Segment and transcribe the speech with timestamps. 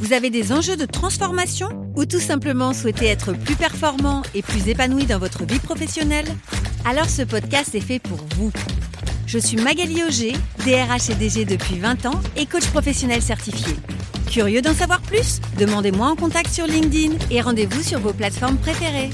[0.00, 4.66] vous avez des enjeux de transformation ou tout simplement souhaitez être plus performant et plus
[4.68, 6.26] épanoui dans votre vie professionnelle?
[6.86, 8.50] Alors ce podcast est fait pour vous.
[9.26, 10.32] Je suis Magali Auger,
[10.64, 13.74] DRH et DG depuis 20 ans et coach professionnel certifié.
[14.30, 15.40] Curieux d'en savoir plus?
[15.58, 19.10] Demandez-moi en contact sur LinkedIn et rendez-vous sur vos plateformes préférées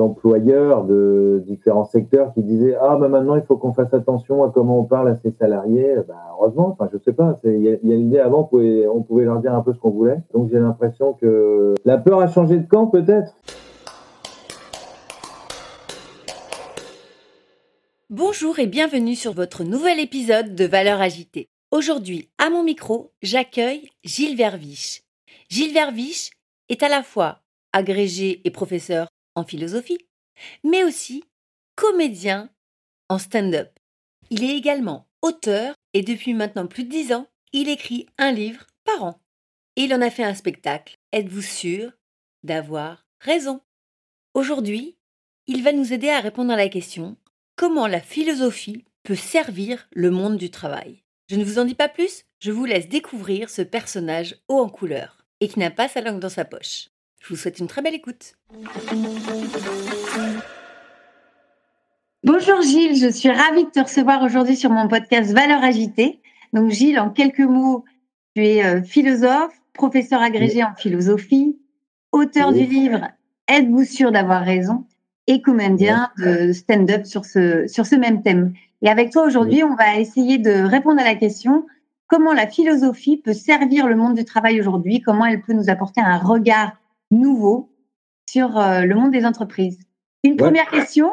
[0.00, 4.50] employeurs de différents secteurs qui disaient ah ben maintenant il faut qu'on fasse attention à
[4.50, 7.76] comment on parle à ses salariés ben, heureusement enfin je sais pas il y a,
[7.82, 10.58] une idée avant on pouvait, pouvait leur dire un peu ce qu'on voulait donc j'ai
[10.58, 13.34] l'impression que la peur a changé de camp peut-être
[18.14, 21.48] Bonjour et bienvenue sur votre nouvel épisode de Valeurs agitées.
[21.70, 25.02] Aujourd'hui, à mon micro, j'accueille Gilles Verviche.
[25.48, 26.28] Gilles Verviche
[26.68, 27.38] est à la fois
[27.72, 29.98] agrégé et professeur en philosophie,
[30.64, 31.24] mais aussi
[31.76, 32.50] comédien
[33.08, 33.78] en stand-up.
[34.30, 38.66] Il est également auteur et depuis maintenant plus de dix ans, il écrit un livre
[38.84, 39.20] par an.
[39.76, 40.98] Et il en a fait un spectacle.
[41.12, 41.92] Êtes-vous sûr
[42.42, 43.60] d'avoir raison?
[44.34, 44.96] Aujourd'hui,
[45.46, 47.16] il va nous aider à répondre à la question
[47.56, 51.02] comment la philosophie peut servir le monde du travail?
[51.28, 54.68] Je ne vous en dis pas plus, je vous laisse découvrir ce personnage haut en
[54.68, 56.88] couleur et qui n'a pas sa langue dans sa poche.
[57.22, 58.34] Je vous souhaite une très belle écoute.
[62.24, 66.20] Bonjour Gilles, je suis ravie de te recevoir aujourd'hui sur mon podcast Valeurs agitées.
[66.52, 67.84] Donc Gilles, en quelques mots,
[68.34, 71.56] tu es euh, philosophe, professeur agrégé en philosophie,
[72.10, 73.08] auteur du livre
[73.46, 74.84] Êtes-vous sûr d'avoir raison?
[75.28, 78.54] et comédien de stand-up sur ce, sur ce même thème.
[78.82, 81.64] Et avec toi aujourd'hui, on va essayer de répondre à la question
[82.08, 86.00] comment la philosophie peut servir le monde du travail aujourd'hui, comment elle peut nous apporter
[86.00, 86.72] un regard
[87.12, 87.70] nouveau
[88.28, 89.78] sur euh, le monde des entreprises.
[90.24, 91.10] Une première question,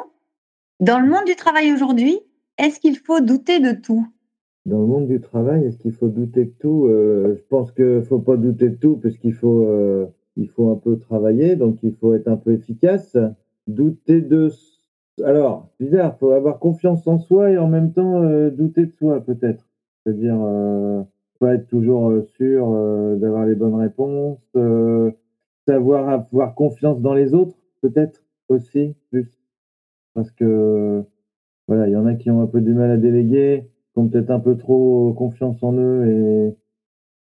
[0.79, 2.19] dans le monde du travail aujourd'hui,
[2.57, 4.07] est-ce qu'il faut douter de tout?
[4.65, 6.87] Dans le monde du travail, est-ce qu'il faut douter de tout?
[6.87, 10.05] Euh, Je pense qu'il ne faut pas douter de tout parce qu'il faut, euh,
[10.35, 13.17] il faut un peu travailler, donc il faut être un peu efficace.
[13.67, 14.49] Douter de...
[15.23, 19.19] Alors, bizarre, il faut avoir confiance en soi et en même temps douter de soi
[19.19, 19.67] peut-être.
[20.03, 20.37] C'est-à-dire,
[21.39, 22.71] pas être toujours sûr
[23.17, 24.39] d'avoir les bonnes réponses
[25.69, 29.29] savoir avoir confiance dans les autres, peut-être aussi plus.
[30.15, 31.03] Parce que
[31.67, 34.07] voilà, il y en a qui ont un peu du mal à déléguer, qui ont
[34.07, 36.55] peut-être un peu trop confiance en eux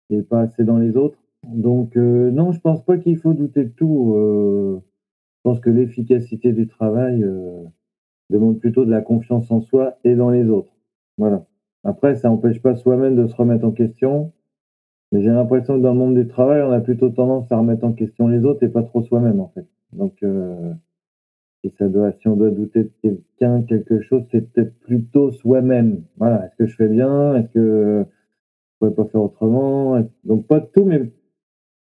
[0.09, 1.19] et, et pas assez dans les autres.
[1.43, 4.13] Donc euh, non, je pense pas qu'il faut douter de tout.
[4.15, 4.79] Euh,
[5.37, 7.63] je pense que l'efficacité du travail euh,
[8.29, 10.73] demande plutôt de la confiance en soi et dans les autres.
[11.17, 11.45] Voilà.
[11.83, 14.31] Après, ça n'empêche pas soi-même de se remettre en question
[15.11, 17.83] mais j'ai l'impression que dans le monde du travail, on a plutôt tendance à remettre
[17.83, 19.65] en question les autres et pas trop soi-même, en fait.
[19.93, 20.73] Donc, euh,
[21.63, 26.03] si, ça doit, on doit douter de quelqu'un, quelque chose, c'est peut-être plutôt soi-même.
[26.17, 26.45] Voilà.
[26.45, 27.35] Est-ce que je fais bien?
[27.35, 29.99] Est-ce que je pourrais pas faire autrement?
[30.23, 31.11] Donc, pas de tout, mais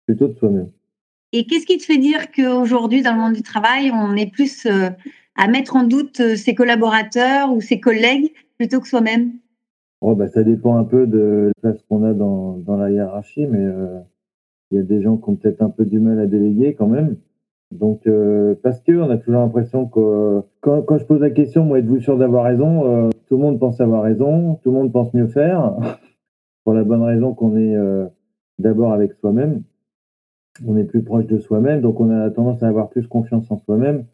[0.07, 0.71] plutôt de soi-même.
[1.33, 4.65] Et qu'est-ce qui te fait dire qu'aujourd'hui, dans le monde du travail, on est plus
[4.65, 4.91] euh,
[5.37, 9.33] à mettre en doute euh, ses collaborateurs ou ses collègues plutôt que soi-même?
[10.01, 13.47] Oh, bah, ça dépend un peu de la place qu'on a dans, dans la hiérarchie,
[13.47, 13.99] mais euh,
[14.71, 16.87] il y a des gens qui ont peut-être un peu du mal à déléguer quand
[16.87, 17.17] même.
[17.73, 21.65] Donc, euh, parce que on a toujours l'impression que quand, quand, je pose la question,
[21.65, 24.93] moi, êtes-vous sûr d'avoir raison euh, Tout le monde pense avoir raison, tout le monde
[24.93, 25.75] pense mieux faire,
[26.65, 27.77] pour la bonne raison qu'on est
[28.59, 29.63] d'abord avec soi-même.
[30.67, 33.59] On est plus proche de soi-même, donc on a tendance à avoir plus confiance en
[33.59, 34.05] soi-même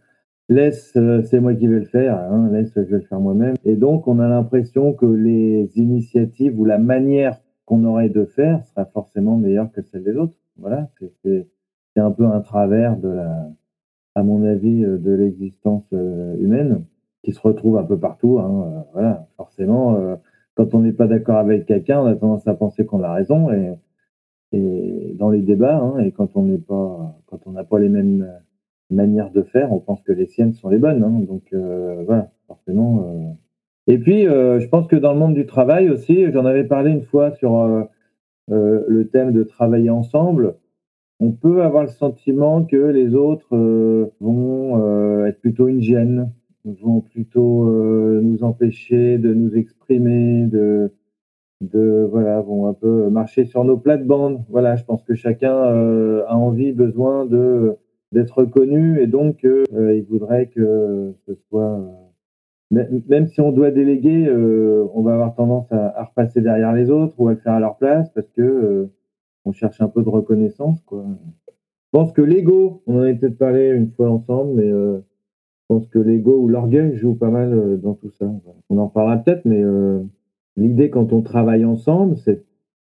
[0.49, 3.55] laisse, euh, c'est moi qui vais le faire, hein, laisse, je vais le faire moi-même.
[3.65, 8.65] Et donc, on a l'impression que les initiatives ou la manière qu'on aurait de faire
[8.67, 10.37] sera forcément meilleure que celle des autres.
[10.59, 10.89] Voilà,
[11.25, 11.47] c'est
[11.97, 13.49] un peu un travers de la,
[14.15, 16.85] à mon avis, euh, de l'existence euh, humaine
[17.23, 18.39] qui se retrouve un peu partout.
[18.39, 19.99] Hein, voilà, forcément,
[20.57, 23.51] quand on n'est pas d'accord avec quelqu'un, on a tendance à penser qu'on a raison
[23.51, 23.79] et,
[24.53, 27.89] et dans les débats, hein, et quand on n'est pas, quand on n'a pas les
[27.89, 28.29] mêmes
[28.91, 31.03] manière de faire, on pense que les siennes sont les bonnes.
[31.03, 31.21] Hein.
[31.27, 33.05] donc euh, voilà, forcément.
[33.07, 33.33] Euh.
[33.87, 36.91] Et puis, euh, je pense que dans le monde du travail aussi, j'en avais parlé
[36.91, 37.87] une fois sur
[38.49, 40.57] le thème de travailler ensemble.
[41.21, 43.57] On peut avoir le sentiment que les autres
[44.21, 46.33] vont être plutôt une gêne,
[46.65, 47.67] vont plutôt
[48.23, 50.93] nous empêcher de nous exprimer, de,
[51.61, 54.45] de voilà, vont un peu marcher sur nos plates-bandes.
[54.49, 57.77] Voilà, je pense que chacun a envie, besoin de
[58.15, 61.85] d'être reconnu et donc euh, il voudrait que ce soit
[62.71, 67.29] même si on doit déléguer, on va avoir tendance à, repasser derrière les autres ou
[67.29, 68.89] à le faire à leur place parce que
[69.45, 70.81] on cherche un peu de reconnaissance.
[70.81, 71.05] Quoi.
[71.47, 71.53] Je
[71.93, 75.03] pense que l'ego, on en a peut-être parlé une fois ensemble, mais je
[75.69, 78.29] pense que l'ego ou l'orgueil joue pas mal dans tout ça.
[78.71, 79.63] On en parlera peut-être, mais
[80.57, 82.45] l'idée quand on travaille ensemble, c'est de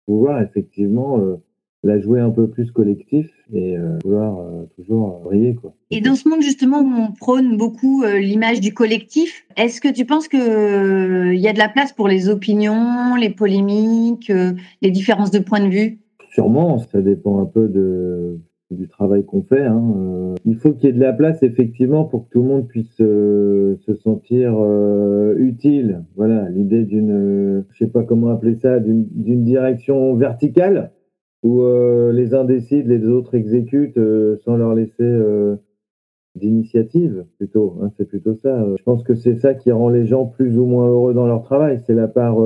[0.06, 1.20] pouvoir effectivement
[1.88, 5.54] la jouer un peu plus collectif et euh, vouloir euh, toujours briller.
[5.54, 5.74] Quoi.
[5.90, 9.92] Et dans ce monde justement où on prône beaucoup euh, l'image du collectif, est-ce que
[9.92, 14.30] tu penses qu'il il y a de la place pour les opinions, les polémiques,
[14.82, 15.98] les différences de point de vue?
[16.30, 18.38] Sûrement, ça dépend un peu de,
[18.70, 19.64] du travail qu'on fait.
[19.64, 20.34] Hein.
[20.44, 22.96] il faut qu'il y ait de la place effectivement pour que tout le monde puisse
[22.96, 24.52] se sentir
[25.36, 26.02] utile.
[26.16, 30.92] Voilà, l'idée d'une, je sais pas comment appeler ça, d'une direction verticale
[31.42, 35.56] où euh, les uns décident, les autres exécutent euh, sans leur laisser euh,
[36.34, 37.76] d'initiative plutôt.
[37.82, 38.64] Hein, c'est plutôt ça.
[38.76, 41.42] Je pense que c'est ça qui rend les gens plus ou moins heureux dans leur
[41.42, 41.80] travail.
[41.86, 42.36] C'est la part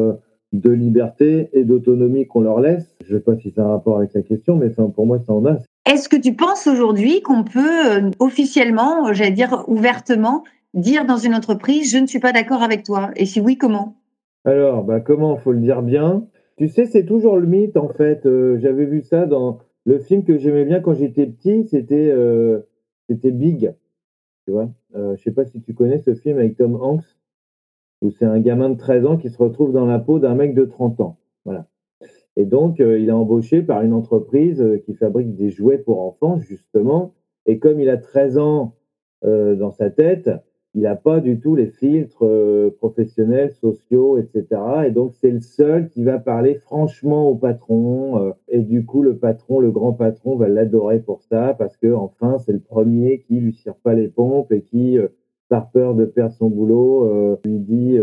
[0.52, 2.96] de liberté et d'autonomie qu'on leur laisse.
[3.04, 5.32] Je ne sais pas si c'est un rapport avec la question, mais pour moi, ça
[5.32, 5.58] en a.
[5.90, 10.44] Est-ce que tu penses aujourd'hui qu'on peut officiellement, j'allais dire ouvertement,
[10.74, 13.10] dire dans une entreprise, je ne suis pas d'accord avec toi?
[13.16, 13.96] Et si oui, comment?
[14.44, 15.36] Alors, bah, comment?
[15.36, 16.24] Faut le dire bien.
[16.56, 18.26] Tu sais, c'est toujours le mythe, en fait.
[18.26, 22.60] Euh, j'avais vu ça dans le film que j'aimais bien quand j'étais petit, c'était euh,
[23.08, 23.74] Big.
[24.44, 27.04] Tu vois euh, Je sais pas si tu connais ce film avec Tom Hanks,
[28.02, 30.54] où c'est un gamin de 13 ans qui se retrouve dans la peau d'un mec
[30.54, 31.18] de 30 ans.
[31.44, 31.66] Voilà.
[32.36, 37.12] Et donc, il est embauché par une entreprise qui fabrique des jouets pour enfants, justement.
[37.44, 38.74] Et comme il a 13 ans
[39.22, 40.30] dans sa tête,
[40.74, 44.46] il n'a pas du tout les filtres euh, professionnels, sociaux, etc.
[44.86, 48.18] Et donc, c'est le seul qui va parler franchement au patron.
[48.18, 51.92] Euh, et du coup, le patron, le grand patron, va l'adorer pour ça parce que,
[51.92, 55.08] enfin, c'est le premier qui lui tire pas les pompes et qui, euh,
[55.50, 57.98] par peur de perdre son boulot, lui dit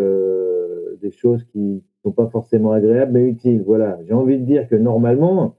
[1.01, 3.63] des choses qui sont pas forcément agréables mais utiles.
[3.65, 3.97] Voilà.
[4.05, 5.55] J'ai envie de dire que normalement,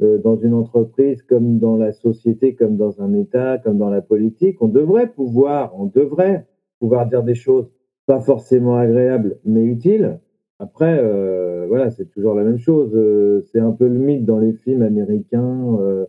[0.00, 4.56] dans une entreprise comme dans la société, comme dans un État, comme dans la politique,
[4.62, 6.46] on devrait pouvoir, on devrait
[6.84, 7.70] pouvoir dire des choses
[8.04, 10.18] pas forcément agréables, mais utiles.
[10.58, 12.90] Après, euh, voilà, c'est toujours la même chose.
[12.94, 15.78] Euh, c'est un peu le mythe dans les films américains.
[15.80, 16.04] Euh,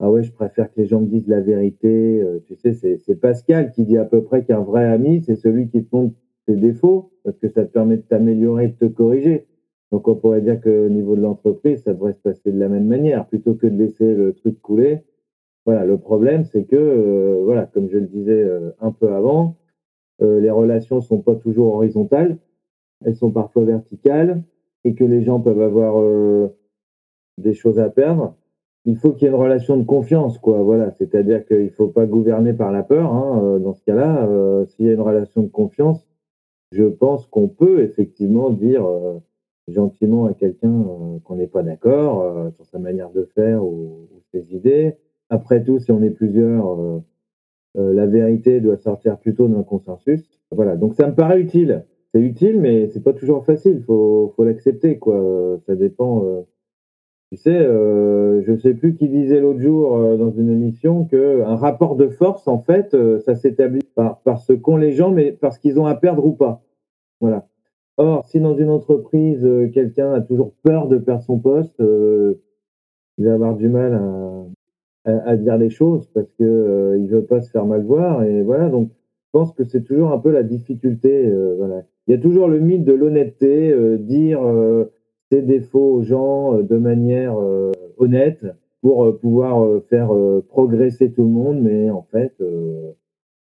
[0.00, 2.22] ah ouais, je préfère que les gens me disent la vérité.
[2.46, 5.82] tu sais, c'est Pascal qui dit à peu près qu'un vrai ami, c'est celui qui
[5.82, 6.14] te montre
[6.44, 9.46] tes défauts, parce que ça te permet de t'améliorer, de te corriger.
[9.92, 12.86] Donc on pourrait dire qu'au niveau de l'entreprise, ça devrait se passer de la même
[12.86, 15.04] manière, plutôt que de laisser le truc couler.
[15.64, 18.44] Voilà, le problème, c'est que, voilà, comme je le disais
[18.80, 19.56] un peu avant,
[20.20, 22.38] les relations sont pas toujours horizontales,
[23.04, 24.42] elles sont parfois verticales,
[24.84, 26.48] et que les gens peuvent avoir euh,
[27.38, 28.34] des choses à perdre.
[28.84, 30.60] Il faut qu'il y ait une relation de confiance, quoi.
[30.62, 33.12] Voilà, c'est-à-dire qu'il faut pas gouverner par la peur.
[33.12, 34.28] Hein, euh, dans ce cas-là,
[34.66, 36.04] s'il y a une relation de confiance,
[36.72, 38.84] je pense qu'on peut effectivement dire
[39.68, 40.84] gentiment à quelqu'un
[41.22, 44.96] qu'on n'est pas d'accord sur sa manière de faire ou, ses idées.
[45.28, 47.00] Après tout, si on est plusieurs, euh,
[47.74, 50.22] la vérité doit sortir plutôt d'un consensus.
[50.50, 51.84] Voilà, donc ça me paraît utile.
[52.12, 53.82] C'est utile, mais c'est pas toujours facile.
[53.86, 55.58] Faut, faut l'accepter, quoi.
[55.66, 56.24] Ça dépend.
[56.24, 56.42] Euh,
[57.30, 61.42] tu sais, euh, je sais plus qui disait l'autre jour euh, dans une émission que
[61.42, 65.32] un rapport de force, en fait, ça s'établit par, par ce qu'ont les gens, mais
[65.32, 66.62] parce qu'ils ont à perdre ou pas.
[67.20, 67.48] Voilà.
[67.96, 73.34] Or, si dans une entreprise, quelqu'un a toujours peur de perdre son poste, il va
[73.34, 74.44] avoir du mal à,
[75.04, 78.42] à, dire les choses parce que euh, il veut pas se faire mal voir et
[78.42, 78.68] voilà.
[78.68, 81.82] Donc je pense que c'est toujours un peu la difficulté euh, voilà.
[82.06, 84.40] Il y a toujours le mythe de l'honnêteté euh, dire
[85.30, 87.36] ses défauts aux gens de manière
[87.98, 88.44] honnête
[88.80, 90.10] pour pouvoir faire
[90.48, 91.60] progresser tout le monde.
[91.60, 92.34] Mais en fait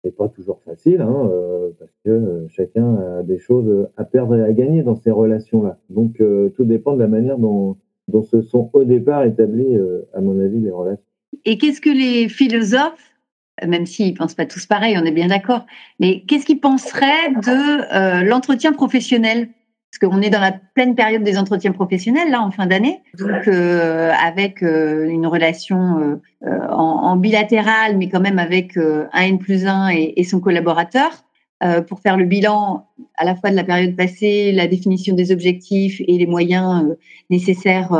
[0.03, 1.31] c'est pas toujours facile hein,
[1.79, 5.79] parce que chacun a des choses à perdre et à gagner dans ces relations là
[5.91, 6.23] donc
[6.55, 7.77] tout dépend de la manière dont
[8.09, 9.77] dont se sont au départ établies,
[10.15, 11.16] à mon avis, les relations.
[11.45, 13.13] Et qu'est-ce que les philosophes,
[13.65, 15.67] même s'ils ne pensent pas tous pareil, on est bien d'accord,
[16.01, 19.49] mais qu'est-ce qu'ils penseraient de euh, l'entretien professionnel?
[19.91, 23.49] Parce qu'on est dans la pleine période des entretiens professionnels là en fin d'année, donc
[23.49, 29.89] euh, avec euh, une relation en, bilatéral, mais quand même avec un N plus 1
[29.89, 31.25] et, son collaborateur,
[31.89, 36.03] pour faire le bilan à la fois de la période passée, la définition des objectifs
[36.07, 36.95] et les moyens
[37.31, 37.97] nécessaires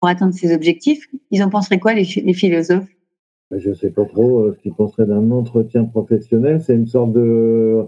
[0.00, 1.06] pour atteindre ces objectifs.
[1.30, 2.88] Ils en penseraient quoi, les, philosophes?
[3.50, 6.60] Ben, Je ne sais pas trop euh, ce qu'ils penseraient d'un entretien professionnel.
[6.60, 7.86] C'est une sorte de,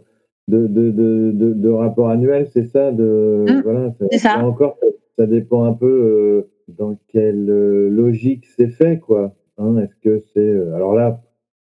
[0.49, 2.93] de, de, de, de rapport annuel, c'est ça?
[2.93, 4.45] De, mmh, voilà, ça.
[4.45, 4.77] Encore,
[5.19, 8.99] ça dépend un peu euh, dans quelle euh, logique c'est fait.
[8.99, 9.35] quoi.
[9.59, 10.51] Hein, Est-ce que c'est.
[10.75, 11.21] alors là,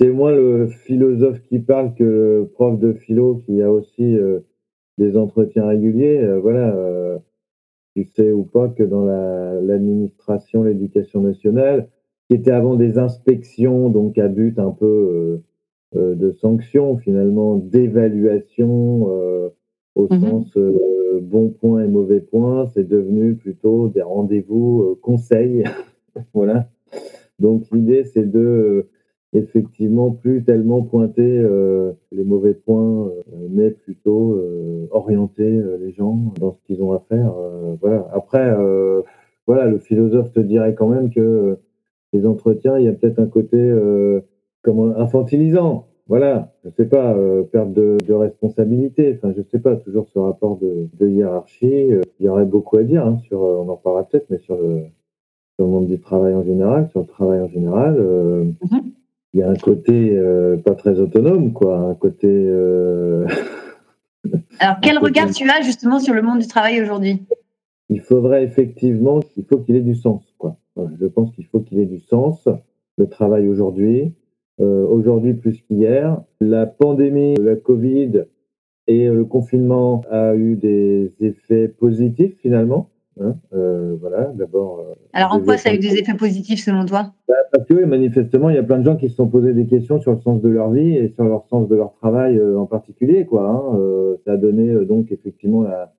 [0.02, 4.40] c'est moins le philosophe qui parle que le prof de philo qui a aussi euh,
[4.98, 6.18] des entretiens réguliers.
[6.18, 7.18] Euh, voilà, euh,
[7.94, 11.88] tu sais ou pas que dans l'administration, l'éducation nationale,
[12.28, 15.42] qui était avant des inspections, donc à but un peu
[15.94, 19.04] de sanctions, finalement, d'évaluation
[19.94, 20.20] au Mhm.
[20.20, 20.58] sens
[21.20, 25.64] bon point et mauvais point, c'est devenu plutôt des rendez-vous conseils.
[26.34, 26.68] voilà.
[27.38, 28.88] Donc l'idée, c'est de
[29.34, 33.10] effectivement plus tellement pointer euh, les mauvais points, euh,
[33.50, 37.32] mais plutôt euh, orienter euh, les gens dans ce qu'ils ont à faire.
[37.38, 38.08] euh, voilà.
[38.12, 39.02] Après, euh,
[39.46, 41.56] voilà, le philosophe te dirait quand même que
[42.12, 43.58] les entretiens, il y a peut-être un côté
[44.62, 45.86] comment infantilisant.
[46.08, 47.16] Voilà, je sais pas,
[47.50, 49.14] perte de, de responsabilité.
[49.16, 51.88] Enfin, je sais pas, toujours ce rapport de, de hiérarchie.
[52.20, 54.82] Il y aurait beaucoup à dire hein, sur, on en parlera peut-être, mais sur le,
[55.56, 57.94] sur le monde du travail en général, sur le travail en général.
[57.98, 58.92] Mhm.
[59.34, 62.28] Il y a un côté euh, pas très autonome, quoi, un côté.
[62.28, 63.26] euh,
[64.58, 67.22] Alors, quel regard tu as justement sur le monde du travail aujourd'hui?
[67.88, 70.56] Il faudrait effectivement, il faut qu'il ait du sens, quoi.
[70.76, 72.48] Je pense qu'il faut qu'il ait du sens.
[72.98, 74.14] Le travail aujourd'hui,
[74.60, 78.24] euh, aujourd'hui plus qu'hier, la pandémie, la Covid
[78.86, 82.90] et le confinement a eu des effets positifs finalement.
[83.20, 83.34] Hein.
[83.54, 84.80] Euh, voilà, d'abord.
[84.80, 87.12] euh, Alors, en quoi ça a eu des effets positifs selon toi?
[87.52, 89.66] Parce que oui, manifestement, il y a plein de gens qui se sont posés des
[89.66, 92.58] questions sur le sens de leur vie et sur leur sens de leur travail euh,
[92.58, 93.26] en particulier.
[93.26, 93.78] Quoi, hein.
[93.78, 95.92] Euh, ça a donné donc effectivement la,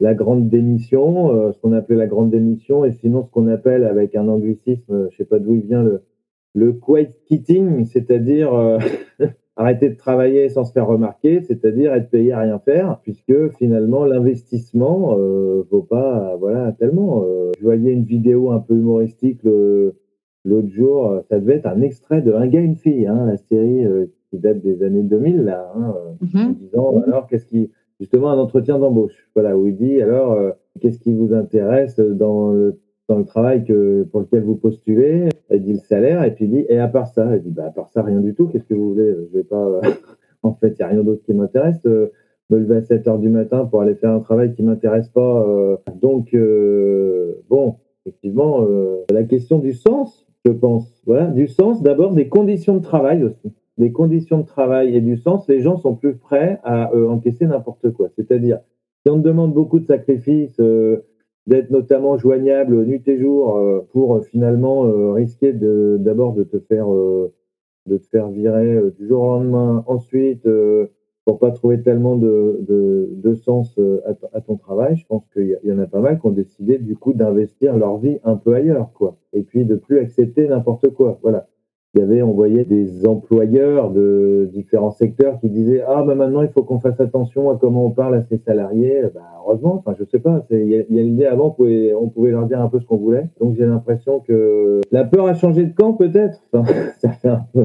[0.00, 4.14] la grande démission, ce qu'on appelait la grande démission, et sinon ce qu'on appelle avec
[4.14, 6.02] un anglicisme, je sais pas d'où il vient, le,
[6.54, 8.78] le quiet quitting, c'est-à-dire
[9.56, 14.04] arrêter de travailler sans se faire remarquer, c'est-à-dire être payé à rien faire, puisque finalement
[14.04, 17.24] l'investissement euh, vaut pas voilà tellement.
[17.24, 19.94] Euh, je voyais une vidéo un peu humoristique le-
[20.44, 23.36] l'autre jour, euh, ça devait être un extrait de Un gars une fille, hein, la
[23.36, 26.54] série euh, qui date des années 2000 là, hein, euh, en Mhm.
[26.54, 30.98] disant alors qu'est-ce qui justement un entretien d'embauche, voilà où il dit alors euh, qu'est-ce
[30.98, 35.72] qui vous intéresse dans le dans le travail que pour lequel vous postulez, elle dit
[35.72, 38.02] le salaire et puis dit et à part ça, elle dit bah à part ça
[38.02, 39.80] rien du tout, qu'est-ce que vous voulez, je vais pas euh,
[40.42, 42.12] en fait, il y a rien d'autre qui m'intéresse euh,
[42.50, 45.44] me lever à 7 heures du matin pour aller faire un travail qui m'intéresse pas
[45.48, 46.36] euh, donc
[47.48, 48.66] bon, effectivement
[49.10, 51.02] la question du sens, je pense.
[51.06, 55.18] Voilà, du sens d'abord des conditions de travail aussi des conditions de travail et du
[55.18, 58.08] sens, les gens sont plus prêts à encaisser n'importe quoi.
[58.16, 58.60] C'est-à-dire,
[59.02, 60.58] si on te demande beaucoup de sacrifices,
[61.46, 66.58] d'être notamment joignable nuit et jour euh, pour euh, finalement euh, risquer d'abord de te
[66.58, 70.48] faire de te faire virer du jour au lendemain, ensuite
[71.24, 73.78] pour pas trouver tellement de, de, de sens
[74.32, 76.78] à, ton travail, je pense qu'il y, y en a pas mal qui ont décidé
[76.78, 79.16] du coup d'investir leur vie un peu ailleurs, quoi.
[79.32, 81.18] Et puis de plus accepter n'importe quoi.
[81.22, 81.46] Voilà
[81.96, 86.42] il y avait, on voyait des employeurs de différents secteurs qui disaient ah ben maintenant
[86.42, 89.00] il faut qu'on fasse attention à comment on parle à ses salariés.
[89.14, 92.60] Ben, heureusement, enfin je sais pas, il y a, l'idée avant on pouvait, leur dire
[92.60, 93.30] un peu ce qu'on voulait.
[93.40, 96.42] Donc j'ai l'impression que la peur a changé de camp peut-être.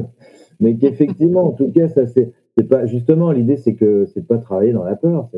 [0.60, 2.32] Mais qu'effectivement en tout cas ça c'est
[2.68, 5.28] pas justement l'idée c'est que c'est pas travailler dans la peur,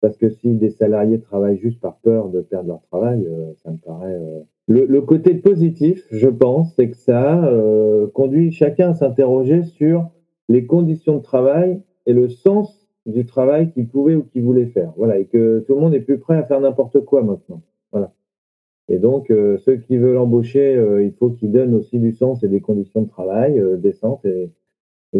[0.00, 3.70] parce que si des salariés travaillent juste par peur de perdre leur travail, euh, ça
[3.70, 8.94] me paraît euh, le, côté positif, je pense, c'est que ça euh, conduit chacun à
[8.94, 10.08] s'interroger sur
[10.48, 14.94] les conditions de travail et le sens du travail qu'il pouvait ou qu'il voulait faire.
[14.96, 17.60] Voilà, et que tout le monde est plus prêt à faire n'importe quoi maintenant.
[17.92, 18.14] Voilà.
[18.88, 22.42] Et donc, euh, ceux qui veulent embaucher, euh, il faut qu'ils donnent aussi du sens
[22.42, 24.24] et des conditions de travail décentes.
[24.24, 24.50] Et,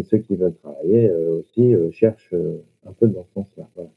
[0.03, 2.35] ceux qui veulent travailler aussi cherchent
[2.85, 3.69] un peu dans ce sens-là.
[3.75, 3.89] Voilà.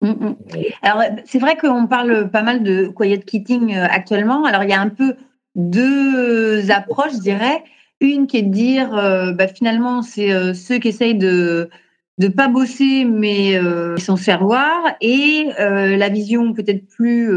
[0.00, 0.36] Mm, mm.
[0.82, 4.44] Alors, c'est vrai qu'on parle pas mal de quiet quitting euh, actuellement.
[4.44, 5.16] Alors, il y a un peu
[5.56, 7.64] deux approches, je dirais.
[8.00, 11.68] Une qui est de dire, euh, bah, finalement, c'est euh, ceux qui essayent de
[12.18, 14.96] de pas bosser, mais euh, sans se faire voir.
[15.00, 17.30] Et la vision peut-être plus,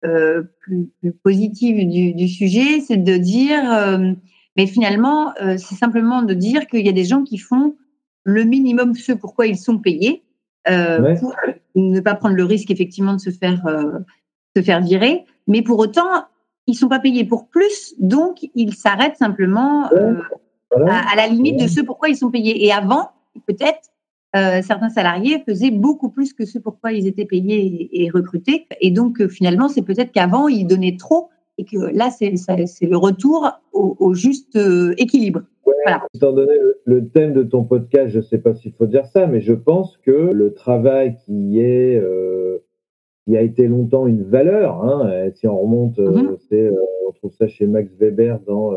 [0.00, 3.62] plus, plus positive du, du sujet, c'est de dire,
[4.56, 7.76] mais finalement, c'est simplement de dire qu'il y a des gens qui font
[8.24, 10.22] le minimum ce pourquoi ils sont payés.
[10.70, 11.18] Euh, Ouais.
[11.18, 11.34] pour
[11.74, 13.98] ne pas prendre le risque effectivement de se faire euh,
[14.56, 16.08] se faire virer, mais pour autant
[16.66, 20.14] ils sont pas payés pour plus, donc ils s'arrêtent simplement euh,
[20.74, 20.94] Voilà.
[20.98, 22.66] à, à la limite de ce pourquoi ils sont payés.
[22.66, 23.10] Et avant,
[23.46, 23.90] peut-être
[24.36, 28.66] euh, certains salariés faisaient beaucoup plus que ce pourquoi ils étaient payés et, et recrutés,
[28.80, 32.30] et donc euh, finalement c'est peut-être qu'avant ils donnaient trop et que là c'est
[32.86, 35.42] le retour au, au juste euh, équilibre.
[35.64, 36.06] Voilà.
[36.14, 39.06] Étant donné le, le thème de ton podcast, je ne sais pas s'il faut dire
[39.06, 42.58] ça, mais je pense que le travail qui est euh,
[43.26, 46.30] qui a été longtemps une valeur, hein, si on remonte, euh,
[47.06, 48.72] on trouve ça chez Max Weber dans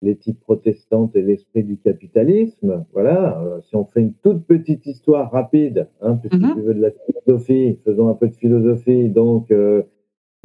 [0.00, 2.86] l'éthique protestante et l'esprit du capitalisme.
[2.94, 6.54] Voilà, si on fait une toute petite histoire rapide, hein, puisque mm-hmm.
[6.54, 9.10] tu veux de la philosophie, faisons un peu de philosophie.
[9.10, 9.52] Donc,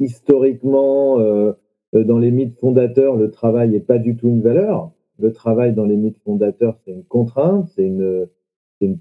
[0.00, 1.52] historiquement, euh,
[1.92, 4.92] dans les mythes fondateurs, le travail n'est pas du tout une valeur.
[5.18, 8.28] Le travail dans les mythes fondateurs, c'est une contrainte, c'est une,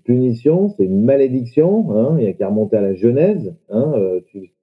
[0.03, 1.91] punition, c'est une malédiction.
[1.91, 3.53] Hein, il n'y a qu'à remonter à la Genèse.
[3.69, 3.93] Hein,
[4.27, 4.53] tu,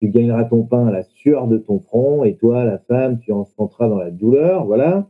[0.00, 3.32] tu gagneras ton pain à la sueur de ton front, et toi, la femme, tu
[3.32, 3.46] en
[3.80, 4.64] dans la douleur.
[4.64, 5.08] Voilà.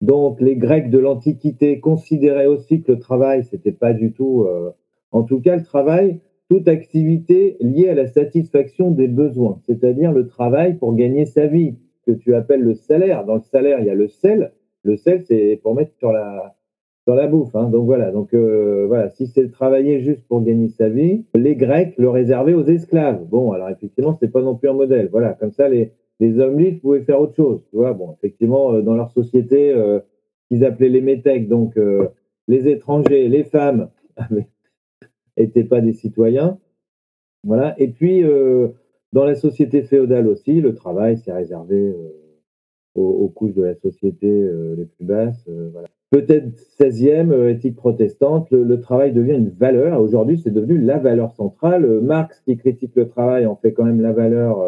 [0.00, 4.70] Donc les Grecs de l'Antiquité considéraient aussi que le travail, c'était pas du tout, euh,
[5.12, 10.26] en tout cas le travail, toute activité liée à la satisfaction des besoins, c'est-à-dire le
[10.26, 11.76] travail pour gagner sa vie,
[12.06, 13.24] que tu appelles le salaire.
[13.24, 14.52] Dans le salaire, il y a le sel.
[14.82, 16.56] Le sel, c'est pour mettre sur la
[17.04, 17.54] sur la bouffe.
[17.54, 17.70] Hein.
[17.70, 18.10] Donc voilà.
[18.10, 19.08] Donc euh, voilà.
[19.10, 23.24] Si c'est travailler juste pour gagner sa vie, les Grecs le réservaient aux esclaves.
[23.28, 25.08] Bon, alors effectivement, c'est pas non plus un modèle.
[25.10, 25.34] Voilà.
[25.34, 27.60] Comme ça, les les hommes libres pouvaient faire autre chose.
[27.70, 30.00] Tu vois, bon, effectivement, euh, dans leur société, euh,
[30.48, 32.08] qu'ils appelaient les métèques, donc euh,
[32.46, 33.88] les étrangers, les femmes,
[35.42, 36.58] n'étaient pas des citoyens.
[37.44, 37.74] Voilà.
[37.80, 38.22] Et puis,
[39.12, 41.94] dans la société féodale aussi, le travail s'est réservé
[42.94, 44.28] aux, couches de la société
[44.76, 45.48] les plus basses.
[45.72, 45.88] voilà.
[46.10, 50.00] Peut-être 16e, éthique protestante, le, travail devient une valeur.
[50.00, 51.86] Aujourd'hui, c'est devenu la valeur centrale.
[52.00, 54.58] Marx, qui critique le travail, en fait quand même la valeur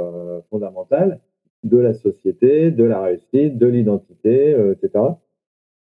[0.49, 1.19] fondamentale
[1.64, 5.05] de la société, de la réussite, de l'identité, euh, etc.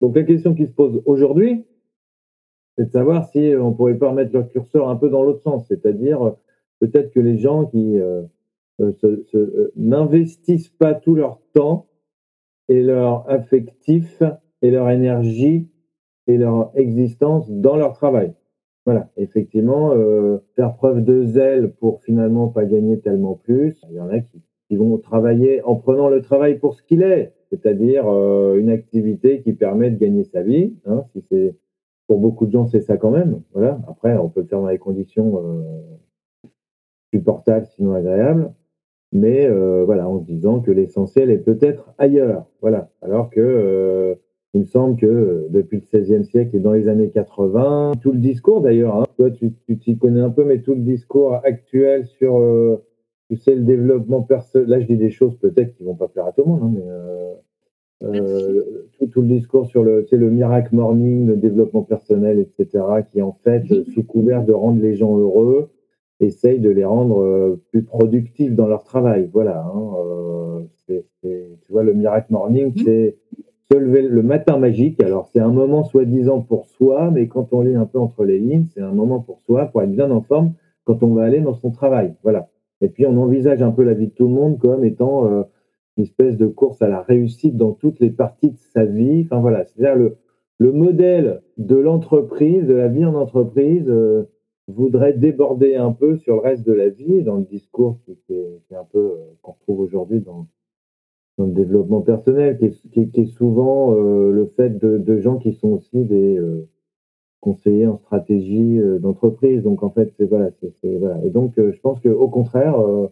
[0.00, 1.64] Donc la question qui se pose aujourd'hui,
[2.76, 5.66] c'est de savoir si on pourrait pas remettre leur curseur un peu dans l'autre sens,
[5.68, 6.30] c'est-à-dire euh,
[6.80, 8.22] peut-être que les gens qui euh,
[9.76, 11.86] n'investissent pas tout leur temps
[12.68, 14.22] et leur affectif
[14.62, 15.68] et leur énergie
[16.26, 18.34] et leur existence dans leur travail.
[18.84, 19.92] Voilà, effectivement,
[20.54, 23.80] faire preuve de zèle pour finalement pas gagner tellement plus.
[23.90, 24.20] Il y en a
[24.68, 29.42] qui vont travailler en prenant le travail pour ce qu'il est, c'est-à-dire euh, une activité
[29.42, 30.74] qui permet de gagner sa vie.
[30.86, 31.54] Hein, si c'est
[32.06, 33.40] pour beaucoup de gens, c'est ça quand même.
[33.52, 33.80] Voilà.
[33.88, 36.48] Après, on peut le faire dans les conditions euh,
[37.12, 38.52] supportables, sinon agréables,
[39.12, 42.46] mais euh, voilà, en se disant que l'essentiel est peut-être ailleurs.
[42.60, 42.90] Voilà.
[43.02, 44.16] Alors que
[44.54, 48.18] il me semble que depuis le XVIe siècle et dans les années 80, tout le
[48.18, 52.40] discours d'ailleurs, hein, toi tu t'y connais un peu, mais tout le discours actuel sur
[53.28, 54.68] tu sais, le développement personnel.
[54.68, 56.72] Là, je dis des choses peut-être qui vont pas plaire à tout le monde, hein,
[56.74, 56.82] mais
[58.02, 58.62] euh,
[59.00, 63.22] euh, tout, le discours sur le, sais, le miracle morning, le développement personnel, etc., qui
[63.22, 65.70] en fait, sous couvert de rendre les gens heureux,
[66.20, 69.30] essaye de les rendre euh, plus productifs dans leur travail.
[69.32, 69.64] Voilà.
[69.74, 73.16] Hein, c'est, tu vois, le miracle morning, c'est
[73.70, 75.02] se lever le matin magique.
[75.02, 78.38] Alors, c'est un moment soi-disant pour soi, mais quand on lit un peu entre les
[78.38, 80.52] lignes, c'est un moment pour soi, pour être bien en forme
[80.84, 82.14] quand on va aller dans son travail.
[82.22, 82.48] Voilà.
[82.80, 85.42] Et puis on envisage un peu la vie de tout le monde comme étant euh,
[85.96, 89.22] une espèce de course à la réussite dans toutes les parties de sa vie.
[89.24, 90.16] Enfin voilà, c'est-à-dire le,
[90.58, 94.24] le modèle de l'entreprise, de la vie en entreprise, euh,
[94.68, 98.74] voudrait déborder un peu sur le reste de la vie, dans le discours qui, est,
[98.74, 100.46] un peu euh, qu'on retrouve aujourd'hui dans,
[101.38, 106.40] le développement personnel, qui est, souvent le fait de, gens qui sont aussi des
[107.46, 109.62] conseiller en stratégie euh, d'entreprise.
[109.62, 110.50] Donc en fait, c'est voilà,
[110.98, 111.24] voilà.
[111.24, 113.06] Et donc euh, je pense que au contraire, euh,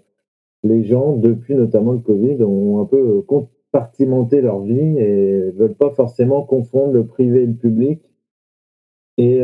[0.65, 5.91] les gens depuis notamment le Covid ont un peu compartimenté leur vie et veulent pas
[5.91, 8.01] forcément confondre le privé et le public
[9.17, 9.43] et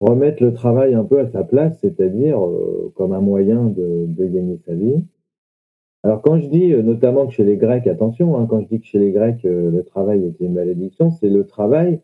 [0.00, 2.38] remettre le travail un peu à sa place, c'est-à-dire
[2.94, 5.04] comme un moyen de, de, gagner sa vie.
[6.04, 8.86] Alors quand je dis notamment que chez les Grecs, attention, hein, quand je dis que
[8.86, 12.00] chez les Grecs le travail était une malédiction, c'est le travail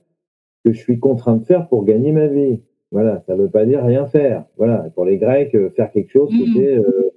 [0.67, 2.61] que je suis contraint de faire pour gagner ma vie.
[2.91, 4.45] Voilà, ça ne veut pas dire rien faire.
[4.57, 6.45] Voilà, pour les Grecs, euh, faire quelque chose, mmh.
[6.45, 7.11] c'était, euh,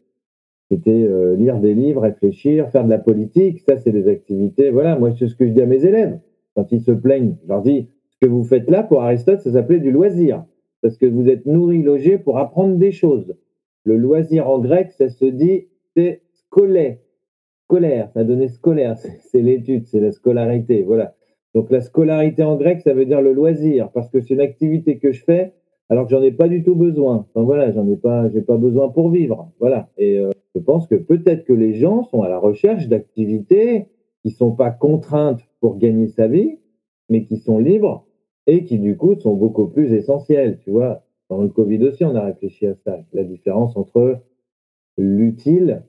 [0.69, 3.59] c'était euh, lire des livres, réfléchir, faire de la politique.
[3.61, 4.69] Ça, c'est des activités.
[4.69, 6.19] Voilà, moi, c'est ce que je dis à mes élèves
[6.55, 7.37] quand ils se plaignent.
[7.43, 10.45] Je leur dis, ce que vous faites là, pour Aristote, ça s'appelait du loisir,
[10.81, 13.35] parce que vous êtes nourri, logé pour apprendre des choses.
[13.83, 16.97] Le loisir en grec, ça se dit, c'est scolaire.
[17.63, 18.95] Scolaire, ça donné scolaire,
[19.31, 20.83] c'est l'étude, c'est la scolarité.
[20.83, 21.15] Voilà.
[21.55, 24.99] Donc la scolarité en grec, ça veut dire le loisir, parce que c'est une activité
[24.99, 25.53] que je fais
[25.89, 27.25] alors que j'en ai pas du tout besoin.
[27.33, 29.51] Enfin voilà, j'en ai pas, j'ai pas besoin pour vivre.
[29.59, 29.89] Voilà.
[29.97, 33.87] Et euh, je pense que peut-être que les gens sont à la recherche d'activités
[34.23, 36.57] qui sont pas contraintes pour gagner sa vie,
[37.09, 38.05] mais qui sont libres
[38.47, 40.59] et qui du coup sont beaucoup plus essentielles.
[40.63, 44.19] Tu vois, dans le Covid aussi, on a réfléchi à ça, la différence entre
[44.97, 45.83] l'utile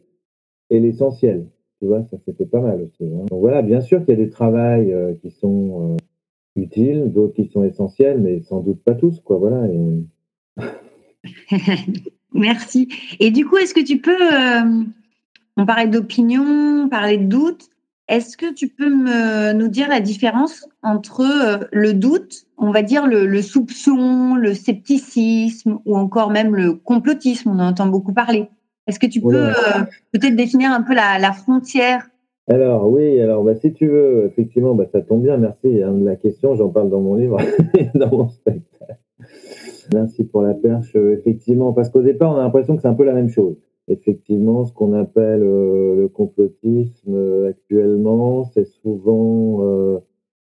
[0.69, 1.47] et l'essentiel.
[1.79, 3.07] Tu vois, ça c'était pas mal aussi.
[3.07, 3.25] Hein.
[3.31, 5.97] Donc voilà, bien sûr qu'il y a des travails euh, qui sont euh,
[6.61, 9.39] utiles, d'autres qui sont essentiels, mais sans doute pas tous, quoi.
[9.39, 9.67] Voilà.
[12.33, 12.89] Merci.
[13.19, 14.85] Et du coup, est-ce que tu peux, euh,
[15.57, 17.71] on parlait d'opinion, parler de doute,
[18.11, 22.83] est-ce que tu peux me, nous dire la différence entre euh, le doute, on va
[22.83, 27.51] dire le, soupçon, le scepticisme ou encore même le complotisme?
[27.51, 28.49] On en entend beaucoup parler.
[28.89, 32.09] Est-ce que tu peux euh, peut-être définir un peu la, frontière?
[32.49, 36.05] Alors oui, alors bah, si tu veux, effectivement, bah, ça tombe bien, merci hein, de
[36.05, 37.39] la question, j'en parle dans mon livre,
[37.95, 38.99] dans mon spectacle.
[39.93, 43.05] Merci pour la perche, effectivement, parce qu'au départ, on a l'impression que c'est un peu
[43.05, 43.57] la même chose
[43.91, 49.99] effectivement, ce qu'on appelle euh, le complotisme euh, actuellement, c'est souvent euh,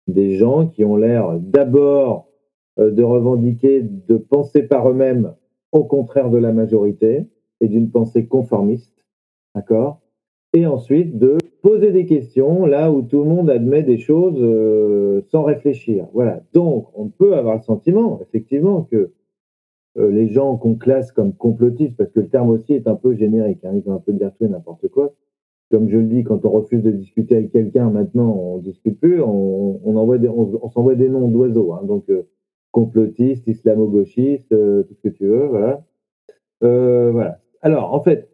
[0.06, 2.28] des gens qui ont l'air d'abord
[2.78, 5.34] de revendiquer de penser par eux-mêmes
[5.72, 7.26] au contraire de la majorité
[7.60, 9.04] et d'une pensée conformiste,
[9.54, 10.00] d'accord?
[10.54, 14.40] Et ensuite de poser des questions là où tout le monde admet des choses
[15.30, 16.06] sans réfléchir.
[16.14, 16.42] Voilà.
[16.54, 19.12] Donc, on peut avoir le sentiment, effectivement, que
[19.98, 23.14] euh, les gens qu'on classe comme complotistes, parce que le terme aussi est un peu
[23.14, 25.12] générique, hein, ils ont un peu dire tout et n'importe quoi.
[25.70, 29.20] Comme je le dis, quand on refuse de discuter avec quelqu'un, maintenant on discute plus,
[29.20, 32.28] on, on envoie des, on, s'envoie des noms d'oiseaux, hein, donc euh,
[32.70, 35.84] complotiste, islamo-gauchiste, euh, tout ce que tu veux, voilà.
[36.60, 37.40] voilà.
[37.62, 38.30] Alors, en fait,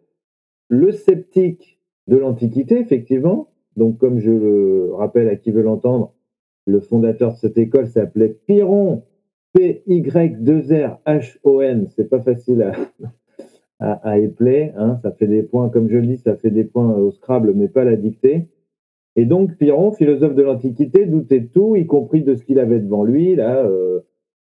[0.69, 6.13] le sceptique de l'Antiquité, effectivement, donc comme je le rappelle à qui veut l'entendre,
[6.65, 9.03] le fondateur de cette école s'appelait Pyrrhon
[9.53, 12.71] P-Y-2-R-H-O-N, c'est pas facile
[13.79, 14.73] à, à, épeler.
[14.77, 14.97] Hein.
[15.01, 17.67] Ça fait des points, comme je le dis, ça fait des points au Scrabble, mais
[17.67, 18.47] pas la dictée.
[19.15, 22.79] Et donc, Pyrrhon, philosophe de l'Antiquité, doutait de tout, y compris de ce qu'il avait
[22.79, 23.35] devant lui.
[23.35, 24.01] Là, euh,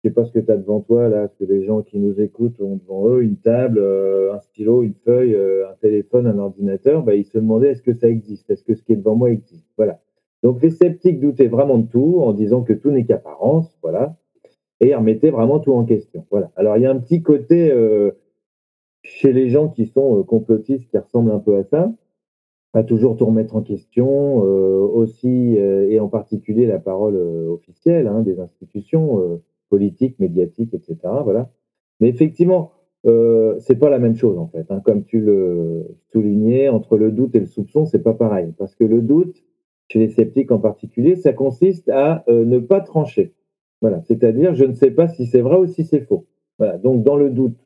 [0.03, 1.99] je sais pas ce que tu as devant toi, là, ce que les gens qui
[1.99, 6.27] nous écoutent ont devant eux, une table, euh, un stylo, une feuille, euh, un téléphone,
[6.27, 7.03] un ordinateur.
[7.03, 8.51] Bah, ils se demandaient est-ce que ça existe?
[8.51, 9.69] Est-ce que ce qui est devant moi existe?
[9.77, 10.01] Voilà.
[10.43, 13.79] Donc, les sceptiques doutaient vraiment de tout en disant que tout n'est qu'apparence.
[13.83, 14.17] Voilà
[14.81, 16.27] et remettez vraiment tout en question.
[16.31, 16.51] Voilà.
[16.57, 18.13] Alors il y a un petit côté euh,
[19.03, 21.93] chez les gens qui sont euh, complotistes qui ressemble un peu à ça,
[22.73, 28.23] à toujours tout remettre en question, euh, aussi et en particulier la parole officielle hein,
[28.23, 30.99] des institutions politiques, médiatiques, etc.
[31.23, 31.51] Voilà.
[32.01, 32.73] Mais effectivement,
[33.07, 34.67] euh, c'est pas la même chose en fait.
[34.71, 34.81] Hein.
[34.85, 38.53] Comme tu le soulignais, entre le doute et le soupçon, c'est pas pareil.
[38.59, 39.45] Parce que le doute,
[39.89, 43.35] chez les sceptiques en particulier, ça consiste à ne pas trancher.
[43.85, 46.25] Voilà, c'est-à-dire je ne sais pas si c'est vrai ou si c'est faux.
[46.59, 47.59] Voilà, donc dans le doute,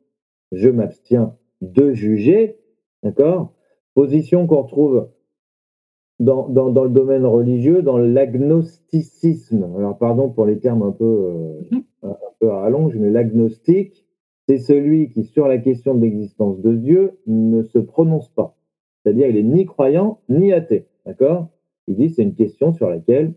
[0.51, 2.57] je m'abstiens de juger,
[3.03, 3.53] d'accord?
[3.93, 5.07] Position qu'on retrouve
[6.19, 9.65] dans, dans, le domaine religieux, dans l'agnosticisme.
[9.77, 11.83] Alors pardon pour les termes un peu, euh, mhm.
[12.03, 14.05] un peu à rallonge, mais l'agnostique,
[14.45, 18.57] c'est celui qui, sur la question de l'existence de Dieu, ne se prononce pas.
[19.01, 20.85] C'est-à-dire, il est ni croyant ni athée.
[21.05, 21.47] D'accord?
[21.87, 23.35] Il dit c'est une question sur laquelle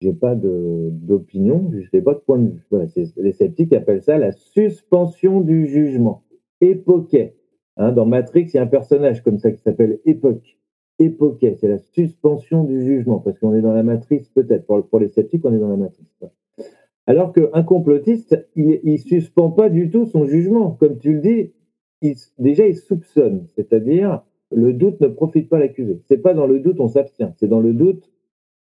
[0.00, 3.12] j'ai pas d'opinion, je n'ai pas de point de vue.
[3.16, 6.22] Les sceptiques appellent ça la suspension du jugement.
[6.60, 7.34] Époquet.
[7.76, 10.58] Hein, dans Matrix, il y a un personnage comme ça qui s'appelle Époque.
[10.98, 14.66] Époquet, c'est la suspension du jugement, parce qu'on est dans la matrice, peut-être.
[14.66, 16.06] Pour, les sceptiques, on est dans la matrice.
[17.06, 20.72] Alors qu'un complotiste, il ne suspend pas du tout son jugement.
[20.72, 23.46] Comme tu le dis, déjà, il soupçonne.
[23.54, 26.00] C'est-à-dire, le doute ne profite pas l'accusé.
[26.06, 28.10] C'est pas dans le doute on s'abstient, c'est dans le doute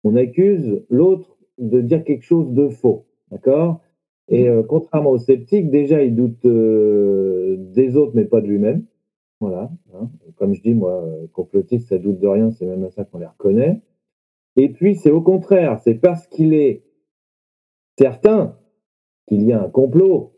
[0.03, 3.05] on accuse l'autre de dire quelque chose de faux.
[3.31, 3.81] D'accord?
[4.27, 8.85] Et euh, contrairement aux sceptiques, déjà, il doute euh, des autres, mais pas de lui-même.
[9.39, 9.71] Voilà.
[9.93, 10.09] Hein.
[10.37, 13.25] Comme je dis, moi, complotiste, ça doute de rien, c'est même à ça qu'on les
[13.25, 13.81] reconnaît.
[14.55, 16.83] Et puis, c'est au contraire, c'est parce qu'il est
[17.97, 18.57] certain
[19.27, 20.33] qu'il y a un complot.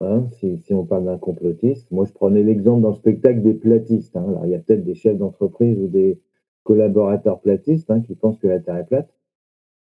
[0.00, 4.14] Hein, si, on parle d'un complotiste, moi je prenais l'exemple dans le spectacle des platistes.
[4.14, 4.26] Hein.
[4.28, 6.20] Alors, il y a peut-être des chefs d'entreprise ou des,
[6.66, 9.08] collaborateurs platistes hein, qui pensent que la Terre est plate.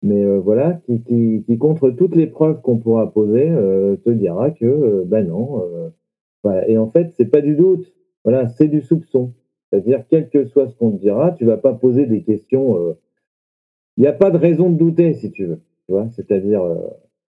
[0.03, 4.51] Mais euh, voilà, qui, qui, contre toutes les preuves qu'on pourra poser, euh, te dira
[4.51, 5.63] que ben non.
[6.67, 7.91] Et en fait, c'est pas du doute.
[8.23, 9.33] Voilà, c'est du soupçon.
[9.69, 12.95] C'est-à-dire, quel que soit ce qu'on te dira, tu vas pas poser des questions.
[13.97, 15.59] Il n'y a pas de raison de douter, si tu veux.
[15.87, 16.61] Tu vois C'est-à-dire,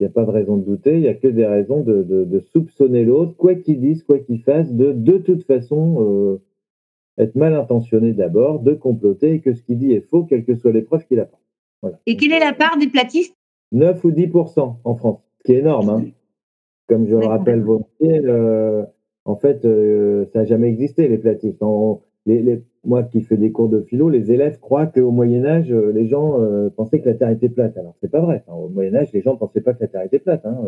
[0.00, 2.02] il n'y a pas de raison de douter, il n'y a que des raisons de,
[2.02, 6.40] de, de soupçonner l'autre, quoi qu'il dise, quoi qu'il fasse, de de toute façon
[7.18, 10.57] être mal intentionné d'abord, de comploter et que ce qu'il dit est faux, quelles que
[10.57, 11.42] soient les preuves qu'il apporte.
[11.83, 11.98] Voilà.
[12.07, 13.37] Et quelle est la part des platistes?
[13.72, 15.88] 9 ou 10% en France, ce qui est énorme.
[15.90, 16.05] Hein.
[16.88, 18.85] Comme je le rappelle volontiers, euh,
[19.24, 21.61] en fait, euh, ça n'a jamais existé, les platistes.
[22.27, 26.07] les, moi qui fais des cours de philo, les élèves croient qu'au Moyen-Âge, euh, les
[26.07, 26.38] gens
[26.77, 27.77] pensaient que la Terre était plate.
[27.79, 28.44] Alors, c'est pas vrai.
[28.48, 30.44] Au Moyen-Âge, les gens ne pensaient pas que la Terre était plate.
[30.44, 30.59] Hein.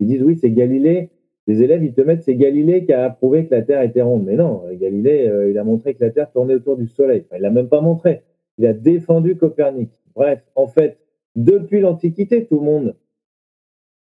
[0.00, 1.10] Ils disent oui, c'est Galilée
[1.46, 4.24] les élèves, ils te mettent, c'est Galilée qui a prouvé que la Terre était ronde.
[4.24, 7.24] Mais non, Galilée, euh, il a montré que la Terre tournait autour du Soleil.
[7.34, 8.22] il l'a même pas montré.
[8.58, 9.90] Il a défendu Copernic.
[10.14, 10.98] Bref, en fait,
[11.36, 12.96] depuis l'Antiquité, tout le monde,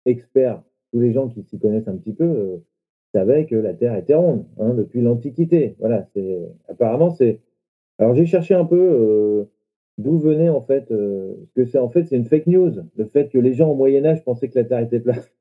[0.05, 2.57] expert, tous les gens qui s'y connaissent un petit peu, euh,
[3.13, 5.77] savaient que la Terre était ronde, hein, depuis l'Antiquité.
[5.79, 7.41] Voilà, c'est apparemment c'est.
[7.99, 9.45] Alors j'ai cherché un peu euh,
[9.99, 13.29] d'où venait en fait, euh, que c'est en fait c'est une fake news, le fait
[13.29, 15.33] que les gens au Moyen Âge pensaient que la Terre était plate.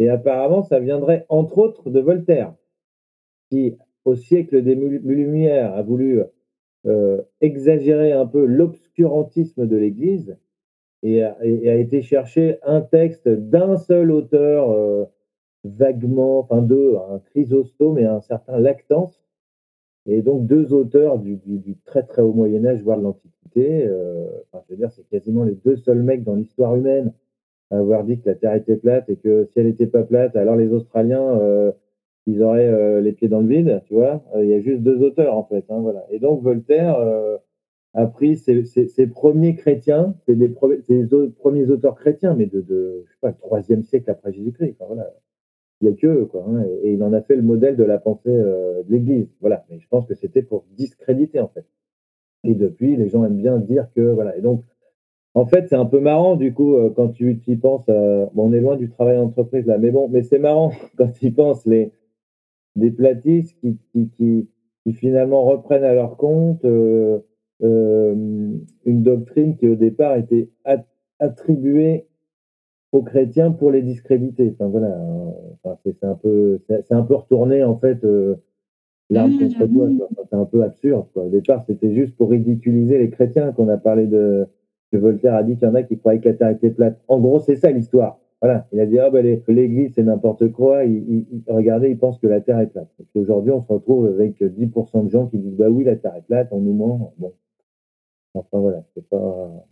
[0.00, 2.54] Et apparemment, ça viendrait entre autres de Voltaire,
[3.50, 6.22] qui au siècle des Lumières a voulu
[6.86, 10.38] euh, exagérer un peu l'obscurantisme de l'Église
[11.02, 15.04] et a, été chercher un texte d'un seul auteur euh,
[15.64, 19.22] vaguement, enfin deux, un Chrysostome et un certain Lactance,
[20.06, 21.38] et donc deux auteurs du,
[21.84, 23.86] très très haut Moyen Âge, voire de l'Antiquité.
[23.86, 24.30] Euh,
[24.66, 27.12] je veux dire, c'est quasiment les deux seuls mecs dans l'histoire humaine
[27.70, 30.56] avoir dit que la Terre était plate et que si elle n'était pas plate, alors
[30.56, 31.72] les Australiens, euh,
[32.26, 34.22] ils auraient euh, les pieds dans le vide, tu vois.
[34.36, 36.04] Il y a juste deux auteurs en fait, hein, voilà.
[36.10, 36.96] Et donc Voltaire
[37.94, 43.18] a pris ses, premiers chrétiens, c'est les, premiers auteurs chrétiens, mais de, de je sais
[43.20, 44.76] pas, troisième siècle après Jésus-Christ.
[44.86, 45.12] Voilà
[45.80, 46.44] il n'y a que quoi.
[46.48, 49.28] Hein, et, il en a fait le modèle de la pensée euh, de l'Église.
[49.40, 49.64] Voilà.
[49.70, 51.64] Mais je pense que c'était pour discréditer en fait.
[52.44, 54.36] Et depuis, les gens aiment bien dire que voilà.
[54.36, 54.64] Et donc,
[55.34, 57.86] en fait, c'est un peu marrant du coup euh, quand tu y penses.
[57.86, 61.26] bon, on est loin du travail d'entreprise là, mais bon, mais c'est marrant quand tu
[61.26, 61.92] y penses les
[62.76, 64.48] des platistes qui, qui, qui,
[64.84, 66.64] qui, finalement reprennent à leur compte
[67.62, 68.14] euh,
[68.86, 70.48] une doctrine qui au départ était
[71.18, 72.06] attribuée
[72.92, 74.54] aux chrétiens pour les discréditer.
[74.54, 74.98] Enfin voilà,
[75.62, 78.36] enfin, c'est un peu, c'est un peu retourné en fait euh,
[79.10, 79.86] l'arme mmh, contre toi.
[79.88, 80.00] Mmh.
[80.30, 81.06] c'est un peu absurde.
[81.12, 81.24] Quoi.
[81.24, 84.46] Au départ, c'était juste pour ridiculiser les chrétiens qu'on a parlé de.
[84.92, 87.00] Que Voltaire a dit qu'il y en a qui croyaient que la Terre était plate.
[87.08, 88.18] En gros, c'est ça l'histoire.
[88.42, 90.84] Voilà, il a dit ah ben l'Église c'est n'importe quoi.
[90.84, 92.88] Il, regardez, il pense que la Terre est plate.
[93.14, 96.22] Aujourd'hui, on se retrouve avec 10% de gens qui disent bah oui, la Terre est
[96.26, 97.12] plate, on nous ment.
[97.18, 97.34] Bon,
[98.34, 99.66] enfin voilà, c'est pas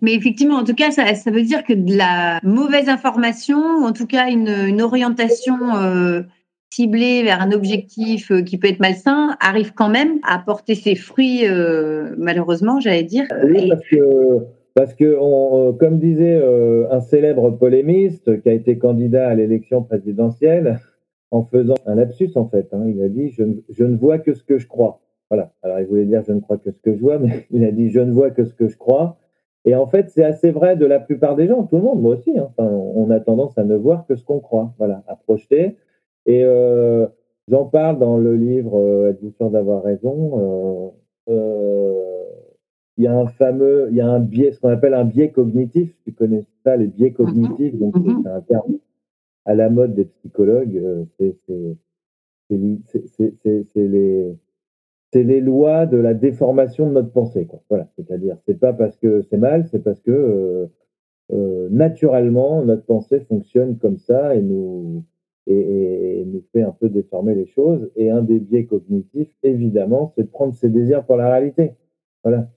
[0.00, 3.84] mais effectivement, en tout cas, ça, ça, veut dire que de la mauvaise information, ou
[3.84, 6.22] en tout cas une, une orientation euh,
[6.74, 10.94] ciblée vers un objectif euh, qui peut être malsain, arrive quand même à porter ses
[10.94, 13.26] fruits, euh, malheureusement, j'allais dire.
[13.44, 14.38] Oui, parce que,
[14.74, 16.40] parce que on, comme disait
[16.90, 20.80] un célèbre polémiste qui a été candidat à l'élection présidentielle,
[21.34, 24.34] en faisant un lapsus en fait, hein, il a dit je, je ne vois que
[24.34, 25.00] ce que je crois.
[25.30, 25.52] Voilà.
[25.64, 27.72] Alors il voulait dire je ne crois que ce que je vois, mais il a
[27.72, 29.18] dit je ne vois que ce que je crois.
[29.64, 32.14] Et en fait, c'est assez vrai de la plupart des gens, tout le monde, moi
[32.16, 32.38] aussi.
[32.38, 32.48] Hein.
[32.50, 35.76] Enfin, on a tendance à ne voir que ce qu'on croit, voilà, à projeter.
[36.26, 37.06] Et euh,
[37.48, 40.94] j'en parle dans le livre euh, Êtes-vous sûr d'avoir raison
[41.28, 42.24] euh, euh,
[42.96, 45.30] Il y a un fameux, il y a un biais, ce qu'on appelle un biais
[45.30, 45.94] cognitif.
[46.04, 47.76] Tu connais ça, les biais cognitifs.
[47.76, 48.22] Donc, mm-hmm.
[48.22, 48.78] c'est un terme
[49.44, 50.76] à la mode des psychologues.
[50.76, 51.36] Euh, c'est
[53.76, 54.36] les
[55.14, 57.46] c'est les lois de la déformation de notre pensée.
[57.46, 57.62] Quoi.
[57.68, 60.66] Voilà, c'est-à-dire, c'est pas parce que c'est mal, c'est parce que euh,
[61.32, 65.04] euh, naturellement notre pensée fonctionne comme ça et nous
[65.46, 67.90] et, nous fait un peu déformer les choses.
[67.96, 71.72] Et un des biais cognitifs, évidemment, c'est de prendre ses désirs pour la réalité.
[72.22, 72.48] Voilà.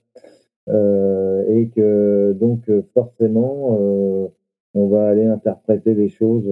[0.68, 3.78] Euh, et que donc forcément,
[4.74, 6.48] on va aller interpréter les choses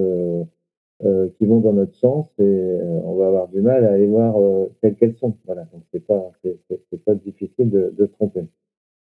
[1.05, 4.07] euh, qui vont dans notre sens et euh, on va avoir du mal à aller
[4.07, 5.37] voir euh, quelles qu'elles sont.
[5.45, 8.47] Voilà, donc c'est pas c'est pas difficile de, de, se tromper.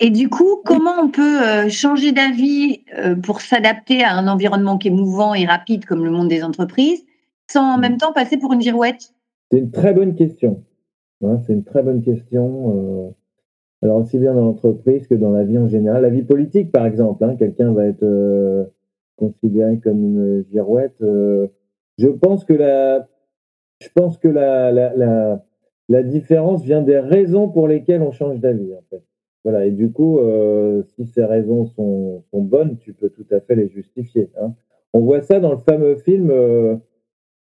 [0.00, 2.82] Et du coup, comment on peut changer d'avis
[3.22, 7.02] pour s'adapter à un environnement qui est mouvant et rapide comme le monde des entreprises,
[7.50, 7.80] sans en mmh.
[7.80, 9.14] même temps passer pour une girouette?
[9.50, 10.64] C'est une très bonne question.
[11.24, 13.14] Hein, c'est une très bonne question.
[13.82, 16.84] alors aussi bien dans l'entreprise que dans la vie en général, la vie politique par
[16.86, 17.24] exemple.
[17.24, 18.68] Hein, Quelqu'un va être
[19.16, 21.02] considéré comme une girouette.
[21.98, 23.08] Je pense que la,
[23.80, 25.44] je pense que la, la, la,
[25.88, 29.02] la, différence vient des raisons pour lesquelles on change d'avis, en fait.
[29.44, 29.66] Voilà.
[29.66, 33.54] Et du coup, euh, si ces raisons sont, sont, bonnes, tu peux tout à fait
[33.54, 34.30] les justifier.
[34.40, 34.54] Hein.
[34.92, 36.76] On voit ça dans le fameux film euh,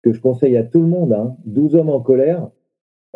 [0.03, 2.51] que je conseille à tout le monde, hein, 12 hommes en colère,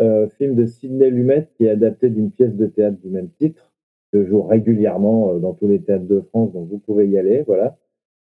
[0.01, 3.73] euh, film de Sidney Lumet qui est adapté d'une pièce de théâtre du même titre,
[4.13, 7.43] que joue régulièrement euh, dans tous les théâtres de France, donc vous pouvez y aller.
[7.43, 7.79] Voilà.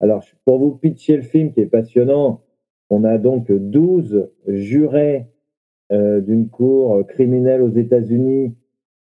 [0.01, 2.43] Alors, pour vous pitcher le film qui est passionnant,
[2.91, 5.27] on a donc 12 jurés
[5.93, 8.55] euh, d'une cour criminelle aux États-Unis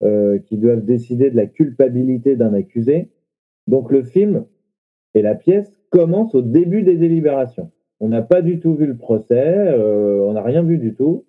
[0.03, 3.09] euh, qui doivent décider de la culpabilité d'un accusé.
[3.67, 4.45] Donc le film
[5.15, 7.71] et la pièce commencent au début des délibérations.
[8.01, 11.25] On n'a pas du tout vu le procès, euh, on n'a rien vu du tout.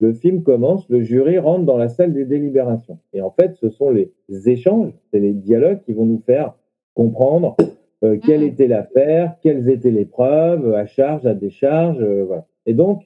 [0.00, 2.98] Le film commence, le jury rentre dans la salle des délibérations.
[3.12, 4.12] Et en fait, ce sont les
[4.48, 6.54] échanges, c'est les dialogues qui vont nous faire
[6.94, 7.56] comprendre
[8.02, 8.44] euh, quelle mmh.
[8.44, 12.46] était l'affaire, quelles étaient les preuves, à charge, à décharge, euh, voilà.
[12.66, 13.02] Et donc,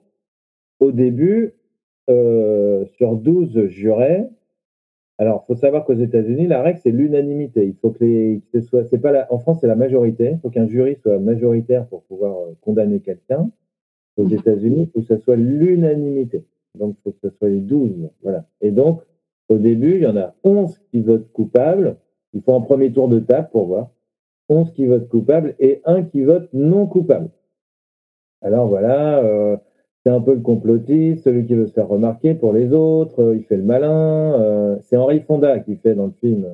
[0.78, 1.54] au début,
[2.10, 4.24] euh, sur 12 jurés,
[5.16, 7.66] alors, il faut savoir qu'aux États-Unis, la règle, c'est l'unanimité.
[7.66, 10.32] Il faut que les, que ce soit, c'est pas la, en France, c'est la majorité.
[10.32, 13.50] Il faut qu'un jury soit majoritaire pour pouvoir condamner quelqu'un.
[14.16, 14.32] Aux mmh.
[14.32, 16.44] États-Unis, il faut que ce soit l'unanimité.
[16.76, 18.10] Donc, il faut que ce soit les 12.
[18.22, 18.44] Voilà.
[18.60, 19.02] Et donc,
[19.48, 21.96] au début, il y en a 11 qui votent coupables
[22.32, 23.90] Il faut un premier tour de table pour voir.
[24.48, 27.30] 11 qui votent coupable et un qui vote non coupable.
[28.42, 29.56] Alors voilà, euh,
[30.04, 33.36] c'est un peu le complotiste, celui qui veut se faire remarquer pour les autres, euh,
[33.36, 34.38] il fait le malin.
[34.40, 36.46] Euh, c'est Henri Fonda qui fait dans le film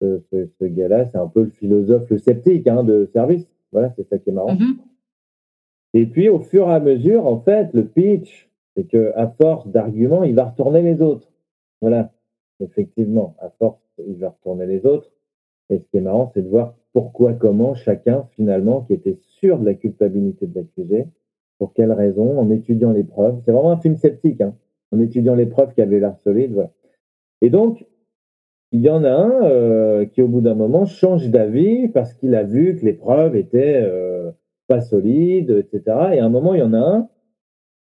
[0.00, 0.20] ce,
[0.60, 3.46] ce, gars-là, c'est un peu le philosophe, le sceptique hein, de service.
[3.72, 4.54] Voilà, c'est ça qui est marrant.
[4.54, 4.76] Mm-hmm.
[5.94, 9.68] Et puis au fur et à mesure, en fait, le pitch, c'est que à force
[9.68, 11.28] d'arguments, il va retourner les autres.
[11.80, 12.12] Voilà,
[12.60, 15.10] effectivement, à force, il va retourner les autres.
[15.70, 19.58] Et ce qui est marrant, c'est de voir pourquoi, comment chacun, finalement, qui était sûr
[19.58, 21.06] de la culpabilité de l'accusé,
[21.58, 23.40] pour quelles raisons, en étudiant les preuves.
[23.44, 24.54] C'est vraiment un film sceptique, hein,
[24.92, 26.52] en étudiant les preuves qui avaient l'air solides.
[26.52, 26.70] Voilà.
[27.40, 27.86] Et donc,
[28.72, 32.34] il y en a un euh, qui, au bout d'un moment, change d'avis parce qu'il
[32.34, 34.30] a vu que les preuves étaient euh,
[34.66, 35.82] pas solides, etc.
[36.14, 37.08] Et à un moment, il y en a un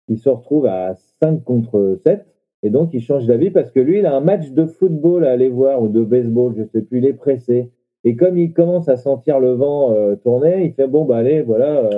[0.06, 2.24] qui se retrouve à 5 contre 7
[2.62, 5.32] et donc, il change d'avis parce que lui, il a un match de football à
[5.32, 7.70] aller voir ou de baseball, je sais plus, il est pressé.
[8.04, 11.42] Et comme il commence à sentir le vent euh, tourner, il fait bon, bah allez,
[11.42, 11.88] voilà,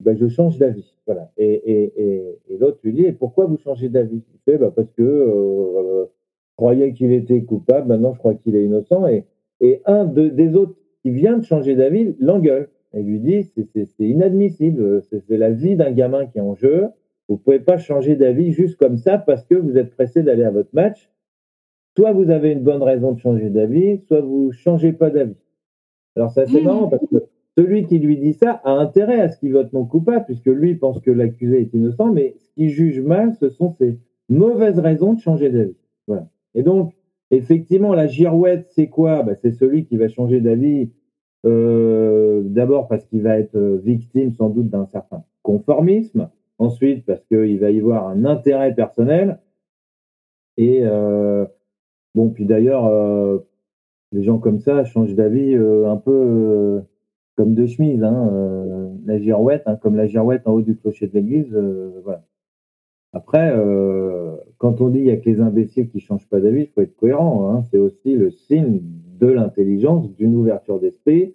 [0.00, 0.94] Bah, je change d'avis.
[1.06, 1.30] Voilà.
[1.36, 4.22] Et, et, et, et l'autre lui dit, et pourquoi vous changez d'avis?
[4.34, 8.56] Il fait, bah, parce que euh, je croyais qu'il était coupable, maintenant je crois qu'il
[8.56, 9.06] est innocent.
[9.06, 9.24] Et,
[9.60, 13.88] et un de, des autres qui vient de changer d'avis l'engueule et lui dit, c'est
[13.98, 16.88] inadmissible, c'est la vie d'un gamin qui est en jeu.
[17.28, 20.44] Vous ne pouvez pas changer d'avis juste comme ça parce que vous êtes pressé d'aller
[20.44, 21.10] à votre match.
[21.96, 25.36] Soit vous avez une bonne raison de changer d'avis, soit vous ne changez pas d'avis.
[26.16, 26.64] Alors c'est assez mmh.
[26.64, 27.24] marrant parce que
[27.56, 30.74] celui qui lui dit ça a intérêt à ce qu'il vote non coupable, puisque lui
[30.74, 35.14] pense que l'accusé est innocent, mais ce qu'il juge mal, ce sont ses mauvaises raisons
[35.14, 35.76] de changer d'avis.
[36.54, 36.92] Et donc,
[37.30, 39.22] effectivement, la girouette, c'est quoi?
[39.22, 40.90] Bah, C'est celui qui va changer d'avis
[41.46, 47.58] euh, d'abord parce qu'il va être victime sans doute d'un certain conformisme, Ensuite, parce qu'il
[47.58, 49.40] va y avoir un intérêt personnel.
[50.56, 51.44] Et euh,
[52.14, 53.38] bon, puis d'ailleurs, euh,
[54.12, 56.82] les gens comme ça changent d'avis euh, un peu
[57.36, 58.02] comme de chemise.
[58.02, 61.54] Hein, la girouette, hein, comme la girouette en haut du clocher de l'église.
[62.02, 62.24] voilà.
[63.12, 63.54] Après,
[64.58, 66.66] quand on dit qu'il n'y a que les imbéciles qui ne changent pas d'avis, il
[66.68, 67.48] faut être cohérent.
[67.48, 67.62] Hein.
[67.70, 68.80] C'est aussi le signe
[69.20, 71.34] de l'intelligence, d'une ouverture d'esprit,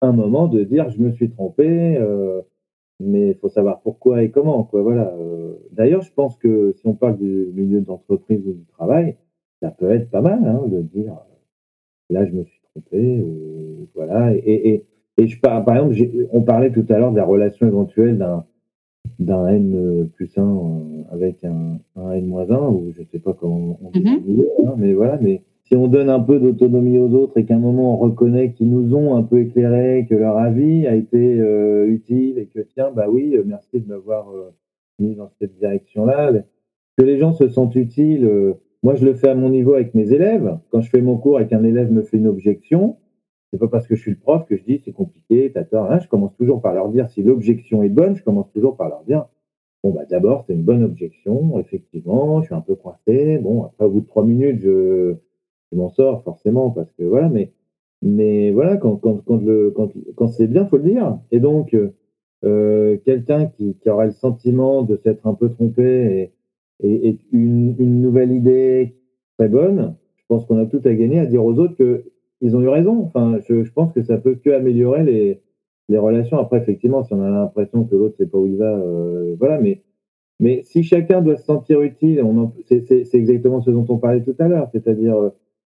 [0.00, 1.98] un moment de dire je me suis trompé,
[3.00, 4.62] mais il faut savoir pourquoi et comment.
[4.64, 4.82] Quoi.
[4.82, 5.12] Voilà.
[5.18, 9.16] Euh, d'ailleurs, je pense que si on parle du milieu d'entreprise ou du travail,
[9.60, 13.22] ça peut être pas mal hein, de dire euh, là, je me suis trompé.
[13.22, 14.34] Ou, voilà.
[14.34, 14.84] Et,
[15.20, 15.94] et je par, par exemple,
[16.32, 18.44] on parlait tout à l'heure de la relation éventuelle d'un
[19.18, 23.34] d'un N plus 1 euh, avec un, un N moins 1, ou je sais pas
[23.34, 24.68] comment on dit, mm-hmm.
[24.68, 27.60] hein, mais voilà, mais si on donne un peu d'autonomie aux autres et qu'à un
[27.60, 31.86] moment on reconnaît qu'ils nous ont un peu éclairé, que leur avis a été euh,
[31.86, 34.50] utile et que tiens, bah oui, euh, merci de m'avoir euh,
[34.98, 36.32] mis dans cette direction-là,
[36.98, 38.28] que les gens se sentent utiles.
[38.82, 40.58] moi, je le fais à mon niveau avec mes élèves.
[40.70, 42.96] Quand je fais mon cours et qu'un élève me fait une objection,
[43.50, 45.90] c'est pas parce que je suis le prof que je dis c'est compliqué, t'as tort.
[45.90, 48.88] Hein, je commence toujours par leur dire si l'objection est bonne, je commence toujours par
[48.88, 49.26] leur dire
[49.82, 53.38] bon bah d'abord c'est une bonne objection, effectivement, je suis un peu coincé.
[53.38, 55.16] Bon après au bout de trois minutes je
[55.72, 57.52] je m'en sors forcément parce que voilà, mais
[58.02, 59.22] mais voilà, quand quand
[60.16, 61.18] quand c'est bien, faut le dire.
[61.32, 61.74] Et donc
[62.44, 66.32] euh, quelqu'un qui, qui aurait le sentiment de s'être un peu trompé
[66.82, 68.96] et, et, une, une nouvelle idée
[69.36, 72.04] très bonne, je pense qu'on a tout à gagner à dire aux autres que
[72.40, 73.02] ils ont eu raison.
[73.04, 75.40] Enfin, je, je pense que ça peut que améliorer les
[75.88, 76.38] les relations.
[76.38, 79.60] Après, effectivement, si on a l'impression que l'autre sait pas où il va, euh, voilà,
[79.60, 79.82] mais
[80.38, 82.24] mais si chacun doit se sentir utile,
[82.66, 85.30] c'est exactement ce dont on parlait tout à l'heure, c'est-à-dire euh,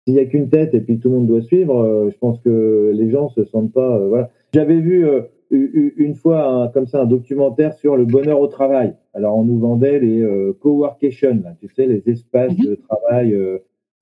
[0.05, 2.39] s'il n'y a qu'une tête et puis tout le monde doit suivre, euh, je pense
[2.39, 3.97] que les gens se sentent pas.
[3.97, 4.29] Euh, voilà.
[4.53, 5.21] J'avais vu euh,
[5.51, 8.95] une fois comme ça un documentaire sur le bonheur au travail.
[9.13, 10.25] Alors on nous vendait les
[10.61, 12.65] coworkation, tu sais, les espaces mhm.
[12.65, 13.37] de travail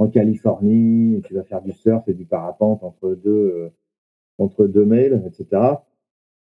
[0.01, 1.21] en Californie.
[1.25, 3.71] Tu vas faire du surf et du parapente entre deux
[4.37, 5.61] entre deux mails, etc.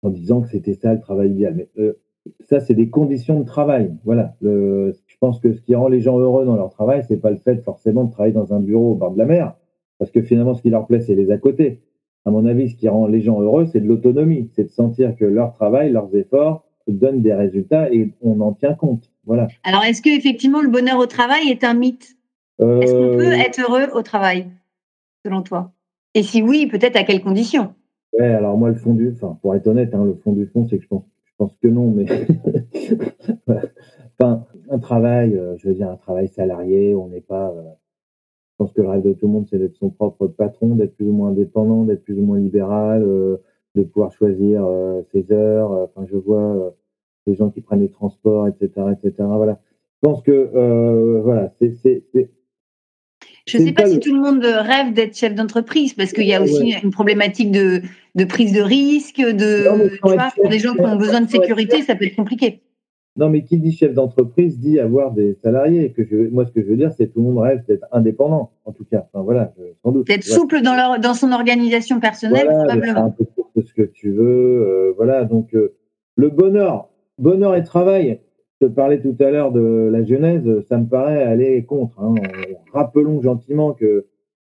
[0.03, 1.55] En disant que c'était ça le travail idéal.
[1.55, 1.69] Mais
[2.41, 3.93] ça, c'est des conditions de travail.
[4.03, 4.35] Voilà.
[4.41, 7.37] Je pense que ce qui rend les gens heureux dans leur travail, c'est pas le
[7.37, 9.55] fait forcément de travailler dans un bureau au bord de la mer,
[9.99, 11.81] parce que finalement, ce qui leur plaît, c'est les à côté.
[12.25, 15.15] À mon avis, ce qui rend les gens heureux, c'est de l'autonomie, c'est de sentir
[15.15, 19.09] que leur travail, leurs efforts donnent des résultats et on en tient compte.
[19.25, 19.47] Voilà.
[19.63, 22.16] Alors, est-ce que effectivement le bonheur au travail est un mythe?
[22.59, 24.47] Est-ce qu'on peut euh, être heureux au travail,
[25.23, 25.71] selon toi?
[26.13, 27.75] Et si oui, peut-être à quelles conditions?
[28.13, 30.65] Ouais, alors moi, le fond du, enfin, pour être honnête, hein, le fond du fond,
[30.67, 32.07] c'est que je pense je pense que non, mais
[34.19, 37.49] enfin, un travail, euh, je veux dire, un travail salarié, on n'est pas.
[37.49, 37.61] Euh,
[38.53, 40.95] je pense que le rêve de tout le monde, c'est d'être son propre patron, d'être
[40.95, 44.67] plus ou moins indépendant, d'être plus ou moins libéral, de pouvoir choisir
[45.11, 45.69] ses heures.
[45.69, 46.73] Enfin, je vois
[47.27, 49.13] les gens qui prennent les transports, etc., etc.
[49.19, 49.59] Voilà.
[50.01, 51.75] Je pense que voilà, c'est
[53.47, 56.33] Je ne sais pas, si tout le monde rêve d'être chef d'entreprise, parce qu'il y
[56.33, 57.81] a aussi une problématique de,
[58.15, 61.81] de, prise de risque, de, tu vois, pour des gens qui ont besoin de sécurité,
[61.81, 62.61] ça peut être compliqué.
[63.17, 65.91] Non, mais qui dit chef d'entreprise dit avoir des salariés.
[65.91, 68.51] Que je, moi, ce que je veux dire, c'est tout le monde rêve d'être indépendant,
[68.65, 69.07] en tout cas.
[69.11, 70.05] Enfin, voilà, sans doute.
[70.05, 73.05] D'être souple dans, leur, dans son organisation personnelle, probablement.
[73.05, 74.67] Un peu ce que tu veux.
[74.67, 75.73] Euh, voilà, donc euh,
[76.15, 78.19] le bonheur, bonheur et travail.
[78.59, 81.99] Te parlais tout à l'heure de la Genèse, ça me paraît aller contre.
[82.01, 82.15] Hein.
[82.73, 84.07] Rappelons gentiment que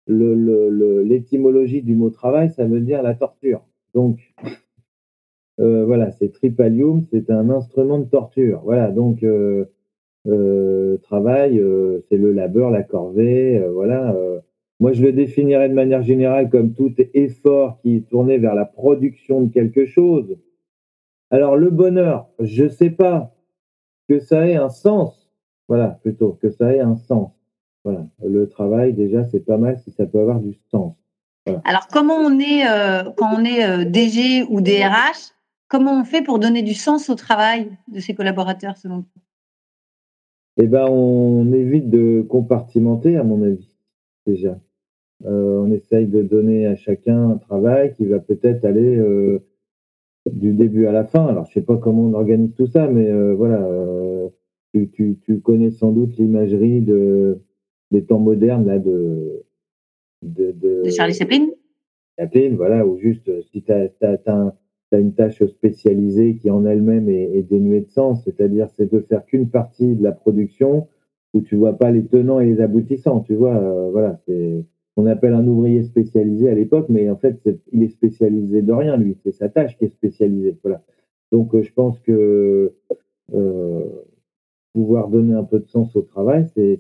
[0.08, 3.62] l'étymologie du mot travail, ça veut dire la torture.
[3.96, 4.20] Donc,
[5.60, 8.62] euh, voilà, c'est tripalium, c'est un instrument de torture.
[8.64, 9.66] Voilà, donc euh,
[10.28, 11.60] euh, travail,
[12.08, 13.60] c'est le labeur, la corvée.
[13.74, 14.16] voilà.
[14.80, 18.66] moi, je le définirais de manière générale comme tout effort qui est tourné vers la
[18.66, 20.38] production de quelque chose.
[21.32, 23.35] Alors, le bonheur, je sais pas
[24.08, 25.30] que ça ait un sens.
[25.68, 27.32] Voilà, plutôt que ça ait un sens.
[27.84, 30.96] Voilà, le travail déjà, c'est pas mal si ça peut avoir du sens.
[31.64, 32.64] Alors, comment on est
[33.18, 35.36] quand on est DG ou DRH
[35.68, 39.22] Comment on fait pour donner du sens au travail de ses collaborateurs, selon toi
[40.58, 43.76] Eh ben, on évite de compartimenter, à mon avis,
[44.28, 44.60] déjà.
[45.26, 49.44] Euh, on essaye de donner à chacun un travail qui va peut-être aller euh,
[50.32, 51.26] du début à la fin.
[51.28, 53.68] Alors, je sais pas comment on organise tout ça, mais euh, voilà.
[54.94, 57.40] Tu, connais sans doute l'imagerie de,
[57.92, 59.46] des temps modernes là de
[60.22, 61.48] de, de, Charlie Chaplin?
[62.20, 66.66] Chaplin, voilà, ou juste si tu as, as, tu as une tâche spécialisée qui en
[66.66, 70.88] elle-même est, dénuée de sens, c'est-à-dire c'est de faire qu'une partie de la production
[71.34, 74.64] où tu vois pas les tenants et les aboutissants, tu vois, euh, voilà, c'est
[74.98, 77.40] on appelle un ouvrier spécialisé à l'époque, mais en fait,
[77.72, 80.82] il est spécialisé de rien, lui, c'est sa tâche qui est spécialisée, voilà.
[81.32, 82.74] Donc, euh, je pense que
[83.34, 83.86] euh,
[84.74, 86.80] pouvoir donner un peu de sens au travail, c'est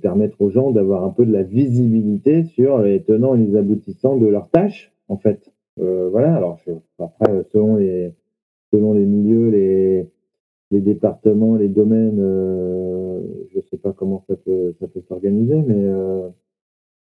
[0.00, 4.16] permettre aux gens d'avoir un peu de la visibilité sur les tenants et les aboutissants
[4.16, 5.52] de leur tâche, en fait.
[5.80, 6.58] Euh, voilà, alors
[6.98, 8.12] après, selon les,
[8.72, 9.50] milieux,
[10.70, 12.20] les, départements, les domaines,
[13.60, 16.28] je ne sais pas comment ça peut, ça peut s'organiser, mais, euh,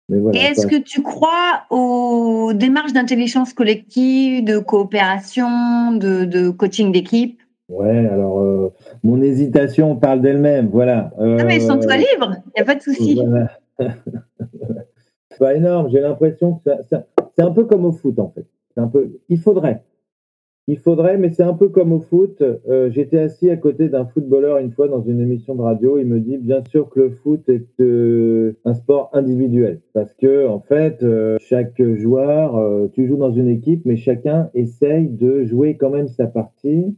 [0.09, 0.39] mais voilà.
[0.39, 7.41] Est-ce que tu crois aux démarches d'intelligence collective, de coopération, de, de coaching d'équipe?
[7.69, 8.73] Ouais, alors
[9.03, 11.11] mon hésitation parle d'elle-même, voilà.
[11.19, 13.15] non mais sens-toi libre, il n'y a pas de souci.
[13.15, 13.51] Voilà.
[15.39, 18.47] pas énorme, j'ai l'impression que ça, c'est un peu comme au foot en fait
[18.77, 19.11] un peu.
[19.29, 19.83] Il faudrait.
[20.69, 22.41] Il faudrait, mais c'est un peu comme au foot.
[22.41, 25.99] Euh, j'étais assis à côté d'un footballeur une fois dans une émission de radio.
[25.99, 30.47] Il me dit bien sûr que le foot est euh, un sport individuel parce que
[30.47, 35.77] en fait, euh, chaque joueur, tu joues dans une équipe, mais chacun essaye de jouer
[35.77, 36.97] quand même sa partie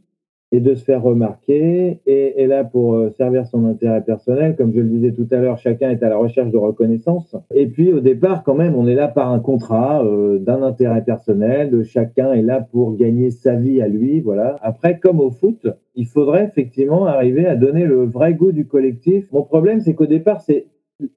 [0.54, 4.54] et de se faire remarquer et est là pour euh, servir son intérêt personnel.
[4.54, 7.34] Comme je le disais tout à l'heure, chacun est à la recherche de reconnaissance.
[7.52, 11.02] Et puis au départ, quand même, on est là par un contrat euh, d'un intérêt
[11.02, 11.70] personnel.
[11.70, 14.20] De chacun est là pour gagner sa vie à lui.
[14.20, 14.56] Voilà.
[14.62, 19.26] Après, comme au foot, il faudrait effectivement arriver à donner le vrai goût du collectif.
[19.32, 20.66] Mon problème, c'est qu'au départ, c'est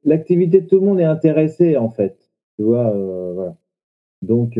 [0.04, 2.18] l'activité de tout le monde est intéressée en fait.
[2.56, 3.52] Tu vois, euh.
[4.24, 4.60] Donc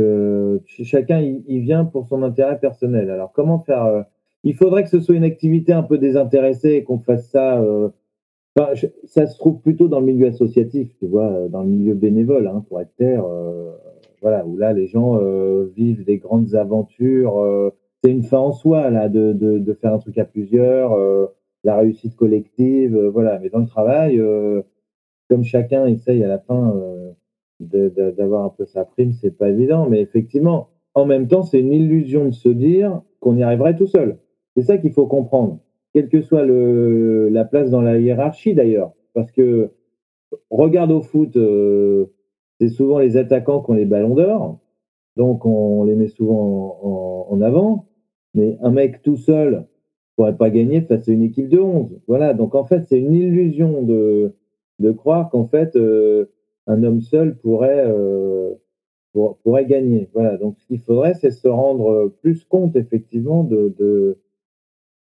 [0.68, 3.10] chacun il, vient pour son intérêt personnel.
[3.10, 4.06] Alors comment faire
[4.48, 7.62] il faudrait que ce soit une activité un peu désintéressée et qu'on fasse ça.
[7.62, 7.90] Euh,
[9.04, 12.48] ça se trouve plutôt dans le milieu associatif, tu vois, euh, dans le milieu bénévole,
[12.48, 13.26] hein, pour être terre.
[13.26, 13.72] Euh,
[14.22, 15.20] voilà, où là, les gens
[15.76, 17.72] vivent des grandes aventures.
[18.02, 20.98] c'est une fin en soi, là, de, de, faire un truc à plusieurs,
[21.64, 23.38] la réussite collective, voilà.
[23.38, 24.20] Mais dans le travail,
[25.30, 26.74] comme chacun essaye à la fin
[27.60, 29.88] d'avoir un peu sa prime, c'est pas évident.
[29.88, 33.88] Mais effectivement, en même temps, c'est une illusion de se dire qu'on y arriverait tout
[33.88, 34.18] seul.
[34.58, 35.60] C'est ça qu'il faut comprendre,
[35.94, 38.92] quelle que soit le, la place dans la hiérarchie d'ailleurs.
[39.14, 39.70] Parce que
[40.50, 42.08] regarde au foot, euh,
[42.60, 44.58] c'est souvent les attaquants qui ont les ballons d'or,
[45.16, 47.86] donc on les met souvent en, avant.
[48.34, 49.68] Mais un mec tout seul
[50.16, 52.00] pourrait pas gagner face à une équipe de 11.
[52.08, 54.34] Voilà, donc en fait, c'est une illusion de,
[54.80, 56.32] de croire qu'en fait, euh,
[56.66, 58.56] un homme seul pourrait, euh,
[59.14, 60.10] pourrait gagner.
[60.16, 64.18] Voilà, donc ce qu'il faudrait, c'est se rendre plus compte effectivement de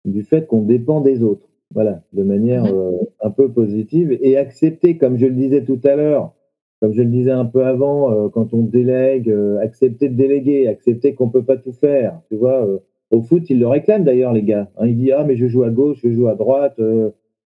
[0.04, 1.48] du fait qu'on dépend des autres.
[1.74, 5.96] Voilà, de manière euh, un peu positive et accepter, comme je le disais tout à
[5.96, 6.34] l'heure,
[6.80, 10.68] comme je le disais un peu avant, euh, quand on délègue, euh, accepter de déléguer,
[10.68, 12.20] accepter qu'on peut pas tout faire.
[12.28, 12.68] Tu vois,
[13.10, 14.68] au foot, ils le réclament d'ailleurs, les gars.
[14.76, 16.78] Hein, ils disent ah mais je joue à gauche, je joue à droite,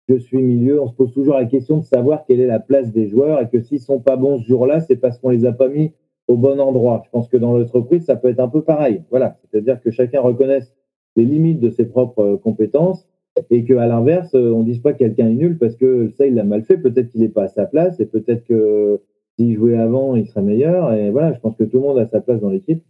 [0.08, 0.82] je suis milieu.
[0.82, 3.50] On se pose toujours la question de savoir quelle est la place des joueurs et
[3.50, 5.92] que s'ils sont pas bons ce jour-là, c'est parce qu'on les a pas mis
[6.28, 7.04] au bon endroit.
[7.06, 9.04] Je pense que dans l'entreprise, ça peut être un peu pareil.
[9.12, 10.74] Voilà, c'est-à-dire que chacun reconnaisse
[11.16, 13.08] les limites de ses propres euh, compétences
[13.50, 16.46] et qu'à l'inverse, on dise pas que quelqu'un est nul parce que ça, il l'a
[16.46, 16.78] mal fait.
[16.78, 19.02] Peut-être qu'il n'est pas à sa place et peut-être que
[19.36, 20.94] s'il jouait avant, il serait meilleur.
[20.94, 22.82] Et voilà, je pense que tout le monde a sa place dans l'équipe.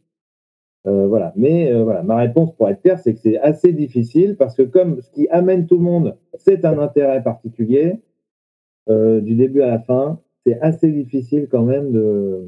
[0.88, 1.34] Euh, voilà.
[1.36, 4.62] Mais euh, voilà, ma réponse pour être clair, c'est que c'est assez difficile parce que
[4.62, 8.00] comme ce qui amène tout le monde, c'est un intérêt particulier
[8.90, 12.46] euh, du début à la fin, c'est assez difficile quand même de.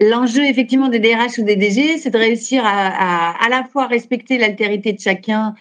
[0.00, 3.86] L'enjeu effectivement des DRH ou des DG, c'est de réussir à, à, à la fois
[3.86, 5.54] respecter l'altérité de chacun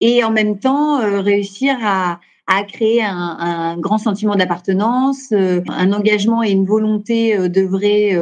[0.00, 6.42] et en même temps réussir à, à créer un, un, grand sentiment d'appartenance, un engagement
[6.42, 8.16] et une volonté d'œuvrer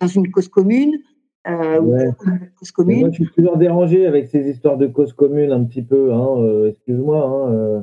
[0.00, 0.98] dans une cause commune.
[1.48, 2.10] Euh, ouais.
[2.58, 3.00] cause commune.
[3.00, 6.12] Moi, je suis toujours dérangé avec ces histoires de cause commune un petit peu.
[6.12, 7.80] Hein, euh, Excuse-moi, hein, euh,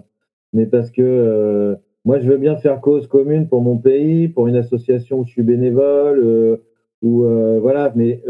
[0.53, 4.47] mais parce que euh, moi, je veux bien faire cause commune pour mon pays, pour
[4.47, 6.57] une association où je suis bénévole, euh,
[7.01, 7.23] ou
[7.61, 8.21] voilà, mais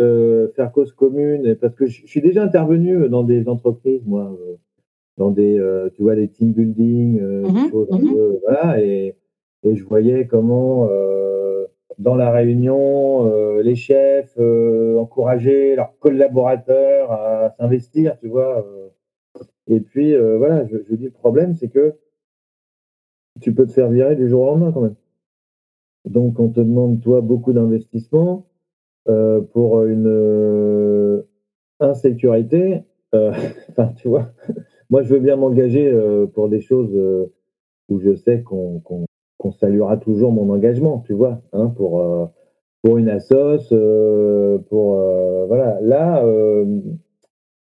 [0.55, 4.35] faire cause commune, parce que je, je, suis déjà intervenu dans des entreprises, moi,
[5.17, 5.61] dans des,
[5.93, 7.19] tu vois, des team building,
[7.71, 8.13] choses mm -hmm.
[8.13, 9.15] peu, voilà, et,
[9.63, 10.89] et, je voyais comment
[11.97, 18.65] dans la réunion, euh, les chefs euh, encourager leurs collaborateurs à s'investir, tu vois.
[18.65, 18.89] Euh.
[19.67, 21.95] Et puis, euh, voilà, je, je, dis le problème, c'est que
[23.41, 24.95] tu peux te faire virer du jour au lendemain quand même.
[26.05, 28.45] Donc, on te demande, toi, beaucoup d'investissement
[29.07, 31.23] euh, pour une
[31.79, 32.83] insécurité.
[33.69, 34.33] Enfin, tu vois,
[34.89, 35.89] moi, je veux bien m'engager
[36.33, 36.93] pour des choses
[37.89, 39.05] où je sais qu'on qu
[39.37, 42.25] qu'on saluera toujours mon engagement, tu vois, hein, pour, euh,
[42.81, 45.79] pour une assoce, euh, pour euh, voilà.
[45.81, 46.23] Là,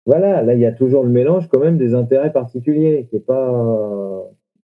[0.06, 3.20] voilà, là, il y a toujours le mélange quand même des intérêts particuliers, qui est
[3.20, 4.30] pas.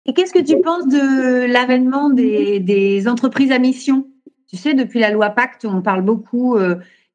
[0.08, 4.08] Et qu'est-ce que tu penses de l'avènement des, des, entreprises à mission?
[4.48, 6.58] Tu sais, depuis la loi Pacte, on parle beaucoup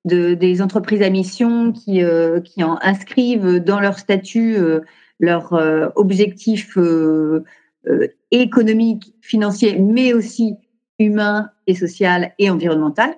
[0.06, 2.02] de, des entreprises à mission qui,
[2.46, 4.58] qui en inscrivent dans leur statut
[5.20, 6.78] leurs objectifs
[7.88, 10.56] euh, économique, financier, mais aussi
[11.00, 13.10] humain et social et environnemental.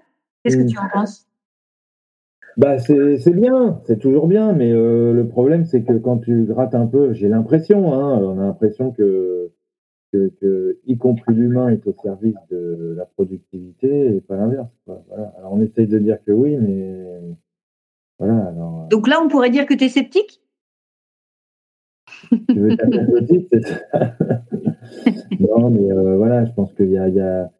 [0.43, 0.67] Qu'est-ce que mmh.
[0.67, 1.27] tu en penses?
[2.57, 6.73] Bah c'est bien, c'est toujours bien, mais euh, le problème c'est que quand tu grattes
[6.73, 9.51] un peu, j'ai l'impression, hein, on a l'impression que,
[10.15, 14.69] que, que, y compris l'humain est au service de la productivité et pas l'inverse.
[14.85, 15.33] Voilà.
[15.37, 17.05] Alors on essaye de dire que oui, mais
[18.19, 18.47] voilà.
[18.47, 18.87] Alors, euh.
[18.87, 20.41] Donc là, on pourrait dire que tu es sceptique?
[22.49, 22.75] Tu veux
[23.49, 23.81] c'est ça?
[25.39, 27.51] Non, mais euh, voilà, je pense qu'il y a, il y a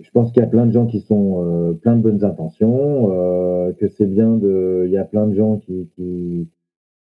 [0.00, 3.10] je pense qu'il y a plein de gens qui sont euh, plein de bonnes intentions,
[3.12, 4.84] euh, que c'est bien de.
[4.86, 5.88] Il y a plein de gens qui.
[5.96, 6.48] qui...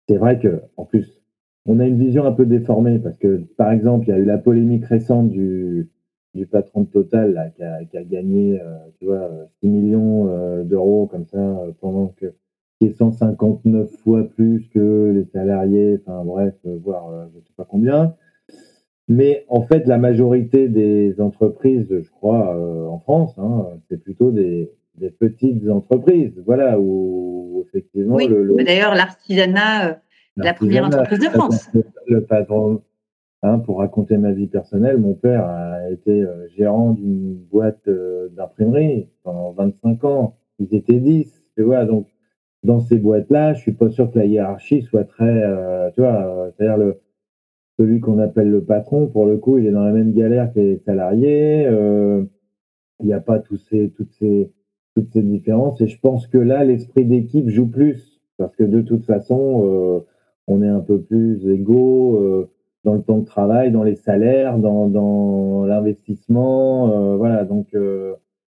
[0.06, 1.23] C'est vrai que, en plus,
[1.66, 4.24] on a une vision un peu déformée parce que, par exemple, il y a eu
[4.24, 5.88] la polémique récente du,
[6.34, 10.28] du patron de Total là, qui, a, qui a gagné, euh, tu vois, 6 millions
[10.28, 12.34] euh, d'euros comme ça pendant que
[12.78, 17.42] qui est 159 fois plus que les salariés, enfin bref, euh, voire euh, je ne
[17.42, 18.14] sais pas combien.
[19.06, 24.30] Mais en fait, la majorité des entreprises, je crois, euh, en France, hein, c'est plutôt
[24.30, 28.16] des, des, petites entreprises, voilà, où effectivement.
[28.16, 30.00] Oui, le, d'ailleurs, l'artisanat,
[30.36, 31.70] la première entreprise de France.
[32.06, 32.82] Le, patron,
[33.42, 36.24] hein, pour raconter ma vie personnelle, mon père a été
[36.56, 37.88] gérant d'une boîte
[38.36, 40.36] d'imprimerie pendant 25 ans.
[40.58, 42.08] Ils étaient 10, tu vois, donc
[42.64, 46.24] dans ces boîtes-là, je suis pas sûr que la hiérarchie soit très, euh, tu vois,
[46.24, 47.00] euh, c'est-à-dire le
[47.78, 50.60] celui qu'on appelle le patron, pour le coup, il est dans la même galère que
[50.60, 51.66] les salariés.
[51.66, 52.24] Euh,
[53.00, 54.52] il n'y a pas tous ces, toutes ces,
[54.94, 55.80] toutes ces différences.
[55.80, 60.00] Et je pense que là, l'esprit d'équipe joue plus parce que de toute façon, euh,
[60.46, 62.50] on est un peu plus égaux euh,
[62.84, 67.16] dans le temps de travail, dans les salaires, dans, dans l'investissement.
[67.16, 67.74] voilà, donc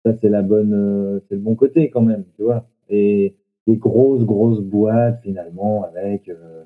[0.04, 2.68] ça c'est la bonne, c'est le bon côté quand même, tu vois.
[2.90, 3.36] Et
[3.68, 6.64] des grosses, grosses boîtes finalement avec euh,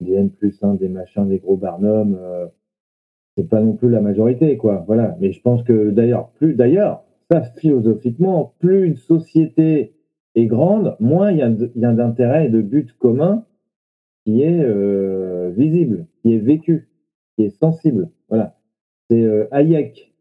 [0.00, 2.16] des N plus 1, des machins, des gros barnums.
[2.20, 2.46] Euh,
[3.36, 4.84] c'est pas non plus la majorité, quoi.
[4.86, 5.16] Voilà.
[5.20, 9.94] Mais je pense que d'ailleurs, plus d'ailleurs, ça philosophiquement, plus une société
[10.34, 13.44] est grande, moins il y a, y a d'intérêt et de but commun
[14.28, 16.90] qui est euh, visible, qui est vécu,
[17.34, 18.10] qui est sensible.
[18.28, 18.58] Voilà.
[19.08, 20.12] C'est euh, Hayek,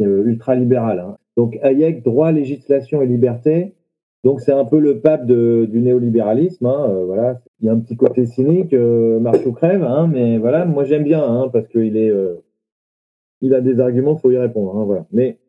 [0.00, 1.00] euh, ultra-libéral.
[1.00, 1.16] Hein.
[1.36, 3.74] Donc Hayek, droit, législation et liberté,
[4.22, 6.66] donc c'est un peu le pape du néolibéralisme.
[6.66, 10.38] Hein, euh, voilà, il y a un petit côté cynique, marche ou crève, hein, mais
[10.38, 12.12] voilà, moi j'aime bien hein, parce qu'il est,
[13.40, 14.84] il a des arguments, faut y répondre.
[14.84, 15.04] Voilà.
[15.10, 15.40] Mais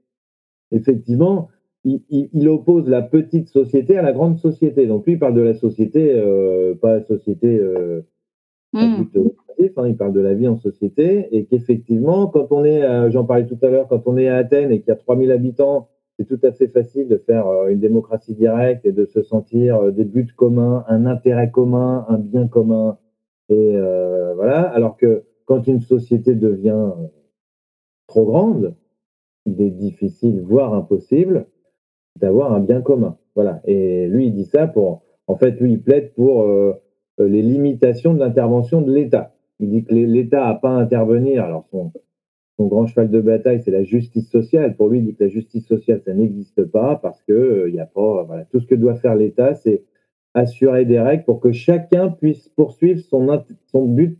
[0.72, 1.50] effectivement,
[1.84, 4.88] il, il, il, oppose la petite société à la grande société.
[4.88, 7.60] Donc lui, il parle de la société, euh, pas la société.
[8.74, 9.04] Mmh.
[9.60, 13.60] il parle de la vie en société et qu'effectivement, quand on est, j'en parlais tout
[13.62, 16.40] à l'heure, quand on est à Athènes et qu'il y a 3000 habitants c'est tout
[16.46, 20.06] à fait facile de faire euh, une démocratie directe et de se sentir euh, des
[20.06, 22.98] buts communs, un intérêt commun, un bien commun.
[23.50, 23.78] Et
[24.36, 26.92] voilà, alors que quand une société devient
[28.08, 28.76] trop grande,
[29.46, 31.46] il est difficile, voire impossible,
[32.20, 33.18] d'avoir un bien commun.
[33.36, 33.62] Voilà.
[33.66, 36.48] Et lui, il dit ça pour, en fait, lui, il plaide pour
[37.18, 39.34] les limitations de l'intervention de l'État.
[39.60, 41.44] Il dit que l'État n'a pas à intervenir.
[41.44, 41.92] Alors, son,
[42.58, 44.76] son grand cheval de bataille, c'est la justice sociale.
[44.76, 47.76] Pour lui, il dit que la justice sociale, ça n'existe pas parce que euh, il
[47.76, 49.84] y a pas, voilà, tout ce que doit faire l'État, c'est
[50.34, 54.20] assurer des règles pour que chacun puisse poursuivre son, son but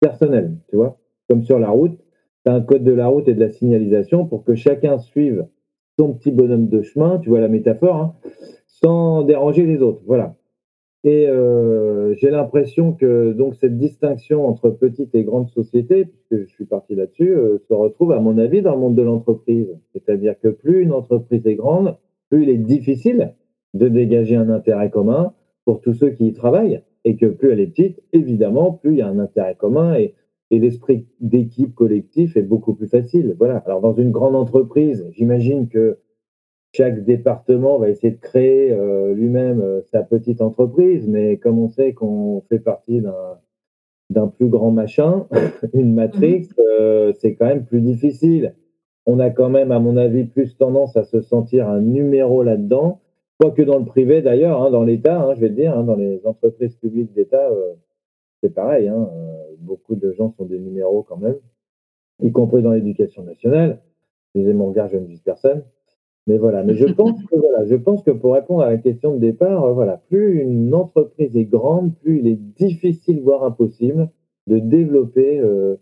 [0.00, 0.56] personnel.
[0.68, 1.98] Tu vois, comme sur la route,
[2.44, 5.46] tu un code de la route et de la signalisation pour que chacun suive
[5.98, 7.18] son petit bonhomme de chemin.
[7.18, 8.14] Tu vois la métaphore, hein,
[8.66, 10.02] sans déranger les autres.
[10.06, 10.36] Voilà.
[11.04, 16.54] Et euh, j'ai l'impression que donc cette distinction entre petite et grande société, puisque je
[16.54, 19.68] suis parti là-dessus, euh, se retrouve à mon avis dans le monde de l'entreprise.
[19.92, 21.98] C'est-à-dire que plus une entreprise est grande,
[22.30, 23.34] plus il est difficile
[23.74, 25.34] de dégager un intérêt commun
[25.66, 28.98] pour tous ceux qui y travaillent, et que plus elle est petite, évidemment, plus il
[28.98, 30.14] y a un intérêt commun et,
[30.54, 33.34] et l'esprit d'équipe collectif est beaucoup plus facile.
[33.38, 33.58] Voilà.
[33.66, 35.98] Alors dans une grande entreprise, j'imagine que
[36.72, 41.68] chaque département va essayer de créer euh, lui-même euh, sa petite entreprise, mais comme on
[41.68, 43.02] sait qu'on fait partie
[44.10, 45.26] d'un plus grand machin,
[45.72, 46.64] une matrix, mhm.
[46.70, 48.54] euh, c'est quand même plus difficile.
[49.06, 53.00] On a quand même, à mon avis, plus tendance à se sentir un numéro là-dedans,
[53.38, 55.82] pas que dans le privé d'ailleurs, hein, dans l'État, hein, je vais le dire, hein,
[55.82, 57.50] dans les entreprises publiques d'État,
[58.40, 58.88] c'est pareil.
[59.60, 61.38] Beaucoup de gens sont des numéros quand même,
[62.20, 63.80] y compris dans l'éducation nationale.
[64.34, 65.64] disais mon regard, je ne vise personne.
[66.26, 69.14] Mais voilà, mais je pense que voilà, je pense que pour répondre à la question
[69.14, 74.10] de départ, euh, voilà, plus une entreprise est grande, plus il est difficile, voire impossible,
[74.46, 75.76] de développer euh,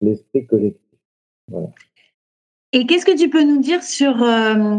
[0.00, 0.80] l'esprit collectif.
[1.48, 1.68] Voilà.
[2.72, 4.78] Et qu'est-ce que tu peux nous dire sur euh,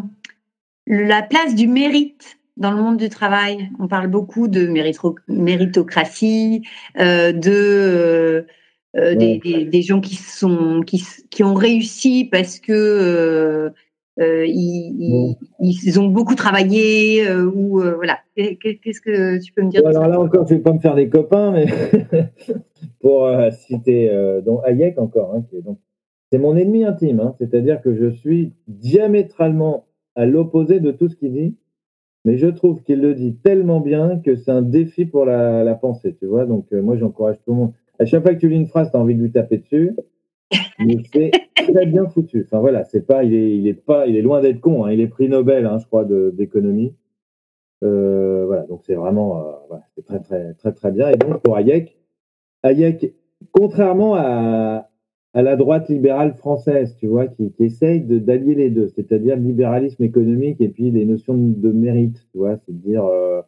[0.88, 4.68] la place du mérite dans le monde du travail On parle beaucoup de
[5.28, 6.62] méritocratie,
[6.98, 8.46] de
[8.96, 13.74] des, des, des, gens qui sont qui, qui ont réussi parce que
[14.20, 18.20] euh, ils, ils, ont beaucoup travaillé euh, ou euh, voilà.
[18.36, 21.10] Qu'est-ce que tu peux me dire Alors là encore, je vais pas me faire des
[21.10, 21.66] copains, mais
[23.02, 24.12] pour citer
[24.46, 25.80] donc Hayek encore, hein, donc
[26.32, 27.20] c'est mon ennemi intime.
[27.20, 31.58] Hein, C'est-à-dire que je suis diamétralement à l'opposé de tout ce qu'il dit,
[32.26, 35.76] mais je trouve qu'il le dit tellement bien que c'est un défi pour la, la
[35.76, 36.16] pensée.
[36.20, 37.74] Tu vois, donc moi j'encourage tout le monde.
[38.00, 39.96] À chaque fois que tu lis une phrase, tu as envie de lui taper dessus
[40.80, 42.44] mais c'est très bien foutu.
[42.46, 44.86] Enfin voilà, c'est pas, il est, il est pas, il est loin d'être con.
[44.86, 44.92] Hein.
[44.92, 46.96] Il est prix Nobel, hein, je crois, d'économie.
[47.84, 51.10] Euh, voilà, donc c'est vraiment, euh, voilà, c'est très très très très bien.
[51.10, 51.98] Et donc pour Hayek,
[52.64, 53.14] Hayek,
[53.52, 54.90] contrairement à,
[55.34, 59.42] à la droite libérale française, tu vois, qui, qui essaye d'allier les deux, c'est-à-dire le
[59.42, 63.42] libéralisme économique et puis les notions de, mérite, tu vois, c'est-à-dire euh,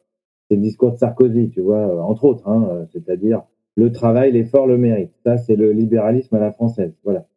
[0.50, 3.44] c'est le discours de Sarkozy, tu vois, entre autres, hein, c'est-à-dire
[3.76, 5.12] le travail, l'effort, le mérite.
[5.24, 6.94] Ça, c'est le libéralisme à la française.
[7.04, 7.28] Voilà.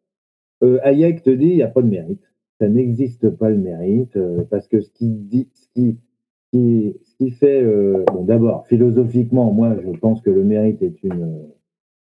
[0.63, 2.23] Euh, Hayek te dit, il n'y a pas de mérite.
[2.59, 5.97] Ça n'existe pas le mérite, euh, parce que ce qui dit, ce qui,
[6.51, 11.03] qui, ce qui fait, euh, bon, d'abord, philosophiquement, moi, je pense que le mérite est
[11.03, 11.47] une,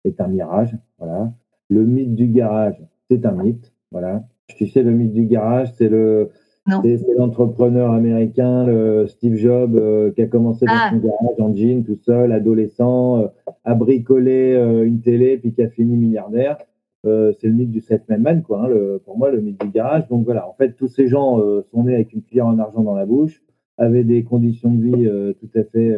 [0.04, 0.78] est un mirage.
[1.00, 1.34] Voilà.
[1.74, 2.76] Le mythe du garage,
[3.10, 3.74] c'est un mythe.
[3.92, 4.24] Voilà.
[4.58, 6.30] Tu sais, le mythe du garage, c'est le,
[6.68, 10.92] c'est l'entrepreneur américain, le Steve Jobs, euh, qui a commencé dans ah.
[10.92, 13.28] son garage en jean, tout seul, adolescent, euh,
[13.66, 16.58] à bricoler euh, une télé, puis qui a fini milliardaire.
[17.04, 18.66] c'est le mythe du sept-man man, quoi.
[18.66, 20.08] Hein, le, pour moi, le mythe du garage.
[20.10, 21.40] Donc voilà, en fait, tous ces gens
[21.72, 23.42] sont nés avec une cuillère en argent dans la bouche,
[23.80, 25.98] avaient des conditions de vie tout à fait.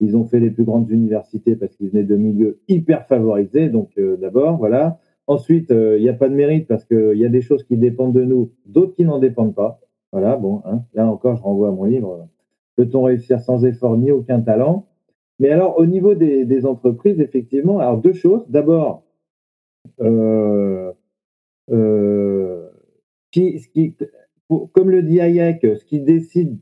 [0.00, 3.68] Ils ont fait les plus grandes universités parce qu'ils venaient de milieux hyper favorisés.
[3.68, 3.90] Donc
[4.20, 4.98] d'abord, voilà.
[5.30, 7.76] Ensuite, euh, il n'y a pas de mérite parce qu'il y a des choses qui
[7.76, 9.80] dépendent de nous, d'autres qui n'en dépendent pas.
[10.10, 12.26] Voilà, bon, hein, là encore, je renvoie à mon livre.
[12.74, 14.88] Peut-on réussir sans effort ni aucun talent?
[15.38, 18.44] Mais alors, au niveau des, entreprises, effectivement, alors deux choses.
[18.48, 19.04] D'abord,
[20.00, 20.92] euh,
[21.70, 22.68] euh,
[24.72, 26.58] comme le dit Hayek, ce qui décide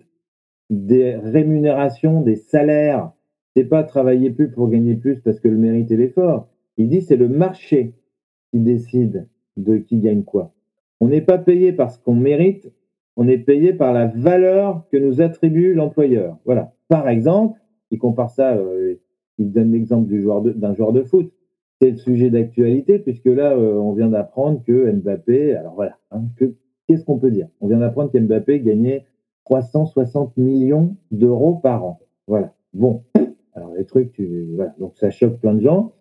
[0.69, 3.13] des rémunérations, des salaires,
[3.55, 6.49] c'est pas travailler plus pour gagner plus parce que le mérite et l'effort.
[6.77, 7.95] Il dit c'est le marché
[8.51, 10.53] qui décide de qui gagne quoi.
[11.01, 12.73] On n'est pas payé parce qu'on mérite,
[13.17, 16.39] on est payé par la valeur que nous attribue l'employeur.
[16.45, 16.73] Voilà.
[16.89, 18.95] Par exemple, il compare ça, euh,
[19.39, 21.33] il donne l'exemple du joueur d'un joueur de foot.
[21.81, 26.23] C'est le sujet d'actualité puisque là, euh, on vient d'apprendre que Mbappé, alors voilà, hein,
[26.87, 27.49] qu'est-ce qu'on peut dire?
[27.61, 29.05] On vient d'apprendre qu'Mbappé gagnait
[29.45, 32.01] 360 millions d'euros par an.
[32.27, 32.53] Voilà.
[32.75, 33.03] Bon,
[33.59, 35.93] alors les trucs, tu, donc ça choque plein de gens.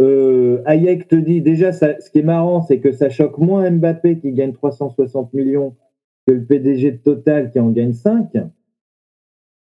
[0.00, 4.18] Euh, Hayek te dit déjà, ce qui est marrant, c'est que ça choque moins Mbappé
[4.18, 5.74] qui gagne 360 millions
[6.26, 8.32] que le PDG de Total qui en gagne 5.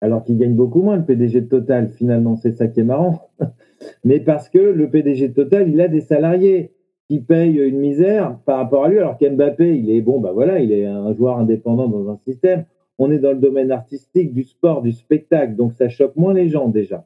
[0.01, 3.31] Alors qu'il gagne beaucoup moins le PDG de Total, finalement, c'est ça qui est marrant.
[4.05, 6.73] mais parce que le PDG de Total, il a des salariés
[7.09, 10.61] qui payent une misère par rapport à lui, alors qu'Mbappé, il est bon, bah voilà,
[10.61, 12.65] il est un joueur indépendant dans un système.
[12.99, 16.49] On est dans le domaine artistique, du sport, du spectacle, donc ça choque moins les
[16.49, 17.05] gens déjà.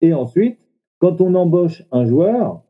[0.00, 0.58] Et ensuite,
[0.98, 2.62] quand on embauche un joueur,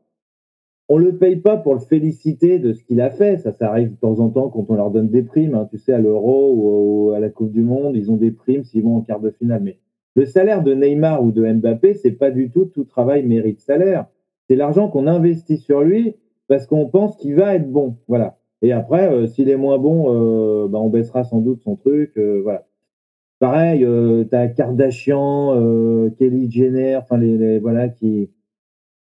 [0.87, 3.37] on le paye pas pour le féliciter de ce qu'il a fait.
[3.37, 5.53] Ça, ça arrive de temps en temps quand on leur donne des primes.
[5.53, 5.67] Hein.
[5.69, 8.83] Tu sais, à l'Euro ou, à la Coupe du Monde, ils ont des primes s'ils
[8.83, 9.61] vont en quart de finale.
[9.63, 9.77] Mais
[10.15, 14.07] le salaire de Neymar ou de Mbappé, c'est pas du tout tout travail mérite salaire.
[14.47, 16.15] C'est l'argent qu'on investit sur lui
[16.47, 17.97] parce qu'on pense qu'il va être bon.
[18.07, 18.39] Voilà.
[18.63, 22.17] Et après, euh, s'il est moins bon, euh, bah, on baissera sans doute son truc.
[22.17, 22.65] Euh, voilà.
[23.39, 23.79] Pareil,
[24.29, 28.29] tu as Kardashian, Kelly Jenner, enfin les, voilà qui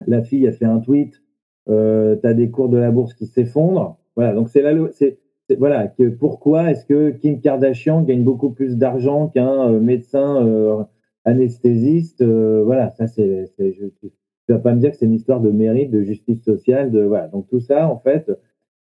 [0.08, 1.24] la fille a fait un tweet
[1.70, 3.98] euh, tu as des cours de la bourse qui s'effondrent.
[4.16, 5.20] Voilà, donc c'est là, c'est
[5.58, 10.84] voilà, que pourquoi est-ce que Kim Kardashian gagne beaucoup plus d'argent qu'un euh, médecin euh,
[11.26, 14.12] anesthésiste euh, Voilà, ça c'est, tu
[14.50, 17.28] vas pas me dire que c'est une histoire de mérite, de justice sociale, de voilà.
[17.28, 18.32] Donc tout ça, en fait,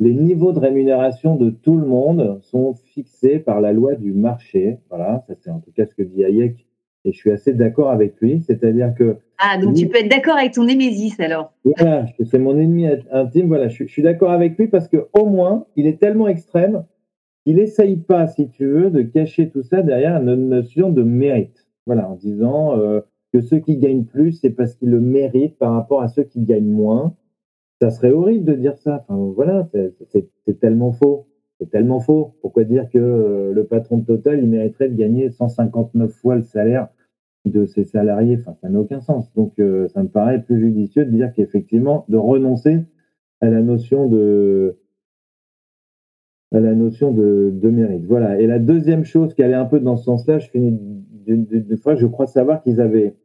[0.03, 4.78] les niveaux de rémunération de tout le monde sont fixés par la loi du marché.
[4.90, 6.66] Voilà, ça c'est en tout cas ce que dit Hayek
[7.05, 8.40] et je suis assez d'accord avec lui.
[8.40, 9.16] C'est-à-dire que.
[9.38, 11.53] Ah, donc tu peux être d'accord avec ton Némésis alors.
[11.64, 13.46] Voilà, c'est mon ennemi intime.
[13.46, 16.84] Voilà, je, suis d'accord avec lui parce que au moins, il est tellement extrême
[17.44, 21.66] qu'il n'essaye pas, si tu veux, de cacher tout ça derrière une notion de mérite.
[21.86, 23.00] Voilà, en disant euh,
[23.32, 26.40] que ceux qui gagnent plus, c'est parce qu'ils le méritent par rapport à ceux qui
[26.40, 27.14] gagnent moins.
[27.82, 29.04] Ça serait horrible de dire ça.
[29.08, 29.68] Enfin, voilà,
[30.12, 31.26] c'est tellement faux.
[31.58, 32.36] C'est tellement faux.
[32.40, 36.44] Pourquoi dire que euh, le patron de Total, il mériterait de gagner 159 fois le
[36.44, 36.90] salaire
[37.44, 38.38] de ses salariés?
[38.38, 39.34] Enfin, ça n'a aucun sens.
[39.34, 42.84] Donc, euh, ça me paraît plus judicieux de dire qu'effectivement, de renoncer
[43.40, 44.76] à la notion de
[46.54, 48.04] à la notion de, mérite.
[48.04, 48.40] Voilà.
[48.40, 50.78] Et la deuxième chose qui allait un peu dans ce sens-là, je finis
[51.26, 53.16] d'une fois, je crois savoir qu'ils avaient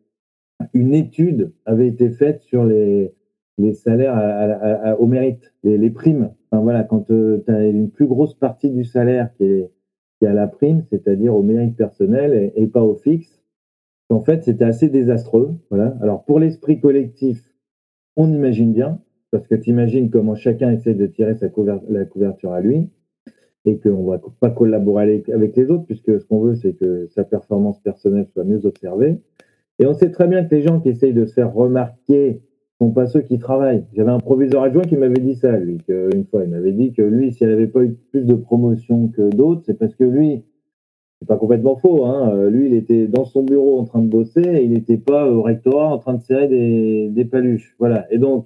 [0.73, 3.13] une étude avait été faite sur les,
[3.57, 8.33] les salaires au mérite, les primes Enfin, voilà, quand euh, tu as une plus grosse
[8.33, 9.69] partie du salaire qui est,
[10.19, 13.43] qui à la prime, c'est-à-dire au mérite personnel et, pas au fixe,
[14.09, 15.55] en fait, c'était assez désastreux.
[15.69, 15.97] Voilà.
[16.01, 17.53] Alors, pour l'esprit collectif,
[18.15, 19.01] on imagine bien,
[19.31, 21.47] parce que tu imagines comment chacun essaie de tirer sa
[21.89, 22.89] la couverture à lui
[23.65, 27.07] et qu'on ne va pas collaborer avec les autres, puisque ce qu'on veut, c'est que
[27.07, 29.19] sa performance personnelle soit mieux observée.
[29.79, 32.41] Et on sait très bien que les gens qui essayent de se faire remarquer
[32.79, 33.85] sont pas ceux qui travaillent.
[33.93, 36.43] J'avais un proviseur adjoint qui m'avait dit ça, lui, une fois.
[36.43, 39.77] Il m'avait dit que lui, s'il n'avait pas eu plus de promotion que d'autres, c'est
[39.77, 40.43] parce que lui,
[41.19, 42.31] c'est pas complètement faux, hein.
[42.35, 45.27] Euh, lui, il était dans son bureau en train de bosser et il n'était pas
[45.27, 47.75] au rectorat en train de serrer des, des paluches.
[47.79, 48.05] Voilà.
[48.11, 48.45] Et donc,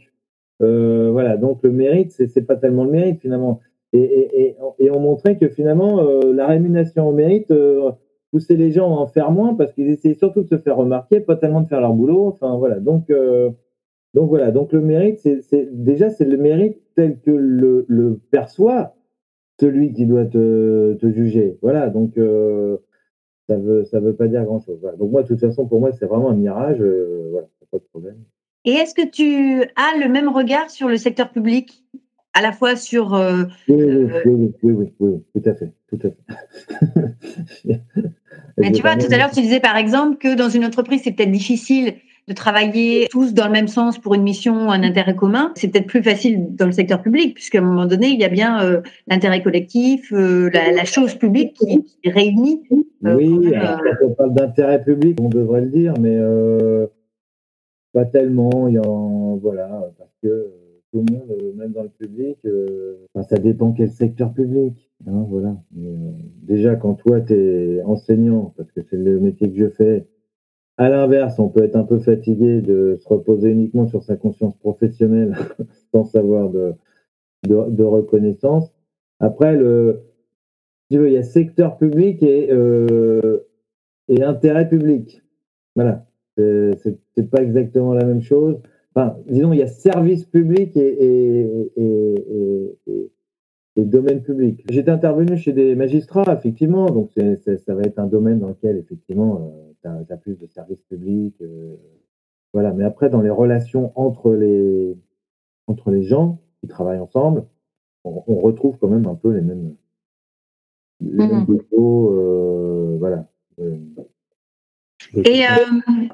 [0.62, 1.36] euh, voilà.
[1.36, 3.60] Donc, le mérite, c'est, c'est pas tellement le mérite, finalement.
[3.92, 7.54] Et, et, et, on montrait que finalement, euh, la rémunération au mérite
[8.32, 11.20] poussait les gens à en faire moins parce qu'ils essayaient surtout de se faire remarquer,
[11.20, 12.28] pas tellement de faire leur boulot.
[12.28, 12.80] Enfin, voilà.
[12.80, 13.12] Donc,
[14.14, 18.95] donc voilà, donc le mérite, c'est déjà c'est le mérite tel que le, le, perçoit
[19.59, 21.57] celui qui doit te, te juger.
[21.62, 22.78] Voilà, donc euh,
[23.47, 24.80] ça veut ça veut pas dire grand chose.
[24.99, 26.82] Donc moi, de toute façon, pour moi, c'est vraiment un mirage.
[26.82, 28.18] Euh, voilà, pas de problème.
[28.66, 31.86] Et est-ce que tu as le même regard sur le secteur public,
[32.34, 36.09] à la fois sur euh, oui, oui, oui, oui, oui, tout à fait, tout à
[36.09, 36.18] fait.
[38.57, 41.14] Mais tu vois, tout à l'heure, tu disais par exemple que dans une entreprise, c'est
[41.14, 41.95] peut-être difficile
[42.28, 45.52] de travailler tous dans le même sens pour une mission, un intérêt commun.
[45.56, 48.30] C'est peut-être plus facile dans le secteur public, puisqu'à un moment donné, il y a
[48.30, 52.64] bien euh, l'intérêt collectif, euh, la, chose publique qui, réunit.
[53.06, 56.18] Euh, oui, quand on parle d'intérêt public, on devrait le dire, mais
[57.94, 58.68] pas tellement.
[58.68, 60.52] Il y en, voilà, parce que
[60.92, 62.38] tout le monde, même dans le public,
[63.30, 64.92] ça dépend quel secteur public.
[65.08, 65.56] Hein, voilà.
[66.44, 70.06] déjà, quand toi, tu es enseignant, parce que c'est le métier que je fais,
[70.82, 74.58] à l'inverse, on peut être un peu fatigué de se reposer uniquement sur sa conscience
[74.58, 75.36] professionnelle
[75.94, 78.74] sans savoir de, reconnaissance.
[79.20, 80.02] Après, le,
[80.90, 83.42] il y a secteur public et, euh,
[84.10, 85.22] intérêt public.
[85.76, 88.60] Voilà, c'est pas exactement la même chose.
[88.96, 91.46] Enfin, disons, il y a service public et
[93.78, 94.66] domaine public.
[94.72, 99.36] J'étais intervenu chez des magistrats, effectivement, donc ça va être un domaine dans lequel, effectivement,
[99.36, 101.36] euh, tu as, plus de services publics.
[101.42, 101.76] Euh,
[102.54, 102.72] voilà.
[102.74, 104.98] Mais après, dans les relations entre les,
[105.68, 107.46] entre les gens qui travaillent ensemble,
[108.04, 109.76] on, retrouve quand même un peu les mêmes,
[111.02, 111.58] les mêmes mmh.
[111.74, 113.28] euh, voilà.
[113.60, 113.78] Euh,
[115.24, 115.44] Et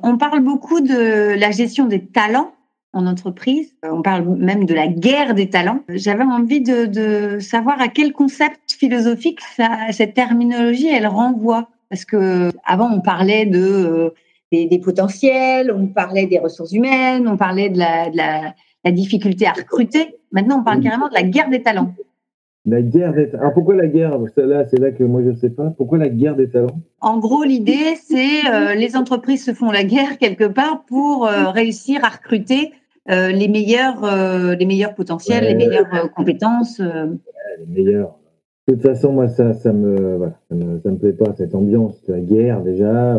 [0.04, 2.54] on parle beaucoup de la gestion des talents
[2.94, 3.76] en entreprise.
[3.84, 5.82] On parle même de la guerre des talents.
[5.90, 11.70] J'avais envie de, de, savoir à quel concept philosophique ça, cette terminologie elle renvoie.
[11.90, 14.10] Parce que avant, on parlait de euh,
[14.52, 18.54] des, potentiels, on parlait des ressources humaines, on parlait de la, la,
[18.92, 20.16] difficulté à recruter.
[20.32, 21.94] Maintenant, on parle carrément de la guerre des talents.
[22.66, 23.42] La guerre des talents.
[23.42, 24.18] Alors pourquoi la guerre?
[24.38, 25.74] Là, c'est là que moi je ne sais pas.
[25.78, 26.82] Pourquoi la guerre des talents?
[27.02, 31.50] En gros, l'idée, c'est euh, les entreprises se font la guerre quelque part pour euh,
[31.50, 32.72] réussir à recruter
[33.10, 34.06] euh, les meilleurs,
[34.58, 36.80] les meilleurs potentiels, les meilleures compétences.
[36.80, 38.17] les meilleurs.
[38.68, 42.04] De toute façon, moi, ça, ça me, ça me, ça me plaît pas cette ambiance
[42.04, 43.18] de la guerre déjà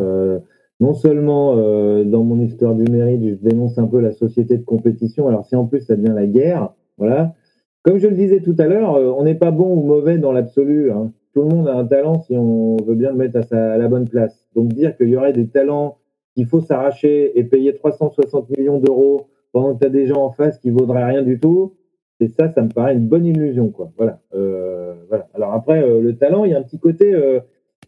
[0.81, 4.65] non seulement euh, dans mon histoire du mérite, je dénonce un peu la société de
[4.65, 5.29] compétition.
[5.29, 7.35] Alors si en plus ça devient la guerre, voilà.
[7.83, 10.33] Comme je le disais tout à l'heure, euh, on n'est pas bon ou mauvais dans
[10.33, 10.93] l'absolu.
[10.93, 11.13] Hein.
[11.35, 13.89] Tout le monde a un talent si on veut bien le mettre à, à la
[13.89, 14.47] bonne place.
[14.55, 15.99] Donc dire qu'il y aurait des talents
[16.35, 20.31] qu'il faut s'arracher et payer 360 millions d'euros pendant que tu as des gens en
[20.31, 21.75] face qui vaudraient rien du tout,
[22.21, 23.93] c'est ça, ça me paraît une bonne illusion, quoi.
[23.97, 24.21] Voilà.
[24.35, 25.29] Euh, voilà.
[25.35, 27.15] Alors après, euh, le talent, il y a un petit côté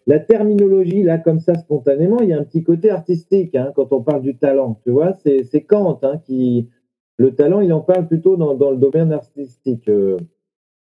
[0.07, 3.93] la terminologie, là, comme ça, spontanément, il y a un petit côté artistique hein, quand
[3.93, 4.81] on parle du talent.
[4.83, 6.69] Tu vois, c'est Kant hein, qui.
[7.17, 9.89] Le talent, il en parle plutôt dans, le domaine artistique.
[9.89, 10.17] Euh,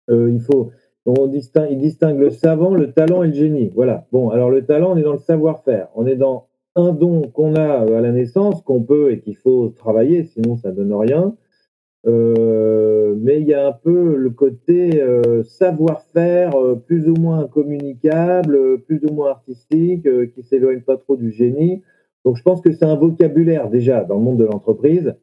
[0.10, 0.72] euh, il faut.
[1.06, 3.72] On distingue, il distingue le savant, le talent et le génie.
[3.76, 4.08] Voilà.
[4.12, 5.88] Bon, alors le talent, on est dans le savoir-faire.
[5.94, 9.70] On est dans un don qu'on a à la naissance, qu'on peut et qu'il faut
[9.70, 11.36] travailler, sinon ça donne rien.
[12.08, 17.48] Euh, mais il y a un peu le côté euh, savoir-faire euh, plus ou moins
[17.48, 21.82] communicable, plus ou moins artistique, qui s'éloigne pas trop du génie.
[22.24, 25.16] Donc je pense que c'est un vocabulaire déjà dans le monde de l'entreprise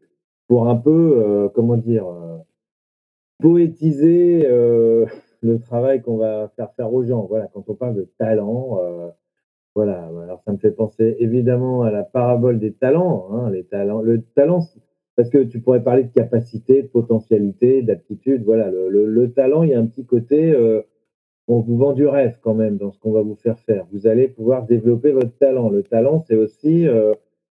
[0.48, 2.06] pour un peu, comment dire,
[3.40, 7.26] poétiser le travail qu'on va faire faire aux gens.
[7.28, 8.78] Voilà, quand on parle de talent,
[9.74, 10.10] voilà.
[10.22, 13.28] Alors ça me fait penser évidemment à la parabole des talents.
[13.32, 14.60] Hein, les talents, le talent
[15.16, 18.44] parce que tu pourrais parler de capacité, de potentialité, d'aptitude.
[18.44, 20.82] Voilà, le, talent, il y a un petit côté, euh,
[21.48, 23.86] on vous vend du rêve quand même dans ce qu'on va vous faire faire.
[23.92, 25.68] Vous allez pouvoir développer votre talent.
[25.68, 27.14] Le talent, c'est aussi, euh,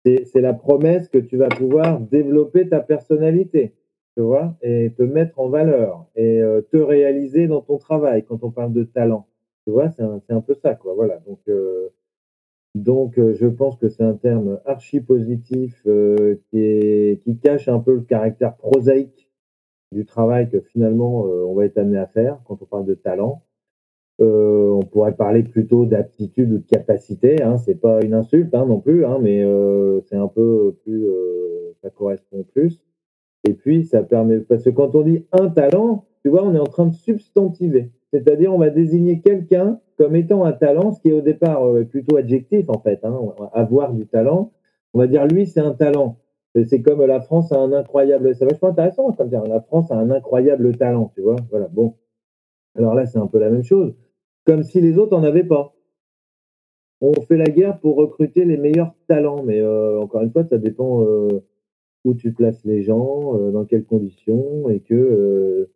[0.04, 3.74] c'est la promesse que tu vas pouvoir développer ta personnalité,
[4.16, 8.42] tu vois, et te mettre en valeur et euh, te réaliser dans ton travail quand
[8.42, 9.26] on parle de talent.
[9.66, 10.94] Tu vois, c'est un, un, peu ça, quoi.
[10.94, 11.20] Voilà.
[11.26, 11.38] Donc,
[12.74, 17.94] donc, euh, je pense que c'est un terme archi positif euh, qui, cache un peu
[17.94, 19.30] le caractère prosaïque
[19.92, 22.94] du travail que finalement euh, on va être amené à faire quand on parle de
[22.94, 23.42] talent.
[24.18, 27.42] on pourrait parler plutôt d'aptitude ou de capacité.
[27.42, 29.44] Hein, c'est pas une insulte hein, non plus, hein, mais
[30.06, 31.06] c'est un peu plus,
[31.82, 32.82] ça correspond plus.
[33.44, 36.58] Et puis, ça permet parce que quand on dit un talent, tu vois, on est
[36.58, 37.90] en train de substantiver.
[38.12, 41.84] C'est-à-dire, on va désigner quelqu'un comme étant un talent, ce qui est au départ euh,
[41.84, 43.16] plutôt adjectif, en fait, hein,
[43.52, 44.50] avoir du talent.
[44.94, 46.18] On va dire, lui, c'est un talent.
[46.66, 48.34] C'est comme la France a un incroyable.
[48.34, 49.44] C'est vachement intéressant comme dire.
[49.44, 51.36] La France a un incroyable talent, tu vois.
[51.50, 51.68] Voilà.
[51.68, 51.94] Bon.
[52.76, 53.94] Alors là, c'est un peu la même chose.
[54.44, 55.72] Comme si les autres en avaient pas.
[57.00, 60.58] On fait la guerre pour recruter les meilleurs talents, mais euh, encore une fois, ça
[60.58, 61.42] dépend euh,
[62.04, 65.70] où tu places les gens, dans quelles conditions, et que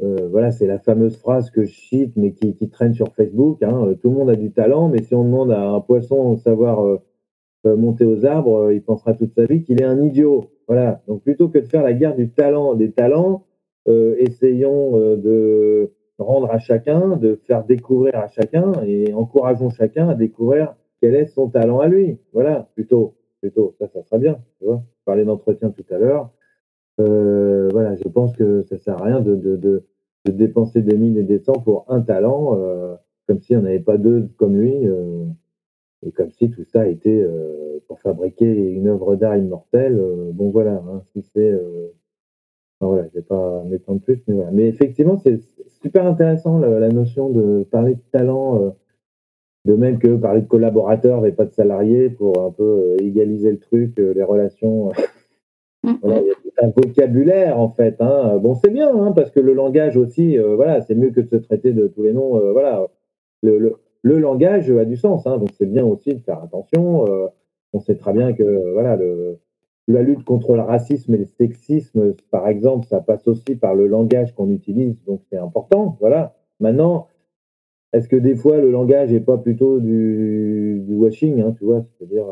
[0.00, 3.62] euh, voilà, c'est la fameuse phrase que je cite, mais qui, traîne sur Facebook.
[3.62, 6.34] Hein, euh, tout le monde a du talent, mais si on demande à un poisson
[6.34, 7.00] de savoir euh,
[7.64, 10.50] monter aux arbres, il pensera toute sa vie qu'il est un idiot.
[10.68, 11.02] Voilà.
[11.08, 13.44] Donc plutôt que de faire la guerre du talent, des talents,
[13.86, 20.74] essayons de rendre à chacun, de faire découvrir à chacun et encourageons chacun à découvrir
[21.00, 22.18] quel est son talent à lui.
[22.34, 23.74] Voilà, plutôt, plutôt.
[23.78, 24.38] Ça, ça sera bien.
[24.58, 24.82] Tu vois.
[24.98, 26.30] Je parlais d'entretien tout à l'heure.
[27.00, 29.84] Euh, voilà, je pense que ça sert à rien de, de, de,
[30.24, 32.96] de, dépenser des mines et des cents pour un talent, euh,
[33.26, 35.24] comme si on n'avait pas deux comme lui, euh,
[36.04, 39.98] et comme si tout ça était euh, pour fabriquer une œuvre d'art immortelle.
[39.98, 41.54] Euh, bon voilà, hein, si c'est,
[42.80, 44.50] enfin, voilà, je vais pas m'étendre plus, mais voilà.
[44.50, 45.40] Mais effectivement, c'est
[45.82, 48.74] super intéressant la, la, notion de parler de talent.
[49.64, 53.58] de même que parler de collaborateurs et pas de salariés pour un peu égaliser le
[53.58, 54.90] truc, les relations
[56.02, 58.00] voilà, il y a tout un vocabulaire en fait.
[58.00, 58.38] Hein.
[58.38, 61.28] Bon, c'est bien hein, parce que le langage aussi, euh, voilà, c'est mieux que de
[61.28, 62.36] se traiter de tous les noms.
[62.36, 62.86] Euh, voilà,
[63.42, 67.06] le, le, langage a du sens, hein, donc c'est bien aussi de faire attention.
[67.06, 67.26] Euh,
[67.72, 69.38] on sait très bien que voilà, le,
[69.88, 73.86] la lutte contre le racisme et le sexisme, par exemple, ça passe aussi par le
[73.86, 75.96] langage qu'on utilise, donc c'est important.
[76.00, 76.34] Voilà.
[76.60, 77.08] Maintenant,
[77.92, 82.26] est-ce que des fois le langage n'est pas plutôt du, du washing, tu vois C'est-à-dire,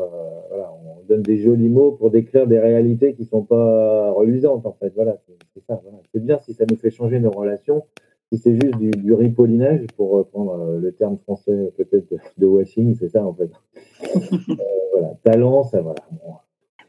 [0.49, 0.71] voilà,
[1.07, 4.91] donne des jolis mots pour décrire des réalités qui sont pas reluisantes, en fait.
[4.95, 5.17] Voilà,
[5.53, 5.81] c'est ça.
[6.13, 7.83] C'est bien si ça nous fait changer nos relations.
[8.31, 12.95] Si c'est juste du, du ripollinage, pour reprendre euh, le terme français peut-être de, washing,
[12.95, 13.49] c'est ça en fait.
[14.03, 14.57] euh,
[14.91, 16.01] voilà, talent, ça voilà.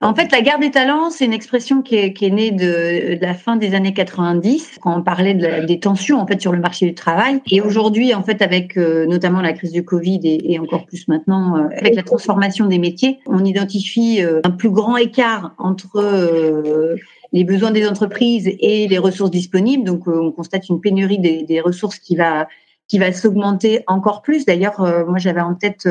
[0.01, 3.17] En fait, la guerre des talents, c'est une expression qui est, qui est née de,
[3.17, 6.41] de, la fin des années 90, quand on parlait de la, des tensions en fait
[6.41, 7.41] sur le marché du travail.
[7.51, 11.09] Et aujourd'hui, en fait, avec euh, notamment la crise du Covid et, et encore plus
[11.09, 16.97] maintenant euh, avec la transformation des métiers, on identifie euh, un plus grand écart entre
[17.33, 19.83] les besoins des entreprises et les ressources disponibles.
[19.83, 22.47] Donc, on constate une pénurie des, des ressources qui va
[22.87, 24.47] qui va s'augmenter encore plus.
[24.47, 25.87] D'ailleurs, moi, j'avais en tête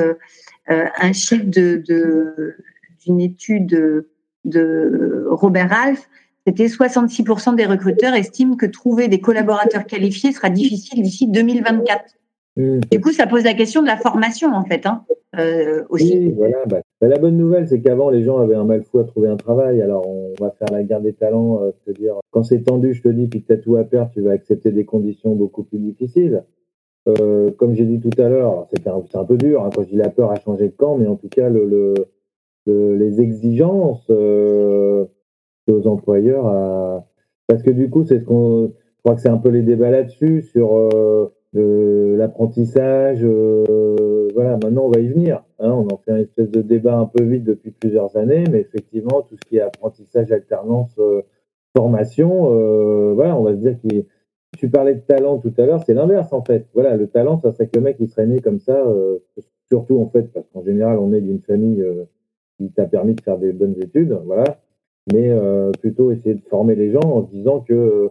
[0.67, 2.55] un chiffre de, de
[3.07, 4.05] une étude
[4.45, 6.07] de Robert Ralph,
[6.47, 12.05] c'était 66% des recruteurs estiment que trouver des collaborateurs qualifiés sera difficile d'ici 2024.
[12.55, 12.79] Mmh.
[12.89, 15.03] Du coup, ça pose la question de la formation, en fait, hein,
[15.37, 16.17] euh, aussi.
[16.17, 16.57] Oui, voilà.
[16.65, 19.27] Bah, bah, la bonne nouvelle, c'est qu'avant, les gens avaient un mal fou à trouver
[19.27, 19.81] un travail.
[19.81, 21.61] Alors, on va faire la guerre des talents.
[21.63, 23.83] Euh, te dire, quand c'est tendu, je te dis, puis que tu as tout à
[23.83, 26.45] perdre, tu vas accepter des conditions beaucoup plus difficiles.
[27.09, 29.65] Euh, comme j'ai dit tout à l'heure, c'est un, un, peu dur.
[29.65, 31.65] Hein, quand je dis la peur à changer de camp, mais en tout cas, le,
[31.65, 31.93] le
[32.67, 35.05] les exigences euh,
[35.67, 37.07] aux employeurs à...
[37.47, 39.91] parce que du coup c'est ce qu'on je crois que c'est un peu les débats
[39.91, 46.11] là-dessus sur euh, l'apprentissage euh, voilà maintenant on va y venir hein, on en fait
[46.11, 49.57] un espèce de débat un peu vite depuis plusieurs années mais effectivement tout ce qui
[49.57, 50.99] est apprentissage alternance
[51.75, 54.05] formation voilà on va se dire que
[54.57, 56.65] tu parlais de talent tout à l'heure, c'est l'inverse en fait.
[56.73, 58.81] Voilà, le talent, ça serait que le mec qui serait né comme ça,
[59.67, 61.85] surtout en fait, parce qu'en général, on est d'une famille
[62.57, 64.59] qui t'a permis de faire des bonnes études, voilà.
[65.11, 68.09] Mais euh, plutôt essayer de former les gens en se disant que euh,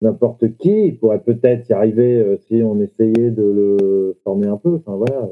[0.00, 4.76] n'importe qui pourrait peut-être y arriver euh, si on essayait de le former un peu.
[4.76, 5.28] Enfin voilà.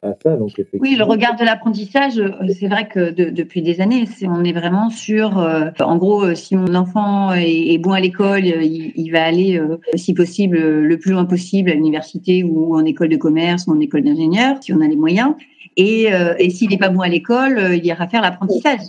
[0.00, 2.14] À ça, donc Oui, le regard de l'apprentissage,
[2.58, 6.74] c'est vrai que de, depuis des années, on est vraiment sur, en gros, si mon
[6.74, 9.60] enfant est, est bon à l'école, il, il, va aller,
[9.94, 13.80] si possible, le plus loin possible à l'université ou en école de commerce ou en
[13.80, 15.34] école d'ingénieur, si on a les moyens.
[15.76, 18.80] Et, euh, et s'il n'est pas bon à l'école, euh, il ira faire l'apprentissage.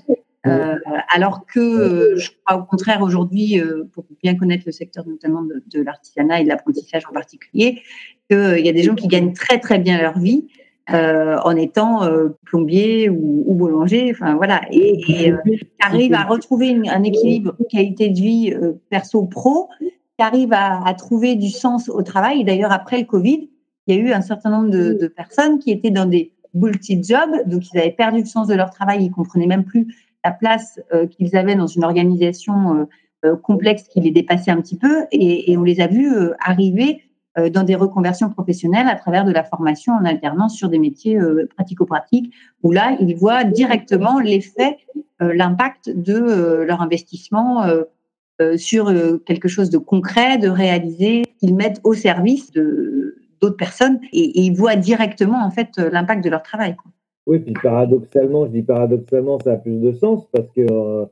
[0.46, 0.76] Euh,
[1.12, 3.60] alors que je crois au contraire aujourd'hui,
[3.94, 7.82] pour bien connaître le secteur notamment de, de l'artisanat et de l'apprentissage en particulier,
[8.30, 10.46] qu'il y a des gens qui gagnent très très bien leur vie
[10.88, 12.08] en étant
[12.46, 15.34] plombier ou, ou, boulanger, enfin voilà, et, et qui
[15.80, 18.54] arrive à retrouver une, un équilibre qualité de vie
[18.92, 22.44] perso-pro, qui arrive à, à, trouver du sens au travail.
[22.44, 23.50] D'ailleurs, après le Covid,
[23.88, 27.30] il y a eu un certain nombre de, de personnes qui étaient dans des multi-job,
[27.46, 29.88] donc ils avaient perdu le sens de leur travail, ils comprenaient même plus
[30.24, 32.86] la place euh, qu'ils avaient dans une organisation euh,
[33.26, 37.02] euh, complexe qui les dépassait un petit peu, et, et on les a vus arriver
[37.52, 41.20] dans des reconversions professionnelles à travers de la formation en alternance sur des métiers
[41.58, 42.34] pratico-pratiques,
[42.64, 44.78] où là, ils voient directement l'effet,
[45.20, 47.66] l'impact de leur investissement
[48.56, 48.90] sur
[49.26, 54.56] quelque chose de concret, de réalisé, qu'ils mettent au service de, d'autres personnes et, ils
[54.56, 56.76] voient directement en fait euh, l'impact de leur travail.
[57.28, 61.06] Oui, puis paradoxalement, je dis paradoxalement, ça a plus de sens parce que euh,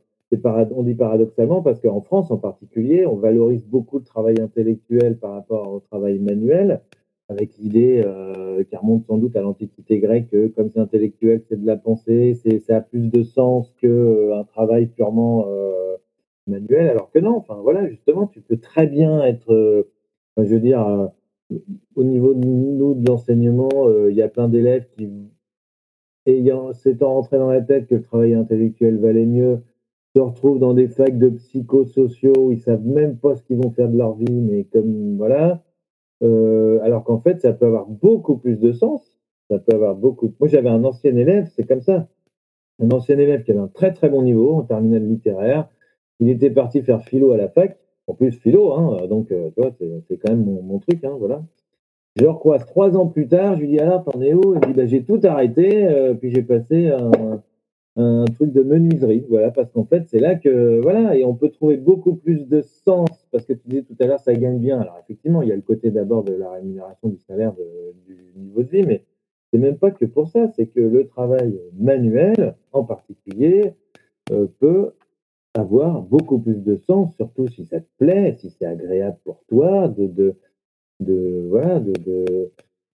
[0.76, 5.34] on dit paradoxalement parce qu'en France en particulier, on valorise beaucoup le travail intellectuel par
[5.34, 6.82] rapport au travail manuel,
[7.30, 11.60] avec l'idée euh, qui remonte sans doute à l'Antiquité grecque que comme c'est intellectuel, c'est
[11.60, 15.48] de la pensée, ça a plus de sens que euh, travail purement
[16.46, 17.38] manuel, alors que non.
[17.38, 19.88] Enfin voilà, justement, tu peux très bien être,
[20.38, 21.10] je veux dire
[21.95, 25.10] au niveau de nous, de l'enseignement, euh, il y a plein d'élèves qui,
[26.26, 29.62] ayant, s'étant rentré dans la tête que le travail intellectuel valait mieux,
[30.16, 33.72] se retrouvent dans des facs de psychosociaux où ils savent même pas ce qu'ils vont
[33.72, 35.64] faire de leur vie, mais comme voilà.
[36.24, 39.01] Euh, alors qu'en fait, ça peut avoir beaucoup plus de sens.
[39.49, 40.34] Ça peut avoir beaucoup.
[40.39, 42.08] Moi, j'avais un ancien élève, c'est comme ça.
[42.80, 45.70] Un ancien élève qui avait un très très bon niveau en terminale littéraire.
[46.20, 47.78] Il était parti faire philo à la fac.
[48.08, 49.72] En plus, philo, hein, donc euh, tu vois,
[50.08, 51.43] c'est quand même mon, truc, hein, voilà.
[52.16, 54.54] Je le recroise trois ans plus tard, je lui dis alors t'en es où?
[54.54, 57.41] Il me dit bah, j'ai tout arrêté, euh, puis j'ai passé un,
[57.95, 61.49] un, truc de menuiserie, voilà, parce qu'en fait c'est là que voilà, et on peut
[61.49, 64.80] trouver beaucoup plus de sens, parce que tu disais tout à l'heure ça gagne bien.
[64.82, 67.54] Alors effectivement, il y a le côté d'abord de la rémunération du salaire,
[68.06, 69.04] du niveau de vie, mais
[69.54, 73.74] c'est même pas que pour ça, c'est que le travail manuel, en particulier,
[74.32, 74.93] euh, peut
[75.54, 79.88] avoir beaucoup plus de sens, surtout si ça te plaît, si c'est agréable pour toi,
[79.88, 80.36] de, de,
[80.99, 81.93] de voilà, de,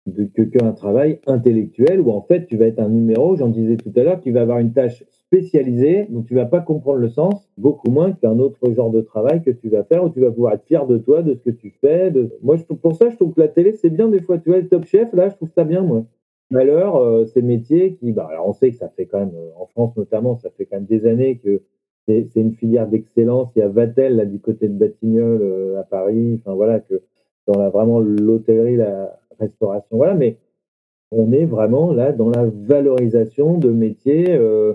[0.08, 3.78] de, que qu'un travail intellectuel où en fait tu vas être un numéro, j'en disais
[3.78, 7.10] tout à l'heure, tu vas avoir une tâche spécialisée, donc tu vas pas comprendre le
[7.10, 10.32] sens, beaucoup moins qu'un autre genre de travail que tu vas faire où tu vas
[10.32, 12.14] pouvoir être fier de toi, de ce que tu fais.
[12.41, 14.38] Moi, je pour ça, je trouve que la télé, c'est bien des fois.
[14.38, 16.05] Tu vois, le top chef, là, je trouve ça bien, moi.
[16.53, 19.66] Euh, ces métiers qui, bah, alors on sait que ça fait quand même, euh, en
[19.66, 21.62] France notamment, ça fait quand même des années que
[22.08, 23.49] c'est une filière d'excellence.
[23.55, 26.39] Il y a Vatel là du côté de Batignolles euh, à Paris.
[26.39, 27.01] Enfin voilà que
[27.47, 29.97] dans la vraiment l'hôtellerie, la restauration.
[29.97, 30.38] Voilà, mais
[31.12, 34.74] on est vraiment là dans la valorisation de métiers euh,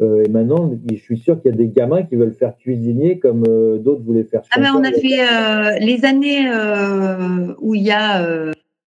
[0.00, 3.18] Euh, et maintenant, je suis sûr qu'il y a des gamins qui veulent faire cuisinier
[3.18, 3.42] comme
[3.82, 5.18] d'autres voulaient faire Ah ben on a fait
[5.80, 6.46] les années
[7.60, 8.52] où il y a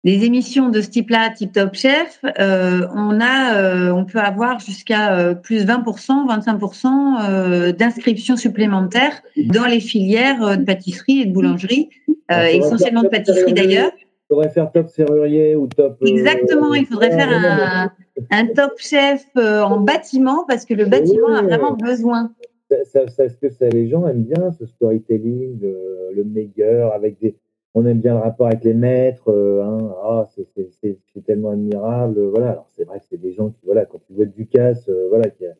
[0.05, 4.59] des émissions de ce type-là, type Top Chef, euh, on a, euh, on peut avoir
[4.59, 6.87] jusqu'à euh, plus 20%, 25%
[7.29, 11.89] euh, d'inscriptions supplémentaires dans les filières de pâtisserie et de boulangerie,
[12.29, 13.91] faudrait essentiellement de pâtisserie d'ailleurs.
[13.97, 15.97] Il faudrait faire top serrurier ou top.
[16.05, 17.91] Exactement, il faudrait faire un,
[18.31, 22.31] un Top Chef en bâtiment parce que le bâtiment a vraiment besoin.
[22.69, 25.75] ça, ça, ça- est-ce que ça, les gens aiment bien ce storytelling, le,
[26.15, 27.35] le meilleur, avec des,
[27.75, 32.51] on aime bien le rapport avec les maîtres, euh, hein, ah, c'est, tellement admirable, voilà.
[32.51, 35.29] Alors c'est vrai que c'est des gens qui, voilà, quand tu vois Ducasse, euh, voilà,
[35.29, 35.53] qui a,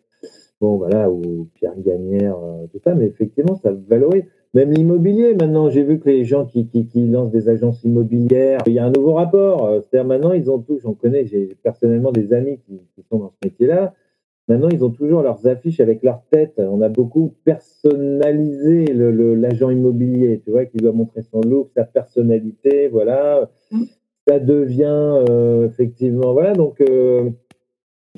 [0.59, 4.23] bon, voilà, ou Pierre Gagnère, euh, tout ça, mais effectivement, ça valorise.
[4.55, 8.73] Même l'immobilier, maintenant, j'ai vu que les gens qui, qui, lancent des agences immobilières, il
[8.73, 9.67] y a un nouveau rapport.
[9.67, 13.19] euh, C'est-à-dire maintenant, ils ont tout, j'en connais, j'ai personnellement des amis qui, qui sont
[13.19, 13.93] dans ce métier-là.
[14.49, 16.55] Maintenant, ils ont toujours leurs affiches avec leur tête.
[16.57, 22.87] On a beaucoup personnalisé l'agent immobilier, tu vois, qui doit montrer son look, sa personnalité,
[22.87, 23.47] voilà.
[23.71, 23.83] Mm.
[24.27, 26.53] Ça devient euh, effectivement, voilà.
[26.53, 27.29] Donc, euh,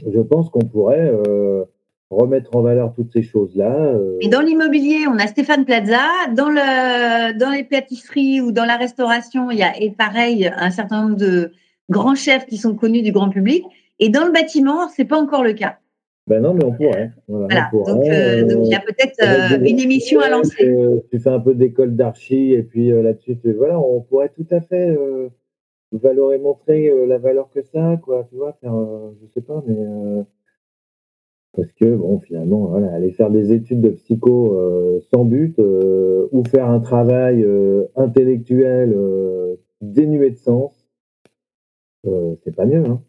[0.09, 1.65] je pense qu'on pourrait euh,
[2.09, 3.93] remettre en valeur toutes ces choses-là.
[4.21, 5.99] Et dans l'immobilier, on a Stéphane Plaza.
[6.33, 10.71] Dans, le, dans les pâtisseries ou dans la restauration, il y a, et pareil, un
[10.71, 11.51] certain nombre de
[11.89, 13.65] grands chefs qui sont connus du grand public.
[13.99, 15.77] Et dans le bâtiment, c'est pas encore le cas.
[16.31, 17.11] Ben non, mais on pourrait.
[17.27, 17.67] Voilà, Voilà.
[17.67, 20.29] on pourrait, Donc, euh, donc, il y a peut-être euh, avec des- une émission à
[20.29, 20.65] lancer.
[20.65, 24.29] Euh, tu fais un peu d'école d'archi et puis euh, là-dessus, tu- voilà, on pourrait
[24.29, 25.27] tout à fait euh,
[25.91, 29.41] valoriser, montrer euh, la valeur que ça, a, quoi, tu vois, faire, euh, je sais
[29.41, 30.23] pas, mais euh,
[31.53, 36.29] parce que bon, finalement, voilà, aller faire des études de psycho euh, sans but euh,
[36.31, 40.71] ou faire un travail euh, intellectuel euh, dénué de sens,
[42.07, 43.01] euh, c'est pas mieux, hein.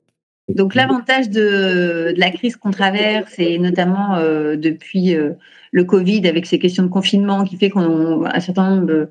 [0.55, 5.31] Donc l'avantage de, de la crise qu'on traverse et notamment euh, depuis euh,
[5.73, 9.09] le Covid avec ces questions de confinement qui fait qu'on un certain nombre de-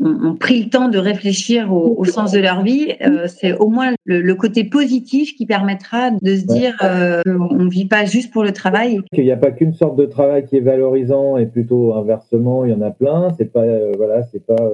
[0.00, 3.52] ont, ont pris le temps de réfléchir au, au sens de leur vie, euh, c'est
[3.54, 6.58] au moins le, le côté positif qui permettra de se Ouais.
[6.58, 9.00] dire euh, on ne vit pas juste pour le travail.
[9.12, 12.70] qu'il n'y a pas qu'une sorte de travail qui est valorisant et plutôt inversement, il
[12.70, 13.30] y en a plein.
[13.36, 13.64] C'est pas
[13.96, 14.70] voilà, c'est pas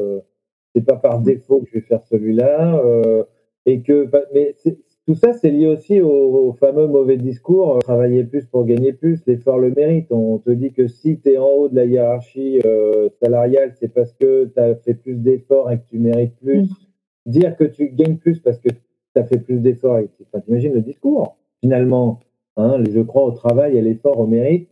[0.74, 2.78] c'est pas par défaut que je vais faire celui-là
[3.66, 4.76] et que mais c'est-
[5.06, 8.92] tout ça c'est lié aussi au, au fameux mauvais discours euh, travailler plus pour gagner
[8.92, 10.10] plus, l'effort le mérite.
[10.10, 13.88] On te dit que si tu es en haut de la hiérarchie euh, salariale, c'est
[13.88, 16.62] parce que tu as fait plus d'efforts et que tu mérites plus.
[16.62, 16.74] Mm.
[17.26, 20.74] Dire que tu gagnes plus parce que tu as fait plus d'efforts, et enfin, t'imagines
[20.74, 22.20] le discours finalement.
[22.56, 24.68] Hein, je crois au travail, à l'effort, au mérite.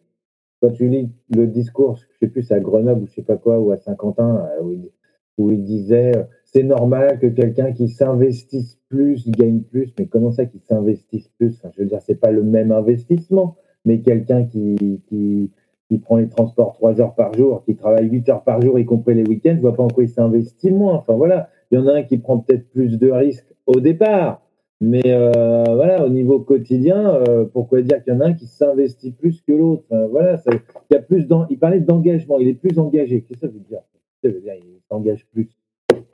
[0.61, 3.59] Quand tu lis le discours, je sais plus, à Grenoble ou je sais pas quoi,
[3.59, 4.91] ou à Saint-Quentin, euh, où il,
[5.39, 6.12] où il disait
[6.53, 11.63] c'est normal que quelqu'un qui s'investisse plus gagne plus, mais comment ça qu'il s'investisse plus?
[11.75, 15.51] Je veux dire, c'est pas le même investissement, mais quelqu'un qui, qui,
[15.89, 18.85] qui prend les transports trois heures par jour, qui travaille huit heures par jour, y
[18.85, 20.95] compris les week-ends, je vois pas en quoi il s'investit moins.
[20.95, 24.43] Enfin voilà, il y en a un qui prend peut-être plus de risques au départ,
[24.83, 28.47] mais euh, voilà, au niveau quotidien, euh, pourquoi dire qu'il y en a un qui
[28.47, 29.85] s'investit plus que l'autre?
[30.11, 33.23] Voilà, il y a plus il parlait d'engagement, il est plus engagé.
[33.23, 33.81] Qu'est-ce que ça veut dire?
[34.23, 34.55] Ça veut dire?
[34.57, 35.49] Il s'engage plus.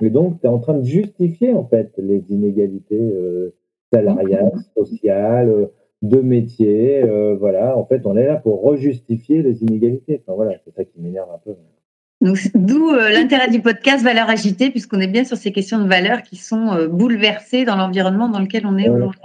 [0.01, 3.55] Et donc, tu es en train de justifier en fait les inégalités euh,
[3.92, 5.66] salariales, sociales, euh,
[6.03, 7.03] de métier.
[7.03, 10.22] euh, voilà, en fait, on est là pour rejustifier les inégalités.
[10.22, 11.55] Enfin, voilà, c'est ça qui m'énerve un peu.
[12.20, 15.88] Donc, D'où euh, l'intérêt du podcast Valeurs agitées, puisqu'on est bien sur ces questions de
[15.88, 19.20] valeurs qui sont euh, bouleversées dans l'environnement dans lequel on est aujourd'hui.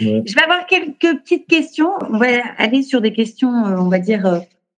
[0.00, 0.22] Ouais.
[0.24, 1.90] Je vais avoir quelques petites questions.
[2.10, 4.22] On va aller sur des questions, on va dire,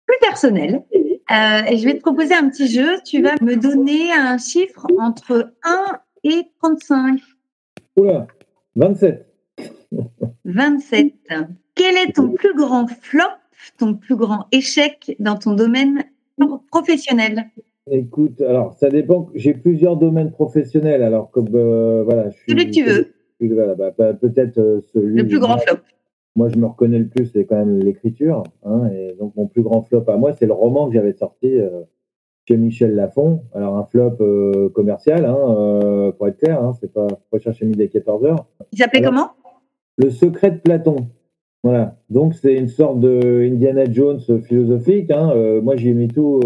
[0.07, 0.83] plus personnelles.
[1.31, 2.97] Euh, et je vais te proposer un petit jeu.
[3.05, 5.85] Tu vas me donner un chiffre entre 1
[6.25, 7.21] et 35.
[7.97, 8.27] Oula,
[8.77, 9.27] 27.
[10.45, 11.15] 27.
[11.75, 13.23] Quel est ton plus grand flop,
[13.79, 16.05] ton plus grand échec dans ton domaine
[16.71, 17.51] professionnel?
[17.91, 19.29] Écoute, alors ça dépend.
[19.35, 21.03] J'ai plusieurs domaines professionnels.
[21.03, 22.53] Alors comme euh, voilà, je suis.
[22.53, 23.15] Celui que tu veux.
[23.41, 25.17] voilà, bah, bah, peut-être euh, celui.
[25.17, 25.79] Le plus grand flop.
[26.37, 28.43] Moi, je me reconnais le plus, c'est quand même l'écriture.
[28.65, 31.59] Hein, et donc mon plus grand flop à moi, c'est le roman que j'avais sorti
[31.61, 31.83] euh,
[32.49, 33.43] chez Michel Lafon.
[33.55, 37.83] Alors un flop euh, commercial, hein, euh, pour être clair, hein, c'est pas rechercher midi
[37.85, 38.47] à 14 heures.
[38.73, 39.29] Il s'appelait comment?
[39.97, 40.97] Le secret de Platon.
[41.63, 41.97] Voilà.
[42.11, 45.11] Donc c'est une sorte de Indiana Jones philosophique.
[45.13, 45.61] Hein.
[45.63, 46.41] Moi j'y ai mis tout,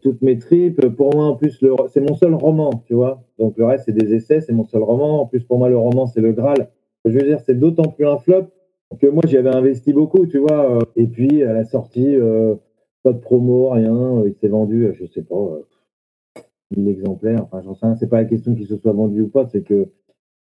[0.00, 0.84] toutes mes tripes.
[0.96, 3.22] Pour moi en plus le- c'est mon seul roman, tu vois.
[3.38, 5.20] Donc le reste c'est des essais, c'est mon seul roman.
[5.20, 6.70] En plus pour moi le roman c'est le Graal.
[7.04, 8.46] Je veux dire c'est d'autant plus un flop
[9.00, 10.76] que moi j'y avais investi beaucoup, tu vois.
[10.78, 12.54] Euh, Et puis à la sortie, euh,
[13.02, 13.94] pas de promo, rien.
[13.94, 15.62] Euh, Il s'est vendu, euh, je sais pas, euh,
[16.76, 17.42] 1000 exemplaires.
[17.44, 17.96] Enfin j'en sais rien.
[17.96, 19.88] C'est pas la question qu'il se soit vendu ou pas, c'est que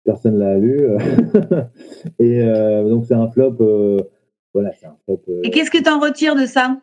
[0.04, 0.80] personne l'a lu.
[2.20, 3.56] et euh, donc c'est un flop.
[3.62, 3.98] euh,
[4.54, 5.22] voilà, c'est un flop.
[5.44, 6.80] Et qu'est-ce que tu en retires de ça?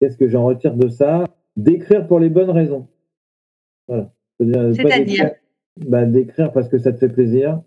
[0.00, 1.24] Qu'est-ce que j'en retire de ça?
[1.56, 2.86] D'écrire pour les bonnes raisons.
[3.88, 4.12] Voilà.
[4.38, 5.30] C'est-à-dire,
[5.86, 7.60] bah, D'écrire parce que ça te fait plaisir,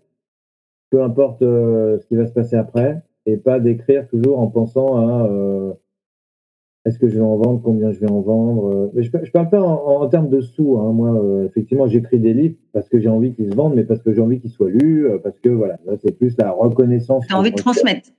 [0.90, 4.96] peu importe euh, ce qui va se passer après, et pas d'écrire toujours en pensant
[4.96, 5.72] à euh,
[6.84, 8.72] est-ce que je vais en vendre, combien je vais en vendre.
[8.72, 8.90] euh.
[8.94, 10.78] Mais je, par- je parle pas en, en termes de sous.
[10.78, 10.92] Hein.
[10.92, 14.00] Moi, euh, effectivement, j'écris des livres parce que j'ai envie qu'ils se vendent, mais parce
[14.02, 17.26] que j'ai envie qu'ils soient lus, parce que voilà, là, c'est plus la reconnaissance.
[17.26, 18.10] Tu as envie de transmettre.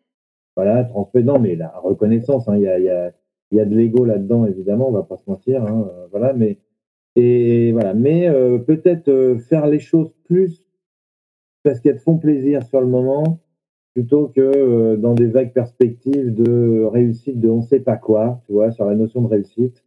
[0.57, 3.11] Voilà, transmettre, non, mais la reconnaissance, hein, il y, a, y, a,
[3.51, 6.57] y a de l'ego là-dedans, évidemment, on va pas se mentir, hein, voilà, mais
[7.15, 10.63] et voilà, mais euh, peut-être faire les choses plus
[11.63, 13.39] parce qu'elles te font plaisir sur le moment,
[13.97, 18.53] plutôt que euh, dans des vagues perspectives de réussite de on sait pas quoi, tu
[18.53, 19.83] vois, sur la notion de réussite.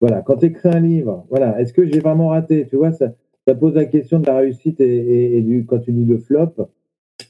[0.00, 3.12] Voilà, quand tu écris un livre, voilà, est-ce que j'ai vraiment raté, tu vois, ça,
[3.46, 6.54] ça pose la question de la réussite et, du quand tu dis le flop,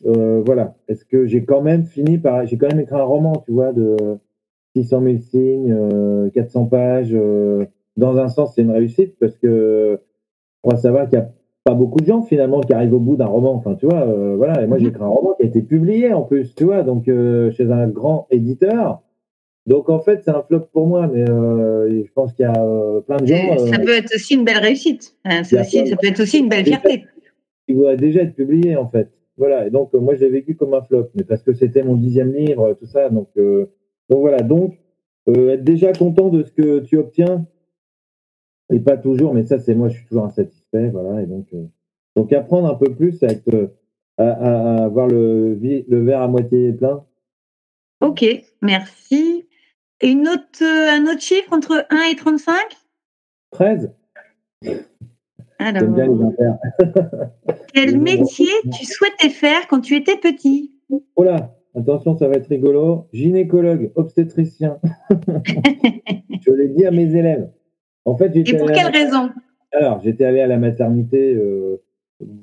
[0.07, 0.77] euh, voilà.
[0.87, 2.47] Est-ce que j'ai quand même fini par.
[2.47, 3.97] J'ai quand même écrit un roman, tu vois, de
[4.77, 7.11] 600 000 signes, euh, 400 pages.
[7.13, 7.65] euh,
[7.97, 9.99] dans un sens, c'est une réussite parce que
[10.63, 11.33] on va savoir qu'il n'y a
[11.65, 13.55] pas beaucoup de gens finalement qui arrivent au bout d'un roman.
[13.55, 14.63] Enfin, tu vois, euh, voilà.
[14.63, 14.91] Et moi, j'ai Mhm.
[14.91, 17.89] écrit un roman qui a été publié en plus, tu vois, donc euh, chez un
[17.89, 19.01] grand éditeur.
[19.67, 22.63] Donc en fait, c'est un flop pour moi, mais euh, je pense qu'il y a
[22.63, 25.17] euh, plein de gens euh, Ça peut être aussi une belle réussite.
[25.25, 27.05] Hein, c'est Il aussi- ça peut être aussi une belle fierté.
[27.67, 29.09] qui voudraient déjà être publié en fait.
[29.39, 31.83] Voilà, et donc euh, moi je l'ai vécu comme un flop, mais parce que c'était
[31.83, 33.09] mon dixième livre, tout ça.
[33.09, 33.71] Donc, euh,
[34.11, 34.75] donc voilà, donc
[35.31, 37.47] euh, être déjà content de ce que tu obtiens,
[38.71, 41.65] et pas toujours, mais ça c'est moi, je suis toujours insatisfait, voilà, et donc euh,
[42.17, 43.73] donc apprendre un peu plus à être
[44.19, 45.57] à, à- le,
[46.05, 47.05] verre à moitié plein.
[48.01, 48.25] Ok,
[48.63, 49.47] merci.
[50.01, 52.55] Et une autre, euh, un autre chiffre entre 1 et 35
[53.53, 53.95] 13,
[55.59, 56.85] Alors, bien les
[57.73, 60.73] quel métier tu souhaitais faire quand tu étais petit?
[61.17, 63.09] Oh là, attention, ça va être rigolo.
[63.13, 64.81] Gynécologue, obstétricien.
[65.11, 67.49] je l'ai dit à mes élèves.
[68.05, 69.31] En fait, Et pour quelle la- raison
[69.73, 71.81] Alors, j'étais allé à la maternité euh,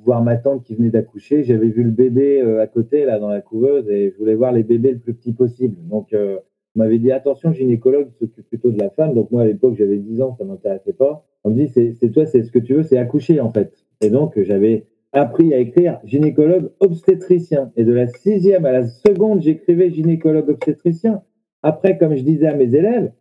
[0.04, 1.44] voir ma tante qui venait d'accoucher.
[1.44, 4.52] J'avais vu le bébé euh, à côté, là, dans la couveuse, et je voulais voir
[4.52, 5.76] les bébés le plus petit possible.
[5.88, 6.38] Donc, euh,
[6.76, 9.14] on m'avait dit, attention, gynécologue s'occupe plutôt de la femme.
[9.14, 11.26] Donc, moi, à l'époque, j'avais 10 ans, ça m'intéressait pas.
[11.44, 13.74] On me dit, c'est toi, c'est ce que tu veux, c'est accoucher, en fait.
[14.02, 17.72] Et donc, j'avais appris à écrire gynécologue obstétricien.
[17.76, 21.22] Et de la sixième à la seconde, j'écrivais gynécologue obstétricien.
[21.64, 23.12] Après, comme je disais à mes élèves,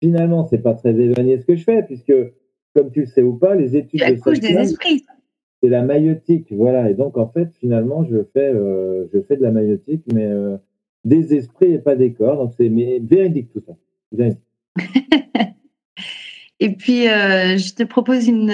[0.00, 2.12] finalement, c'est pas très éloigné ce que je fais, puisque,
[2.74, 5.04] comme tu le sais ou pas, les études Tu de accouches des esprits.
[5.62, 6.90] c'est la maïotique, voilà.
[6.90, 10.56] Et donc en fait, finalement, je fais, euh, je fais de la maïotique, mais euh,
[11.04, 12.36] des esprits et pas des corps.
[12.36, 13.76] Donc c'est véridique tout ça.
[14.12, 14.40] Véridique.
[16.62, 18.52] Et puis, euh, je te propose une,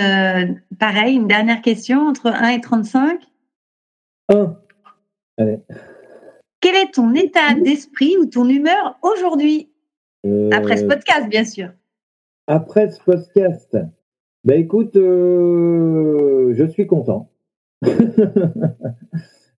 [0.78, 3.20] pareil, une dernière question entre 1 et 35.
[4.28, 4.56] Un.
[5.38, 5.58] Allez.
[6.60, 9.70] Quel est ton état d'esprit ou ton humeur aujourd'hui?
[10.26, 11.68] Euh, Après ce podcast, bien sûr.
[12.46, 13.76] après ce podcast,
[14.44, 17.30] bah écoute, euh, je suis content.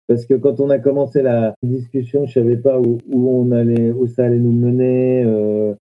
[0.08, 3.92] Parce que quand on a commencé la discussion, je savais pas où, où on allait,
[3.92, 5.24] où ça allait nous mener.
[5.26, 5.74] Euh,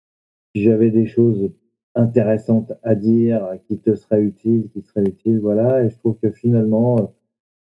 [0.55, 1.51] si j'avais des choses
[1.95, 5.85] intéressantes à dire, qui te seraient utiles, qui seraient utiles, voilà.
[5.85, 7.03] Et je trouve que finalement, euh,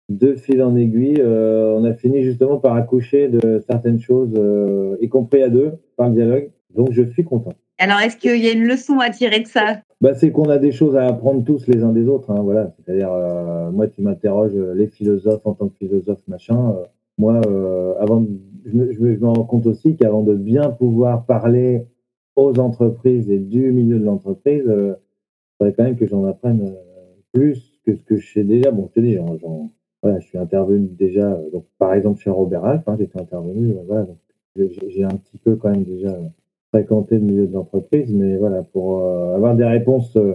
[0.09, 4.97] de fil en aiguille, euh, on a fini justement par accoucher de certaines choses, euh,
[5.01, 6.51] y compris à deux, par le dialogue.
[6.74, 7.53] Donc je suis content.
[7.78, 9.81] Alors, est-ce qu'il y a une leçon à tirer de ça?
[10.01, 12.31] Bah, c'est qu'on a des choses à apprendre tous les uns des autres.
[12.31, 12.73] Hein, voilà.
[12.77, 16.70] C'est-à-dire, euh, moi, tu m'interroges euh, les philosophes en tant que philosophe, machin.
[16.77, 16.85] euh,
[17.19, 18.24] moi, euh, avant,
[18.65, 21.85] je me, je, me, je me rends compte aussi qu'avant de bien pouvoir parler
[22.36, 26.74] aux entreprises et du milieu de l'entreprise, euh, il faudrait quand même que j'en apprenne
[27.32, 28.70] plus que ce que je sais déjà.
[28.70, 29.70] Bon, je te dis, j'en- j'en-
[30.03, 34.07] voilà, je suis intervenu déjà, donc, par exemple, chez Robert Alf, hein, j'étais intervenu, voilà,
[34.57, 36.16] j'ai un petit peu quand même déjà
[36.73, 40.35] fréquenté le milieu de l'entreprise, mais voilà, pour euh, avoir des réponses euh,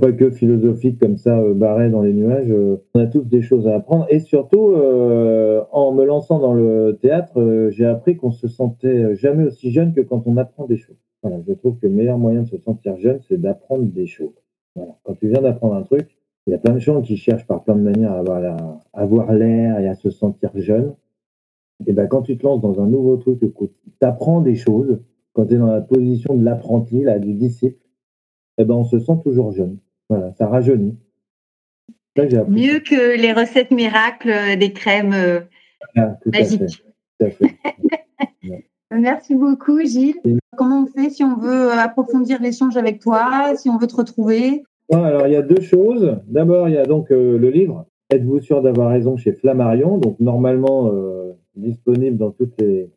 [0.00, 3.42] pas que philosophiques comme ça, euh, barrées dans les nuages, euh, on a tous des
[3.42, 4.06] choses à apprendre.
[4.08, 4.72] Et surtout,
[5.72, 10.00] en me lançant dans le théâtre, j'ai appris qu'on se sentait jamais aussi jeune que
[10.00, 10.96] quand on apprend des choses.
[11.22, 14.34] Voilà, je trouve que le meilleur moyen de se sentir jeune, c'est d'apprendre des choses.
[14.76, 14.92] Voilà.
[15.02, 16.16] Quand tu viens d'apprendre un truc,
[16.46, 18.56] il y a plein de gens qui cherchent par plein de manières à avoir la-
[18.92, 20.94] à avoir l'air et à se sentir jeune.
[21.86, 23.46] Et ben, quand tu te lances dans un nouveau truc, tu
[24.00, 25.00] apprends des choses,
[25.32, 27.78] quand tu es dans la position de l'apprenti, là, du disciple,
[28.58, 29.78] eh ben, on se sent toujours jeune.
[30.08, 30.98] Voilà, ça rajeunit.
[32.16, 32.44] Ça.
[32.48, 35.40] Mieux que les recettes miracles euh, des crèmes euh,
[35.96, 36.58] Ah, tout à fait.
[36.58, 36.84] magiques.
[37.18, 37.56] tout à fait.
[38.90, 40.20] Merci beaucoup, Gilles.
[40.56, 44.64] Comment on fait si on veut approfondir l'échange avec toi, si on veut te retrouver?
[44.92, 46.18] Alors, il y a deux choses.
[46.26, 47.86] D'abord, il y a donc euh, le livre.
[48.10, 49.98] Êtes-vous sûr d'avoir raison chez Flammarion?
[49.98, 52.90] Donc, normalement, euh, disponible dans toutes les,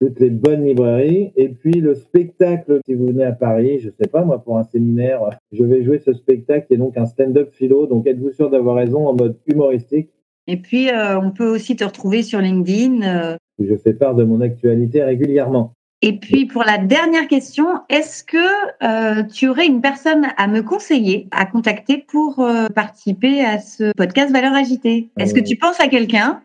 [0.00, 1.32] toutes les bonnes librairies.
[1.36, 4.64] Et puis le spectacle, si vous venez à Paris, je sais pas moi, pour un
[4.64, 5.20] séminaire,
[5.52, 7.86] je vais jouer ce spectacle qui est donc un stand-up philo.
[7.86, 10.10] Donc êtes-vous sûr d'avoir raison en mode humoristique?
[10.46, 13.02] Et puis euh, on peut aussi te retrouver sur LinkedIn.
[13.02, 13.36] euh.
[13.58, 15.72] Je fais part de mon actualité régulièrement.
[16.02, 18.36] Et puis pour la dernière question, est-ce que
[18.82, 24.30] euh, tu aurais une personne à me conseiller, à contacter pour participer à ce podcast
[24.30, 25.08] Valeurs Agitées?
[25.18, 26.42] Est-ce que tu penses à quelqu'un?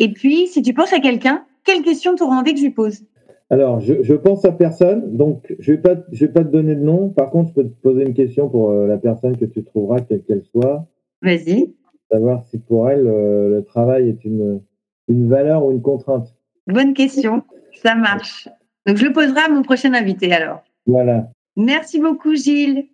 [0.00, 2.70] Et puis si tu penses à quelqu'un, quelle question tu auras envie que je lui
[2.72, 3.00] pose?
[3.50, 6.74] Alors, je, je pense à personne, donc je vais pas, je vais pas te donner
[6.74, 7.08] de nom.
[7.10, 10.00] Par contre, je peux te poser une question pour euh, la personne que tu trouveras,
[10.00, 10.86] quelle qu'elle soit,
[11.22, 11.74] Vas-y.
[12.10, 14.60] savoir si pour elle euh, le travail est une,
[15.08, 16.34] une valeur ou une contrainte.
[16.66, 17.42] Bonne question.
[17.82, 18.48] Ça marche.
[18.86, 20.62] Donc je le poserai à mon prochain invité alors.
[20.86, 21.28] Voilà.
[21.56, 22.86] Merci beaucoup Gilles.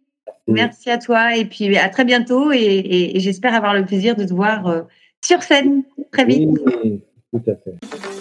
[0.46, 4.14] Merci à toi et puis à très bientôt et, et- et j'espère avoir le plaisir
[4.14, 4.82] de te voir euh,
[5.24, 5.82] sur scène
[6.12, 6.48] très vite.
[6.84, 7.00] Oui,
[7.32, 8.13] tout à fait.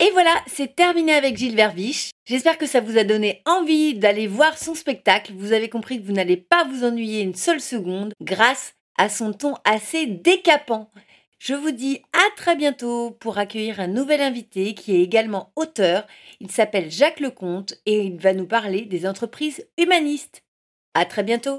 [0.00, 2.10] Et voilà, c'est terminé avec Gilles Verviche.
[2.26, 5.32] J'espère que ça vous a donné envie d'aller voir son spectacle.
[5.36, 9.32] Vous avez compris que vous n'allez pas vous ennuyer une seule seconde grâce à son
[9.32, 10.90] ton assez décapant.
[11.38, 16.06] Je vous dis à très bientôt pour accueillir un nouvel invité qui est également auteur.
[16.40, 20.42] Il s'appelle Jacques Lecomte et il va nous parler des entreprises humanistes.
[20.94, 21.58] À très bientôt.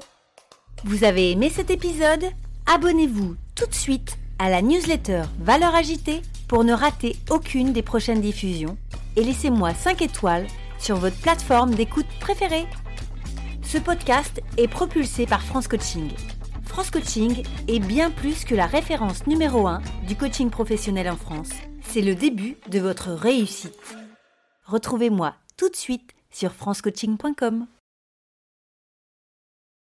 [0.84, 2.26] Vous avez aimé cet épisode?
[2.66, 8.20] Abonnez-vous tout de suite à la newsletter Valeurs Agitées pour ne rater aucune des prochaines
[8.20, 8.76] diffusions
[9.16, 10.46] et laissez-moi 5 étoiles
[10.78, 12.66] sur votre plateforme d'écoute préférée.
[13.62, 16.10] Ce podcast est propulsé par France Coaching.
[16.64, 21.50] France Coaching est bien plus que la référence numéro 1 du coaching professionnel en France.
[21.82, 23.96] C'est le début de votre réussite.
[24.64, 27.66] Retrouvez-moi tout de suite sur francecoaching.com.